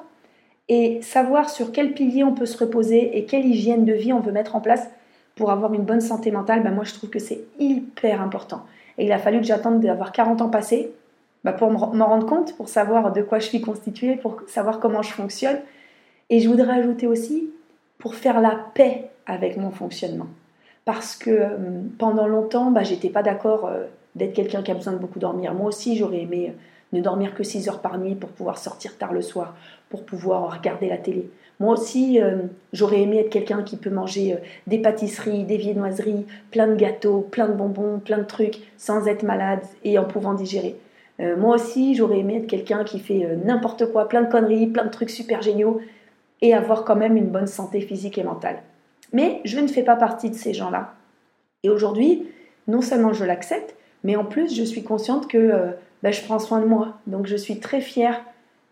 et 0.71 1.03
savoir 1.03 1.51
sur 1.51 1.71
quel 1.71 1.93
pilier 1.93 2.25
on 2.25 2.33
peut 2.33 2.47
se 2.47 2.57
reposer 2.57 3.19
et 3.19 3.27
quelle 3.27 3.45
hygiène 3.45 3.85
de 3.85 3.93
vie 3.93 4.15
on 4.15 4.21
veut 4.21 4.33
mettre 4.33 4.57
en 4.57 4.63
place 4.63 4.89
pour 5.35 5.51
avoir 5.51 5.75
une 5.75 5.85
bonne 5.85 6.01
santé 6.01 6.31
mentale, 6.31 6.63
bah, 6.63 6.71
moi 6.71 6.85
je 6.85 6.95
trouve 6.95 7.11
que 7.11 7.19
c'est 7.19 7.43
hyper 7.59 8.23
important. 8.23 8.63
Et 8.97 9.05
il 9.05 9.13
a 9.13 9.19
fallu 9.19 9.39
que 9.41 9.47
j'attende 9.47 9.81
d'avoir 9.81 10.13
40 10.13 10.41
ans 10.41 10.49
passés 10.49 10.95
bah, 11.45 11.53
pour 11.53 11.71
m'en 11.71 12.07
rendre 12.07 12.27
compte, 12.27 12.55
pour 12.57 12.69
savoir 12.69 13.13
de 13.13 13.23
quoi 13.23 13.39
je 13.39 13.47
suis 13.47 13.61
constituée, 13.61 14.17
pour 14.17 14.43
savoir 14.47 14.79
comment 14.79 15.03
je 15.03 15.13
fonctionne. 15.13 15.59
Et 16.29 16.41
je 16.41 16.49
voudrais 16.49 16.79
ajouter 16.79 17.07
aussi 17.07 17.51
pour 17.99 18.15
faire 18.15 18.41
la 18.41 18.59
paix 18.75 19.11
avec 19.27 19.57
mon 19.57 19.71
fonctionnement. 19.71 20.27
Parce 20.85 21.17
que 21.17 21.31
euh, 21.31 21.57
pendant 21.99 22.27
longtemps, 22.27 22.71
bah, 22.71 22.83
j'étais 22.83 23.11
pas 23.11 23.23
d'accord 23.23 23.67
euh, 23.67 23.85
d'être 24.15 24.33
quelqu'un 24.33 24.63
qui 24.63 24.71
a 24.71 24.75
besoin 24.75 24.93
de 24.93 24.99
beaucoup 24.99 25.19
dormir. 25.19 25.55
Moi 25.55 25.69
aussi, 25.69 25.97
j'aurais 25.97 26.23
aimé 26.23 26.49
euh, 26.51 26.97
ne 26.97 27.03
dormir 27.03 27.35
que 27.35 27.45
6 27.45 27.69
heures 27.69 27.81
par 27.81 27.99
nuit 27.99 28.15
pour 28.15 28.31
pouvoir 28.31 28.59
sortir 28.59 28.99
tard 28.99 29.13
le 29.13 29.23
soir, 29.23 29.55
pour 29.89 30.05
pouvoir 30.05 30.57
regarder 30.59 30.89
la 30.89 30.99
télé. 30.99 31.31
Moi 31.61 31.75
aussi, 31.75 32.19
j'aurais 32.73 33.03
aimé 33.03 33.19
être 33.19 33.29
quelqu'un 33.29 33.63
qui 33.63 33.77
peut 33.77 33.91
manger 33.91 34.39
des 34.67 34.79
pâtisseries, 34.79 35.45
des 35.45 35.59
viennoiseries, 35.59 36.25
plein 36.51 36.67
de 36.67 36.75
gâteaux, 36.75 37.21
plein 37.21 37.49
de 37.49 37.53
bonbons, 37.53 37.99
plein 37.99 38.17
de 38.17 38.25
trucs, 38.25 38.61
sans 38.79 39.07
être 39.07 39.23
malade 39.23 39.61
et 39.85 39.99
en 39.99 40.05
pouvant 40.05 40.33
digérer. 40.33 40.75
Moi 41.37 41.57
aussi, 41.57 41.95
j'aurais 41.95 42.19
aimé 42.19 42.39
être 42.39 42.47
quelqu'un 42.47 42.85
qui 42.85 42.99
fait 42.99 43.37
n'importe 43.45 43.93
quoi, 43.93 44.09
plein 44.09 44.23
de 44.23 44.31
conneries, 44.31 44.69
plein 44.69 44.85
de 44.85 44.91
trucs 44.91 45.11
super 45.11 45.43
géniaux 45.43 45.81
et 46.43 46.55
avoir 46.55 46.85
quand 46.85 46.97
même 46.97 47.17
une 47.17 47.29
bonne 47.29 47.47
santé 47.47 47.81
physique 47.81 48.19
et 48.19 48.23
mentale. 48.23 48.63
Mais 49.13 49.41
je 49.45 49.59
ne 49.59 49.67
fais 49.67 49.83
pas 49.83 49.97
partie 49.97 50.31
de 50.31 50.35
ces 50.35 50.55
gens-là. 50.55 50.95
Et 51.63 51.71
aujourd'hui, 51.71 52.29
non 52.69 52.81
seulement 52.81 53.13
je 53.13 53.25
l'accepte, 53.25 53.75
mais 54.05 54.17
en 54.17 54.25
plus 54.25 54.55
je 54.55 54.63
suis 54.63 54.83
consciente 54.83 55.29
que 55.29 55.39
euh, 55.39 55.71
bah, 56.03 56.11
je 56.11 56.23
prends 56.23 56.39
soin 56.39 56.61
de 56.61 56.67
moi. 56.67 56.99
Donc 57.07 57.27
je 57.27 57.37
suis 57.37 57.61
très 57.61 57.81
fière 57.81 58.21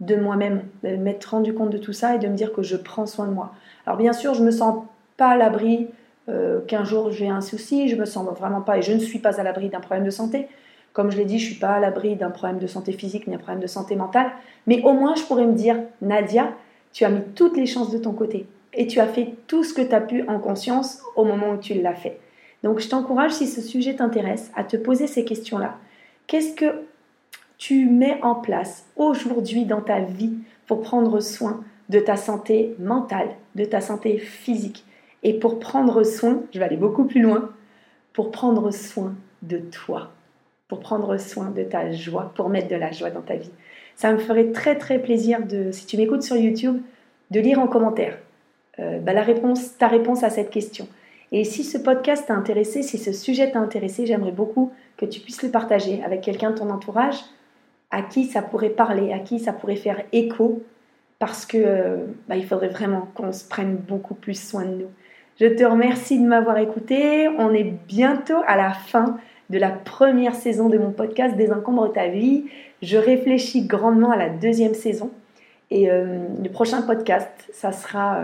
de 0.00 0.16
moi-même, 0.16 0.62
de 0.84 0.96
m'être 0.96 1.26
rendu 1.26 1.52
compte 1.52 1.70
de 1.70 1.78
tout 1.78 1.92
ça 1.92 2.14
et 2.14 2.18
de 2.18 2.28
me 2.28 2.37
dire 2.37 2.52
que 2.52 2.62
je 2.62 2.76
prends 2.76 3.06
soin 3.06 3.26
de 3.26 3.32
moi. 3.32 3.52
Alors 3.84 3.98
bien 3.98 4.12
sûr, 4.12 4.34
je 4.34 4.42
me 4.42 4.50
sens 4.50 4.84
pas 5.16 5.30
à 5.30 5.37
l'abri 5.37 5.88
euh, 6.28 6.61
qu'un 6.61 6.84
jour 6.84 7.11
j'ai 7.11 7.28
un 7.28 7.40
souci, 7.40 7.88
je 7.88 7.96
me 7.96 8.04
sens 8.04 8.26
vraiment 8.38 8.61
pas 8.61 8.78
et 8.78 8.82
je 8.82 8.92
ne 8.92 9.00
suis 9.00 9.18
pas 9.18 9.40
à 9.40 9.42
l'abri 9.42 9.68
d'un 9.68 9.80
problème 9.80 10.04
de 10.04 10.11
santé. 10.11 10.48
Comme 10.98 11.12
je 11.12 11.16
l'ai 11.16 11.26
dit, 11.26 11.38
je 11.38 11.46
suis 11.46 11.54
pas 11.54 11.74
à 11.74 11.78
l'abri 11.78 12.16
d'un 12.16 12.30
problème 12.30 12.58
de 12.58 12.66
santé 12.66 12.90
physique 12.90 13.28
ni 13.28 13.32
d'un 13.32 13.38
problème 13.38 13.62
de 13.62 13.68
santé 13.68 13.94
mentale, 13.94 14.32
mais 14.66 14.82
au 14.82 14.94
moins 14.94 15.14
je 15.14 15.22
pourrais 15.22 15.46
me 15.46 15.52
dire 15.52 15.76
Nadia, 16.02 16.52
tu 16.92 17.04
as 17.04 17.08
mis 17.08 17.22
toutes 17.37 17.56
les 17.56 17.66
chances 17.66 17.92
de 17.92 17.98
ton 17.98 18.11
côté 18.11 18.46
et 18.74 18.88
tu 18.88 18.98
as 18.98 19.06
fait 19.06 19.34
tout 19.46 19.62
ce 19.62 19.72
que 19.72 19.80
tu 19.80 19.94
as 19.94 20.00
pu 20.00 20.26
en 20.26 20.40
conscience 20.40 21.00
au 21.14 21.24
moment 21.24 21.50
où 21.50 21.56
tu 21.56 21.74
l'as 21.74 21.94
fait. 21.94 22.18
Donc 22.64 22.80
je 22.80 22.88
t'encourage, 22.88 23.30
si 23.30 23.46
ce 23.46 23.61
sujet 23.61 23.94
t'intéresse, 23.94 24.50
à 24.56 24.64
te 24.64 24.76
poser 24.76 25.06
ces 25.06 25.24
questions-là. 25.24 25.76
Qu'est-ce 26.26 26.56
que 26.56 26.82
tu 27.58 27.87
mets 27.87 28.18
en 28.22 28.34
place 28.34 28.84
aujourd'hui 28.96 29.66
dans 29.66 29.82
ta 29.82 30.00
vie 30.00 30.32
pour 30.66 30.80
prendre 30.80 31.20
soin 31.20 31.62
de 31.90 32.00
ta 32.00 32.16
santé 32.16 32.74
mentale, 32.80 33.28
de 33.54 33.64
ta 33.64 33.80
santé 33.80 34.18
physique? 34.18 34.84
Et 35.22 35.34
pour 35.34 35.61
prendre 35.61 36.02
soin, 36.02 36.42
je 36.52 36.58
vais 36.58 36.64
aller 36.64 36.76
beaucoup 36.76 37.04
plus 37.04 37.22
loin, 37.22 37.50
pour 38.12 38.32
prendre 38.32 38.72
soin 38.72 39.14
de 39.42 39.58
toi, 39.58 40.11
pour 40.68 40.81
prendre 40.81 41.16
soin 41.18 41.50
de 41.50 41.62
ta 41.62 41.90
joie, 41.92 42.33
pour 42.37 42.48
mettre 42.50 42.68
de 42.68 42.76
la 42.76 42.92
joie 42.92 43.11
dans 43.11 43.22
ta 43.22 43.37
vie. 43.37 43.50
Ça 43.96 44.12
me 44.12 44.18
ferait 44.18 44.52
très 44.52 44.76
très 44.76 44.98
plaisir 44.98 45.44
de, 45.44 45.72
si 45.72 45.87
tu 45.87 45.96
m'écoutes 45.96 46.22
sur 46.22 46.37
YouTube, 46.37 46.81
de 47.31 47.40
lire 47.40 47.59
en 47.59 47.66
commentaire 47.66 48.18
euh, 48.78 49.00
bah, 49.00 49.12
la 49.12 49.24
ta 49.78 49.88
réponse 49.88 50.22
à 50.22 50.31
cette 50.31 50.50
question. 50.50 50.87
Et 51.33 51.44
si 51.44 51.64
ce 51.64 51.76
podcast 51.76 52.26
t'a 52.26 52.35
intéressé, 52.35 52.83
si 52.83 52.96
ce 52.96 53.12
sujet 53.12 53.50
t'a 53.50 53.59
intéressé, 53.59 54.07
j'aimerais 54.07 54.33
beaucoup 54.33 54.72
que 54.96 55.04
tu 55.04 55.20
puisses 55.20 55.42
le 55.42 55.50
partager 55.50 56.02
avec 56.04 56.20
quelqu'un 56.20 56.52
de 56.52 56.59
ton 56.59 56.70
entourage 56.70 57.18
à 57.90 58.02
qui 58.02 58.24
ça 58.24 58.42
pourrait 58.42 58.70
parler, 58.70 59.12
à 59.12 59.18
qui 59.18 59.38
ça 59.38 59.52
pourrait 59.52 59.76
faire 59.76 60.02
écho, 60.12 60.62
parce 61.18 61.46
que 61.46 61.59
euh, 61.59 61.96
bah, 62.28 62.37
il 62.37 62.46
faudrait 62.46 62.68
vraiment 62.68 63.09
qu'on 63.14 63.33
se 63.33 63.46
prenne 63.46 63.76
beaucoup 63.76 64.14
plus 64.14 64.40
soin 64.40 64.64
de 64.64 64.74
nous. 64.74 64.90
Je 65.40 65.46
te 65.46 65.64
remercie 65.64 66.18
de 66.18 66.26
m'avoir 66.26 66.59
écouté. 66.59 67.28
On 67.38 67.52
est 67.52 67.72
bientôt 67.87 68.42
à 68.46 68.57
la 68.57 68.72
fin 68.72 69.18
de 69.50 69.58
la 69.58 69.70
première 69.70 70.34
saison 70.34 70.68
de 70.68 70.78
mon 70.78 70.90
podcast 70.90 71.37
Désencombre 71.37 71.92
ta 71.92 72.08
vie. 72.08 72.44
Je 72.82 72.96
réfléchis 72.96 73.66
grandement 73.66 74.11
à 74.11 74.16
la 74.16 74.28
deuxième 74.28 74.74
saison. 74.74 75.11
Et 75.70 75.90
euh, 75.90 76.18
le 76.42 76.50
prochain 76.50 76.82
podcast, 76.82 77.30
ça 77.52 77.72
sera 77.72 78.22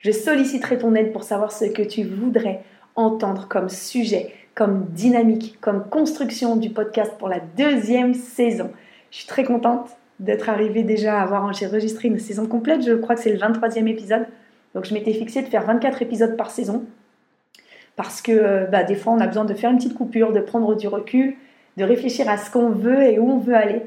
je 0.00 0.10
solliciterai 0.10 0.78
ton 0.78 0.94
aide 0.94 1.12
pour 1.12 1.24
savoir 1.24 1.52
ce 1.52 1.66
que 1.66 1.82
tu 1.82 2.04
voudrais 2.04 2.62
entendre 2.96 3.48
comme 3.48 3.68
sujet, 3.68 4.32
comme 4.54 4.86
dynamique, 4.86 5.58
comme 5.60 5.84
construction 5.88 6.56
du 6.56 6.70
podcast 6.70 7.12
pour 7.18 7.28
la 7.28 7.40
deuxième 7.40 8.14
saison. 8.14 8.70
Je 9.10 9.18
suis 9.18 9.26
très 9.26 9.44
contente 9.44 9.90
d'être 10.18 10.48
arrivée 10.48 10.84
déjà 10.84 11.18
à 11.18 11.22
avoir 11.22 11.44
enregistré 11.44 12.08
une 12.08 12.18
saison 12.18 12.46
complète. 12.46 12.82
Je 12.82 12.94
crois 12.94 13.14
que 13.14 13.20
c'est 13.20 13.32
le 13.32 13.38
23e 13.38 13.86
épisode. 13.88 14.26
Donc 14.74 14.86
je 14.86 14.94
m'étais 14.94 15.12
fixée 15.12 15.42
de 15.42 15.48
faire 15.48 15.66
24 15.66 16.00
épisodes 16.00 16.36
par 16.36 16.50
saison. 16.50 16.84
Parce 18.00 18.22
que 18.22 18.32
euh, 18.32 18.64
bah, 18.64 18.82
des 18.82 18.94
fois, 18.94 19.12
on 19.12 19.20
a 19.20 19.26
besoin 19.26 19.44
de 19.44 19.52
faire 19.52 19.70
une 19.70 19.76
petite 19.76 19.92
coupure, 19.92 20.32
de 20.32 20.40
prendre 20.40 20.74
du 20.74 20.88
recul, 20.88 21.34
de 21.76 21.84
réfléchir 21.84 22.30
à 22.30 22.38
ce 22.38 22.50
qu'on 22.50 22.70
veut 22.70 23.02
et 23.02 23.18
où 23.18 23.30
on 23.30 23.36
veut 23.36 23.54
aller. 23.54 23.82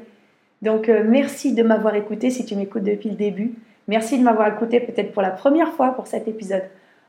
Donc 0.62 0.88
euh, 0.88 1.02
merci 1.04 1.52
de 1.52 1.64
m'avoir 1.64 1.96
écouté 1.96 2.30
si 2.30 2.44
tu 2.44 2.54
m'écoutes 2.54 2.84
depuis 2.84 3.08
le 3.08 3.16
début. 3.16 3.54
Merci 3.88 4.16
de 4.16 4.22
m'avoir 4.22 4.46
écouté 4.46 4.78
peut-être 4.78 5.10
pour 5.10 5.20
la 5.20 5.30
première 5.30 5.72
fois 5.72 5.94
pour 5.94 6.06
cet 6.06 6.28
épisode. 6.28 6.62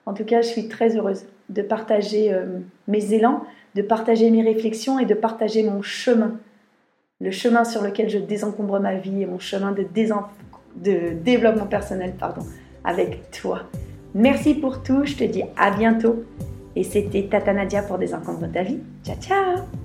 En 0.07 0.15
tout 0.15 0.25
cas, 0.25 0.41
je 0.41 0.47
suis 0.47 0.67
très 0.67 0.97
heureuse 0.97 1.25
de 1.49 1.61
partager 1.61 2.33
euh, 2.33 2.57
mes 2.87 3.13
élans, 3.13 3.43
de 3.75 3.83
partager 3.83 4.31
mes 4.31 4.41
réflexions 4.41 4.97
et 4.97 5.05
de 5.05 5.13
partager 5.13 5.61
mon 5.61 5.83
chemin. 5.83 6.39
Le 7.21 7.29
chemin 7.29 7.65
sur 7.65 7.83
lequel 7.83 8.09
je 8.09 8.17
désencombre 8.17 8.79
ma 8.79 8.95
vie 8.95 9.21
et 9.21 9.27
mon 9.27 9.37
chemin 9.37 9.73
de, 9.73 9.85
de 10.77 11.13
développement 11.23 11.67
personnel 11.67 12.13
pardon, 12.19 12.41
avec 12.83 13.29
toi. 13.29 13.61
Merci 14.15 14.55
pour 14.55 14.81
tout, 14.81 15.05
je 15.05 15.13
te 15.13 15.23
dis 15.23 15.43
à 15.55 15.69
bientôt. 15.69 16.25
Et 16.75 16.83
c'était 16.83 17.23
Tata 17.23 17.53
Nadia 17.53 17.83
pour 17.83 17.97
Désencombre 17.97 18.51
ta 18.51 18.63
vie. 18.63 18.79
Ciao 19.03 19.15
ciao 19.21 19.84